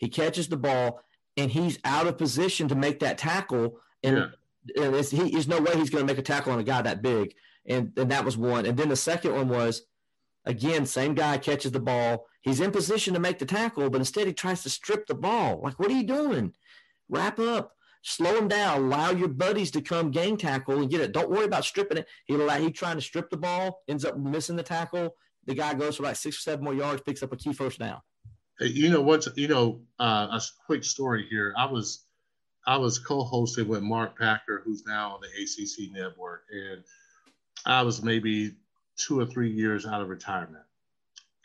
He 0.05 0.09
catches 0.09 0.47
the 0.47 0.55
ball 0.55 1.01
and 1.35 1.49
he's 1.49 1.79
out 1.83 2.05
of 2.05 2.19
position 2.19 2.67
to 2.67 2.75
make 2.75 2.99
that 2.99 3.17
tackle. 3.17 3.79
And, 4.03 4.31
yeah. 4.75 4.83
and 4.83 4.95
he, 5.03 5.31
there's 5.31 5.47
no 5.47 5.59
way 5.59 5.75
he's 5.75 5.89
going 5.89 6.05
to 6.05 6.13
make 6.13 6.19
a 6.19 6.21
tackle 6.21 6.53
on 6.53 6.59
a 6.59 6.63
guy 6.63 6.83
that 6.83 7.01
big. 7.01 7.33
And, 7.65 7.91
and 7.97 8.11
that 8.11 8.23
was 8.23 8.37
one. 8.37 8.67
And 8.67 8.77
then 8.77 8.89
the 8.89 8.95
second 8.95 9.33
one 9.33 9.49
was, 9.49 9.81
again, 10.45 10.85
same 10.85 11.15
guy 11.15 11.39
catches 11.39 11.71
the 11.71 11.79
ball. 11.79 12.27
He's 12.43 12.59
in 12.59 12.69
position 12.69 13.15
to 13.15 13.19
make 13.19 13.39
the 13.39 13.47
tackle, 13.47 13.89
but 13.89 13.97
instead 13.97 14.27
he 14.27 14.33
tries 14.33 14.61
to 14.61 14.69
strip 14.69 15.07
the 15.07 15.15
ball. 15.15 15.61
Like, 15.63 15.79
what 15.79 15.89
are 15.89 15.95
you 15.95 16.03
doing? 16.03 16.53
Wrap 17.09 17.39
up. 17.39 17.71
Slow 18.03 18.37
him 18.37 18.47
down. 18.47 18.83
Allow 18.83 19.09
your 19.09 19.29
buddies 19.29 19.71
to 19.71 19.81
come 19.81 20.11
gang 20.11 20.37
tackle 20.37 20.77
and 20.77 20.91
get 20.91 21.01
it. 21.01 21.13
Don't 21.13 21.31
worry 21.31 21.45
about 21.45 21.65
stripping 21.65 21.97
it. 21.97 22.07
He 22.25 22.35
allow 22.35 22.57
he 22.57 22.69
trying 22.69 22.97
to 22.97 23.01
strip 23.01 23.31
the 23.31 23.37
ball, 23.37 23.81
ends 23.87 24.05
up 24.05 24.19
missing 24.19 24.55
the 24.55 24.61
tackle. 24.61 25.15
The 25.47 25.55
guy 25.55 25.73
goes 25.73 25.97
for 25.97 26.03
like 26.03 26.15
six 26.15 26.37
or 26.37 26.41
seven 26.41 26.63
more 26.63 26.75
yards, 26.75 27.01
picks 27.01 27.23
up 27.23 27.33
a 27.33 27.37
key 27.37 27.53
first 27.53 27.79
down. 27.79 28.01
You 28.59 28.89
know 28.89 29.01
what? 29.01 29.27
You 29.37 29.47
know, 29.47 29.81
uh, 29.99 30.27
a 30.31 30.41
quick 30.65 30.83
story 30.83 31.27
here. 31.29 31.53
I 31.57 31.65
was 31.65 32.05
I 32.65 32.77
was 32.77 32.99
co-hosted 32.99 33.67
with 33.67 33.83
Mark 33.83 34.17
Packer, 34.17 34.61
who's 34.63 34.85
now 34.85 35.15
on 35.15 35.21
the 35.21 35.27
ACC 35.27 35.91
network, 35.91 36.45
and 36.51 36.83
I 37.65 37.81
was 37.81 38.01
maybe 38.01 38.55
two 38.97 39.19
or 39.19 39.25
three 39.25 39.51
years 39.51 39.85
out 39.85 40.01
of 40.01 40.09
retirement. 40.09 40.63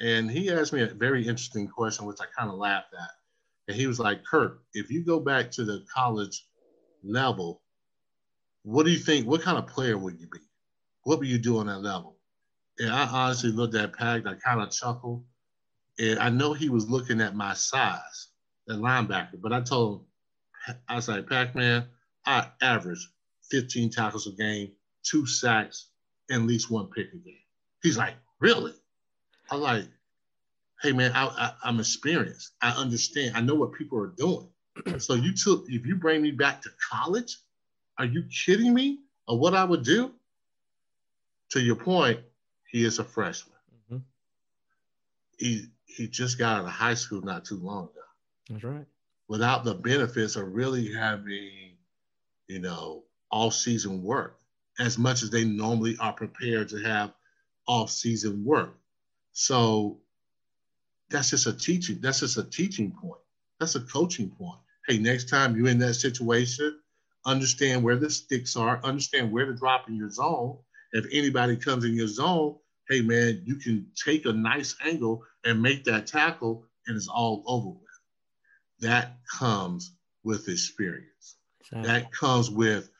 And 0.00 0.30
he 0.30 0.50
asked 0.50 0.72
me 0.72 0.82
a 0.82 0.86
very 0.86 1.22
interesting 1.26 1.68
question, 1.68 2.06
which 2.06 2.20
I 2.20 2.26
kind 2.38 2.50
of 2.50 2.56
laughed 2.56 2.94
at. 2.94 3.10
And 3.68 3.76
he 3.76 3.86
was 3.86 3.98
like, 3.98 4.24
"Kurt, 4.24 4.60
if 4.72 4.90
you 4.90 5.04
go 5.04 5.18
back 5.18 5.50
to 5.52 5.64
the 5.64 5.84
college 5.92 6.46
level, 7.02 7.60
what 8.62 8.86
do 8.86 8.92
you 8.92 8.98
think? 8.98 9.26
What 9.26 9.42
kind 9.42 9.58
of 9.58 9.66
player 9.66 9.98
would 9.98 10.18
you 10.20 10.28
be? 10.28 10.38
What 11.02 11.18
would 11.18 11.28
you 11.28 11.38
do 11.38 11.58
on 11.58 11.66
that 11.66 11.80
level?" 11.80 12.18
And 12.78 12.90
I 12.90 13.04
honestly 13.06 13.50
looked 13.50 13.74
at 13.74 13.94
Pack. 13.94 14.26
I 14.26 14.34
kind 14.34 14.62
of 14.62 14.70
chuckled 14.70 15.24
and 16.00 16.18
I 16.18 16.30
know 16.30 16.54
he 16.54 16.70
was 16.70 16.88
looking 16.88 17.20
at 17.20 17.36
my 17.36 17.52
size, 17.52 18.28
the 18.66 18.74
linebacker, 18.74 19.40
but 19.40 19.52
I 19.52 19.60
told 19.60 20.00
him, 20.66 20.76
I 20.88 20.96
was 20.96 21.08
like, 21.08 21.28
Pac 21.28 21.54
Man, 21.54 21.86
I 22.24 22.46
average 22.62 23.06
15 23.50 23.90
tackles 23.90 24.26
a 24.26 24.32
game, 24.32 24.72
two 25.02 25.26
sacks, 25.26 25.88
and 26.30 26.42
at 26.42 26.48
least 26.48 26.70
one 26.70 26.86
pick 26.86 27.12
a 27.12 27.16
game. 27.16 27.36
He's 27.82 27.98
like, 27.98 28.14
Really? 28.40 28.72
I'm 29.50 29.60
like, 29.60 29.84
Hey 30.82 30.92
man, 30.92 31.12
I, 31.14 31.52
I, 31.62 31.68
am 31.68 31.78
experienced. 31.80 32.52
I 32.62 32.70
understand. 32.70 33.36
I 33.36 33.42
know 33.42 33.54
what 33.54 33.74
people 33.74 33.98
are 33.98 34.14
doing. 34.16 34.48
so 34.98 35.14
you 35.14 35.34
took, 35.34 35.66
if 35.68 35.84
you 35.84 35.96
bring 35.96 36.22
me 36.22 36.30
back 36.30 36.62
to 36.62 36.70
college, 36.90 37.36
are 37.98 38.06
you 38.06 38.24
kidding 38.46 38.72
me? 38.72 39.00
Of 39.28 39.38
what 39.38 39.54
I 39.54 39.64
would 39.64 39.84
do? 39.84 40.12
To 41.50 41.60
your 41.60 41.76
point, 41.76 42.20
he 42.70 42.84
is 42.84 42.98
a 42.98 43.04
freshman. 43.04 43.56
Mm-hmm. 43.84 43.98
He 45.38 45.66
he 45.96 46.08
just 46.08 46.38
got 46.38 46.58
out 46.58 46.64
of 46.64 46.70
high 46.70 46.94
school 46.94 47.22
not 47.22 47.44
too 47.44 47.56
long 47.56 47.84
ago. 47.84 48.00
That's 48.48 48.64
right. 48.64 48.86
Without 49.28 49.64
the 49.64 49.74
benefits 49.74 50.36
of 50.36 50.52
really 50.52 50.92
having, 50.92 51.76
you 52.48 52.58
know, 52.58 53.04
off 53.30 53.54
season 53.54 54.02
work 54.02 54.38
as 54.78 54.98
much 54.98 55.22
as 55.22 55.30
they 55.30 55.44
normally 55.44 55.96
are 56.00 56.12
prepared 56.12 56.68
to 56.70 56.78
have 56.78 57.12
off 57.68 57.90
season 57.90 58.44
work. 58.44 58.76
So 59.32 59.98
that's 61.10 61.30
just 61.30 61.46
a 61.46 61.52
teaching, 61.52 61.98
that's 62.00 62.20
just 62.20 62.38
a 62.38 62.44
teaching 62.44 62.90
point. 62.90 63.20
That's 63.58 63.74
a 63.74 63.80
coaching 63.80 64.30
point. 64.30 64.58
Hey, 64.88 64.98
next 64.98 65.28
time 65.28 65.56
you're 65.56 65.68
in 65.68 65.78
that 65.80 65.94
situation, 65.94 66.80
understand 67.26 67.82
where 67.82 67.96
the 67.96 68.10
sticks 68.10 68.56
are, 68.56 68.80
understand 68.82 69.30
where 69.30 69.46
to 69.46 69.54
drop 69.54 69.88
in 69.88 69.96
your 69.96 70.10
zone. 70.10 70.56
If 70.92 71.04
anybody 71.12 71.56
comes 71.56 71.84
in 71.84 71.94
your 71.94 72.08
zone, 72.08 72.56
hey 72.90 73.00
man, 73.00 73.40
you 73.44 73.54
can 73.54 73.86
take 73.94 74.26
a 74.26 74.32
nice 74.32 74.74
angle 74.84 75.22
and 75.44 75.62
make 75.62 75.84
that 75.84 76.06
tackle, 76.08 76.66
and 76.86 76.96
it's 76.96 77.08
all 77.08 77.44
over 77.46 77.68
with. 77.68 77.78
That 78.80 79.18
comes 79.38 79.92
with 80.24 80.48
experience. 80.48 81.36
Exactly. 81.60 81.88
That 81.88 82.12
comes 82.12 82.50
with 82.50 82.90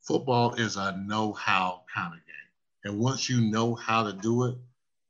football 0.00 0.54
is 0.54 0.76
a 0.76 0.96
know-how 0.96 1.82
kind 1.92 2.14
of 2.14 2.20
game. 2.20 2.34
And 2.84 3.00
once 3.00 3.28
you 3.28 3.40
know 3.40 3.74
how 3.74 4.04
to 4.04 4.12
do 4.12 4.44
it, 4.44 4.54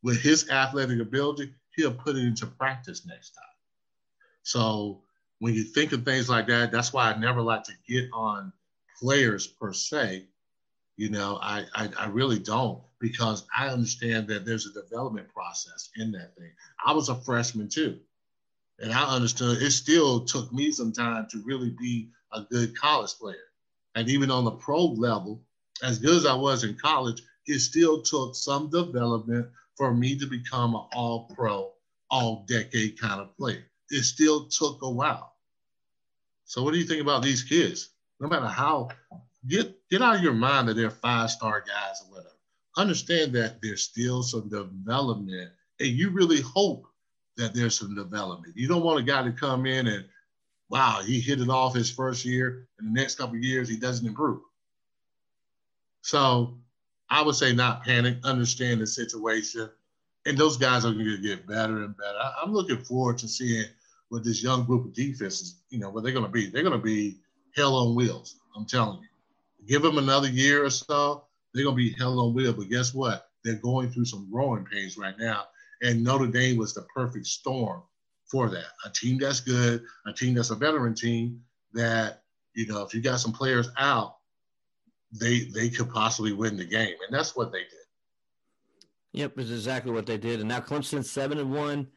with 0.03 0.21
his 0.21 0.49
athletic 0.51 1.01
ability, 1.01 1.53
he'll 1.77 1.93
put 1.93 2.17
it 2.17 2.25
into 2.25 2.47
practice 2.47 3.05
next 3.07 3.31
time. 3.31 3.45
So 4.43 5.03
when 5.39 5.55
you 5.55 5.65
think 5.65 5.93
of 5.93 6.05
things 6.05 6.29
like 6.31 6.47
that, 6.47 6.73
that's 6.73 6.93
why 6.93 7.11
I 7.11 7.19
never 7.19 7.43
like 7.43 7.65
to 7.65 7.73
get 7.87 8.09
on 8.13 8.53
players 9.01 9.47
per 9.47 9.73
se. 9.73 10.29
You 10.97 11.11
know, 11.11 11.39
I, 11.43 11.65
I, 11.75 11.89
I 11.99 12.07
really 12.07 12.39
don't 12.39 12.81
because 13.01 13.47
I 13.57 13.69
understand 13.69 14.29
that 14.29 14.45
there's 14.47 14.67
a 14.67 14.73
development 14.73 15.29
process 15.33 15.91
in 15.97 16.13
that 16.13 16.37
thing. 16.37 16.51
I 16.85 16.93
was 16.93 17.09
a 17.09 17.17
freshman 17.17 17.69
too. 17.69 17.99
And 18.79 18.93
I 18.93 19.15
understood 19.15 19.63
it 19.63 19.71
still 19.73 20.25
took 20.25 20.53
me 20.53 20.71
some 20.73 20.93
time 20.93 21.27
to 21.31 21.43
really 21.45 21.71
be 21.71 22.11
a 22.33 22.43
good 22.43 22.79
college 22.79 23.13
player. 23.15 23.37
And 23.95 24.09
even 24.09 24.31
on 24.31 24.45
the 24.45 24.51
pro 24.53 24.87
level, 24.87 25.43
as 25.83 25.99
good 25.99 26.17
as 26.17 26.27
I 26.27 26.35
was 26.35 26.65
in 26.65 26.77
college, 26.77 27.23
it 27.47 27.61
still 27.61 28.03
took 28.03 28.35
some 28.35 28.71
development 28.71 29.49
for 29.77 29.93
me 29.93 30.19
to 30.19 30.27
become 30.27 30.75
an 30.75 30.85
all 30.95 31.31
pro, 31.35 31.73
all 32.11 32.45
decade 32.49 33.01
kind 33.01 33.21
of 33.21 33.37
player. 33.37 33.65
it 33.91 34.03
still 34.03 34.47
took 34.47 34.83
a 34.83 34.91
while. 34.91 35.35
So 36.45 36.63
what 36.63 36.73
do 36.73 36.79
you 36.79 36.87
think 36.87 37.01
about 37.03 37.23
these 37.23 37.43
kids? 37.43 37.91
No 38.21 38.29
matter 38.29 38.47
how 38.47 38.91
get 39.47 39.77
get 39.91 40.03
out 40.03 40.17
of 40.17 40.23
your 40.23 40.33
mind 40.33 40.69
that 40.69 40.75
they're 40.75 40.91
five 40.91 41.31
star 41.31 41.61
guys 41.61 42.03
or 42.03 42.11
whatever. 42.11 42.29
Understand 42.77 43.33
that 43.35 43.61
there's 43.63 43.83
still 43.83 44.23
some 44.23 44.49
development, 44.49 45.51
and 45.81 45.89
you 45.89 46.11
really 46.11 46.41
hope 46.41 46.87
that 47.37 47.55
there's 47.55 47.79
some 47.79 47.95
development. 47.95 48.57
You 48.57 48.69
don't 48.69 48.85
want 48.85 49.01
a 49.01 49.03
guy 49.03 49.23
to 49.23 49.33
come 49.33 49.67
in 49.67 49.87
and 49.87 50.05
wow, 50.71 51.01
he 51.05 51.21
hit 51.21 51.41
it 51.41 51.49
off 51.49 51.75
his 51.75 51.91
first 51.91 52.25
year, 52.25 52.69
and 52.79 52.89
the 52.89 53.01
next 53.01 53.17
couple 53.17 53.37
years 53.37 53.69
he 53.69 53.77
doesn't 53.77 54.07
improve. 54.07 54.41
So 56.03 56.59
I 57.11 57.23
would 57.23 57.35
say 57.35 57.53
not 57.53 57.85
panic, 57.85 58.19
understand 58.25 58.81
the 58.81 58.87
situation, 58.87 59.71
and 60.27 60.37
those 60.37 60.57
guys 60.57 60.85
are 60.85 60.93
going 60.93 61.05
to 61.05 61.19
get 61.19 61.47
better 61.47 61.85
and 61.85 61.97
better. 61.97 62.19
I'm 62.43 62.53
looking 62.53 62.79
forward 62.79 63.19
to 63.19 63.29
seeing 63.29 63.67
what 64.09 64.25
this 64.25 64.43
young 64.43 64.65
group 64.65 64.87
of 64.87 64.95
defenses, 64.95 65.61
you 65.71 65.79
know, 65.79 65.91
what 65.91 66.03
they're 66.03 66.13
going 66.13 66.25
to 66.25 66.31
be. 66.31 66.49
They're 66.49 66.63
going 66.63 66.79
to 66.79 66.85
be 66.85 67.19
hell 67.57 67.75
on 67.77 67.95
wheels. 67.95 68.37
I'm 68.57 68.67
telling 68.67 69.01
you. 69.01 69.09
Give 69.67 69.83
them 69.83 69.99
another 69.99 70.29
year 70.29 70.65
or 70.65 70.71
so, 70.71 71.25
they're 71.53 71.65
to 71.65 71.73
be 71.73 71.95
hell 71.99 72.21
on 72.21 72.35
wheels. 72.35 72.57
But 72.57 72.69
guess 72.69 72.93
what? 72.93 73.29
They're 73.45 73.55
going 73.55 73.91
through 73.91 74.07
some 74.07 74.29
growing 74.31 74.65
pains 74.65 74.97
right 74.99 75.15
now. 75.19 75.45
And 75.83 76.03
Notre 76.03 76.27
Dame 76.27 76.57
was 76.57 76.75
the 76.75 76.83
perfect 76.95 77.27
storm 77.27 77.83
for 78.27 78.49
that. 78.51 78.67
A 78.85 78.91
team 78.91 79.19
that's 79.19 79.41
good, 79.41 79.83
a 80.07 80.13
team 80.13 80.35
that's 80.35 80.51
a 80.51 80.55
veteran 80.55 80.95
team 80.95 81.43
that, 81.73 82.23
you 82.55 82.67
know, 82.67 82.83
if 82.83 82.95
you 82.95 83.01
got 83.01 83.21
some 83.21 83.33
players 83.33 83.69
out, 83.79 84.17
they 85.13 85.45
they 85.55 85.69
could 85.69 85.91
possibly 85.91 86.33
win 86.33 86.57
the 86.57 86.65
game. 86.65 86.95
And 87.07 87.17
that's 87.17 87.37
what 87.37 87.53
they 87.53 87.61
did. 87.61 87.69
Yep, 89.13 89.39
it's 89.39 89.51
exactly 89.51 89.93
what 89.93 90.07
they 90.07 90.19
did. 90.19 90.41
And 90.41 90.49
now 90.49 90.61
Clemson 90.61 91.05
seven 91.05 91.39
and 91.39 91.53
one 91.53 91.89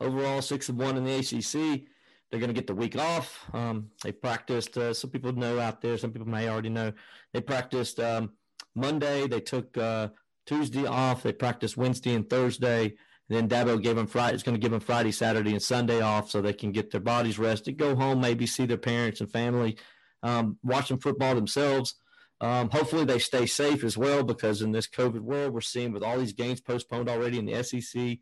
overall, 0.00 0.42
six 0.42 0.68
and 0.68 0.78
one 0.78 0.96
in 0.96 1.04
the 1.04 1.14
ACC. 1.14 1.86
They're 2.30 2.40
going 2.40 2.48
to 2.48 2.54
get 2.54 2.66
the 2.66 2.74
week 2.74 2.96
off. 2.96 3.44
Um, 3.52 3.90
they 4.02 4.12
practiced. 4.12 4.76
Uh, 4.76 4.92
some 4.92 5.10
people 5.10 5.32
know 5.32 5.60
out 5.60 5.80
there. 5.80 5.96
Some 5.96 6.12
people 6.12 6.28
may 6.28 6.48
already 6.48 6.70
know. 6.70 6.92
They 7.32 7.40
practiced 7.40 8.00
um, 8.00 8.32
Monday. 8.74 9.26
They 9.28 9.40
took 9.40 9.76
uh, 9.78 10.08
Tuesday 10.44 10.86
off. 10.86 11.22
They 11.22 11.32
practiced 11.32 11.76
Wednesday 11.76 12.14
and 12.14 12.28
Thursday. 12.28 12.96
And 13.28 13.50
then 13.50 13.66
Dabo 13.66 13.82
gave 13.82 13.96
them 13.96 14.06
Friday. 14.06 14.34
It's 14.34 14.42
going 14.42 14.54
to 14.54 14.60
give 14.60 14.70
them 14.70 14.80
Friday, 14.80 15.12
Saturday, 15.12 15.52
and 15.52 15.62
Sunday 15.62 16.00
off 16.00 16.30
so 16.30 16.40
they 16.40 16.52
can 16.52 16.72
get 16.72 16.90
their 16.90 17.00
bodies 17.00 17.38
rested, 17.38 17.76
go 17.76 17.96
home, 17.96 18.20
maybe 18.20 18.46
see 18.46 18.66
their 18.66 18.76
parents 18.76 19.20
and 19.20 19.30
family, 19.30 19.78
um, 20.22 20.58
watch 20.62 20.88
some 20.88 20.98
football 20.98 21.34
themselves. 21.34 21.96
Um, 22.40 22.70
hopefully 22.70 23.04
they 23.04 23.18
stay 23.18 23.46
safe 23.46 23.82
as 23.82 23.96
well 23.96 24.22
because 24.22 24.62
in 24.62 24.72
this 24.72 24.86
COVID 24.86 25.20
world, 25.20 25.54
we're 25.54 25.60
seeing 25.62 25.92
with 25.92 26.02
all 26.02 26.18
these 26.18 26.34
games 26.34 26.60
postponed 26.60 27.08
already 27.08 27.38
in 27.38 27.46
the 27.46 27.62
SEC, 27.64 28.00
in 28.00 28.20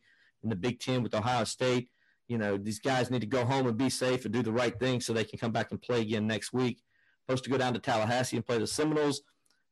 the 0.49 0.57
Big 0.57 0.79
Ten 0.79 1.03
with 1.03 1.15
Ohio 1.15 1.45
State, 1.45 1.89
you 2.29 2.39
know, 2.39 2.57
these 2.57 2.79
guys 2.79 3.11
need 3.11 3.21
to 3.21 3.27
go 3.27 3.45
home 3.45 3.67
and 3.67 3.77
be 3.77 3.91
safe 3.91 4.25
and 4.25 4.33
do 4.33 4.43
the 4.43 4.53
right 4.53 4.79
thing 4.79 5.01
so 5.01 5.13
they 5.13 5.25
can 5.25 5.39
come 5.39 5.53
back 5.53 5.71
and 5.71 5.81
play 5.81 6.01
again 6.01 6.27
next 6.27 6.53
week. 6.53 6.83
Supposed 7.27 7.45
to 7.45 7.51
go 7.51 7.59
down 7.59 7.75
to 7.75 7.81
Tallahassee 7.81 8.37
and 8.37 8.47
play 8.47 8.59
the 8.59 8.67
Seminoles. 8.67 9.23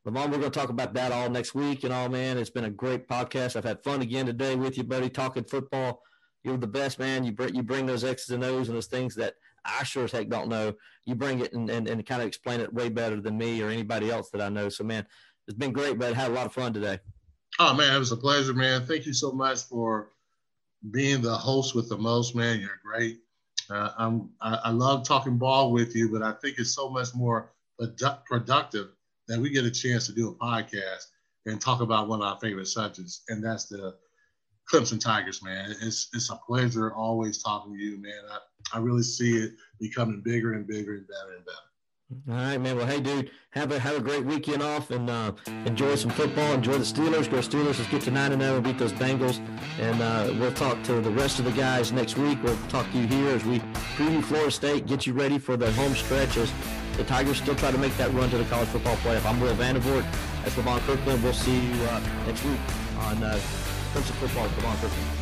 Lamont, 0.05 0.31
we're 0.31 0.39
going 0.39 0.51
to 0.51 0.59
talk 0.59 0.71
about 0.71 0.95
that 0.95 1.13
all 1.13 1.31
next 1.31 1.55
week. 1.55 1.85
And 1.85 1.93
all, 1.93 2.09
man, 2.09 2.37
it's 2.37 2.51
been 2.51 2.65
a 2.65 2.71
great 2.71 3.09
podcast. 3.09 3.57
I've 3.57 3.65
had 3.65 3.85
fun 3.85 4.03
again 4.03 4.27
today 4.27 4.57
with 4.57 4.77
you, 4.77 4.85
buddy, 4.85 5.09
talking 5.09 5.45
football. 5.45 6.03
You're 6.43 6.57
the 6.57 6.67
best, 6.67 6.99
man. 6.99 7.25
You 7.25 7.33
bring, 7.33 7.55
you 7.55 7.63
bring 7.63 7.87
those 7.87 8.05
X's 8.05 8.31
and 8.31 8.43
O's 8.43 8.69
and 8.69 8.77
those 8.77 8.87
things 8.87 9.15
that 9.15 9.35
I 9.65 9.85
sure 9.85 10.05
as 10.05 10.13
heck 10.13 10.29
don't 10.29 10.49
know. 10.49 10.75
You 11.05 11.15
bring 11.15 11.41
it 11.41 11.53
and, 11.53 11.71
and, 11.71 11.89
and 11.89 12.05
kind 12.05 12.21
of 12.21 12.27
explain 12.27 12.61
it 12.61 12.75
way 12.75 12.89
better 12.89 13.21
than 13.21 13.39
me 13.39 13.63
or 13.63 13.69
anybody 13.69 14.11
else 14.11 14.31
that 14.31 14.41
I 14.41 14.49
know. 14.49 14.69
So, 14.69 14.83
man, 14.83 15.07
it's 15.47 15.57
been 15.57 15.73
great, 15.73 15.99
but 15.99 16.13
I 16.13 16.17
had 16.17 16.31
a 16.31 16.35
lot 16.35 16.47
of 16.47 16.53
fun 16.53 16.73
today. 16.73 16.99
Oh, 17.59 17.75
man, 17.75 17.95
it 17.95 17.99
was 17.99 18.13
a 18.13 18.17
pleasure, 18.17 18.55
man. 18.55 18.85
Thank 18.87 19.07
you 19.07 19.13
so 19.13 19.31
much 19.31 19.61
for 19.63 20.11
being 20.91 21.23
the 21.23 21.35
host 21.35 21.75
with 21.75 21.89
the 21.89 21.97
most, 21.97 22.35
man. 22.35 22.61
You're 22.61 22.81
great. 22.85 23.21
Uh, 23.71 23.91
I'm, 23.97 24.31
I, 24.41 24.59
I, 24.65 24.71
love 24.71 25.07
talking 25.07 25.39
ball 25.39 25.71
with 25.71 25.95
you, 25.95 26.11
but 26.11 26.23
I 26.23 26.33
think 26.33 26.59
it's 26.59 26.75
so 26.75 26.91
much 26.91 27.15
more 27.15 27.53
produ- 27.81 28.25
productive 28.25 28.89
that 29.29 29.39
we 29.39 29.51
get 29.51 29.65
a 29.65 29.71
chance 29.71 30.07
to 30.07 30.13
do 30.13 30.29
a 30.29 30.35
podcast 30.35 31.07
and 31.47 31.61
talk 31.61 31.81
about 31.81 32.09
one 32.09 32.21
of 32.21 32.27
our 32.27 32.39
favorite 32.41 32.67
subjects, 32.67 33.23
and 33.29 33.43
that's 33.43 33.67
the 33.67 33.95
Clemson 34.71 35.01
Tigers, 35.01 35.43
man. 35.43 35.75
It's 35.81 36.09
it's 36.13 36.31
a 36.31 36.37
pleasure 36.37 36.93
always 36.93 37.43
talking 37.43 37.75
to 37.75 37.79
you, 37.79 38.01
man. 38.01 38.21
I, 38.31 38.77
I 38.77 38.81
really 38.81 39.03
see 39.03 39.39
it 39.39 39.53
becoming 39.81 40.23
bigger 40.23 40.55
and 40.55 40.67
bigger 40.67 40.95
and 40.95 41.07
better 41.07 41.37
and 41.37 41.45
better. 41.45 41.72
All 42.29 42.35
right, 42.35 42.59
man. 42.59 42.77
Well, 42.77 42.87
hey, 42.87 43.01
dude, 43.01 43.31
have 43.51 43.73
a 43.73 43.79
have 43.79 43.97
a 43.97 44.01
great 44.01 44.25
weekend 44.25 44.63
off 44.63 44.91
and 44.91 45.09
uh, 45.09 45.33
enjoy 45.67 45.95
some 45.95 46.11
football. 46.11 46.53
Enjoy 46.53 46.73
the 46.73 46.85
Steelers. 46.85 47.31
Go 47.31 47.39
Steelers. 47.39 47.79
Let's 47.79 47.91
get 47.91 48.03
to 48.03 48.11
nine 48.11 48.33
and 48.33 48.43
zero 48.43 48.57
and 48.57 48.65
beat 48.65 48.79
those 48.79 48.93
Bengals. 48.93 49.41
And 49.81 50.01
uh, 50.03 50.33
we'll 50.39 50.53
talk 50.53 50.83
to 50.85 51.01
the 51.01 51.11
rest 51.11 51.39
of 51.39 51.45
the 51.45 51.53
guys 51.53 51.93
next 51.93 52.17
week. 52.17 52.39
We'll 52.43 52.57
talk 52.69 52.91
to 52.93 52.99
you 52.99 53.07
here 53.07 53.29
as 53.29 53.45
we 53.45 53.61
preview 53.97 54.23
Florida 54.23 54.51
State, 54.51 54.87
get 54.87 55.07
you 55.07 55.13
ready 55.13 55.39
for 55.39 55.57
the 55.57 55.71
home 55.73 55.95
stretch 55.95 56.37
as 56.37 56.53
the 56.97 57.05
Tigers 57.05 57.39
still 57.39 57.55
try 57.55 57.71
to 57.71 57.79
make 57.79 57.97
that 57.97 58.13
run 58.13 58.29
to 58.31 58.39
the 58.39 58.45
college 58.45 58.69
football 58.69 58.97
playoff. 58.97 59.25
I'm 59.25 59.41
Will 59.41 59.55
Vandervort. 59.55 60.05
That's 60.43 60.55
Levon 60.57 60.81
Kirkland. 60.81 61.23
We'll 61.23 61.33
see 61.33 61.59
you 61.59 61.85
uh, 61.85 62.01
next 62.27 62.45
week 62.45 62.61
on 62.99 63.23
uh, 63.23 63.39
Clemson 63.93 64.13
Football. 64.21 64.49
Levon 64.49 64.81
Kirkland. 64.81 65.22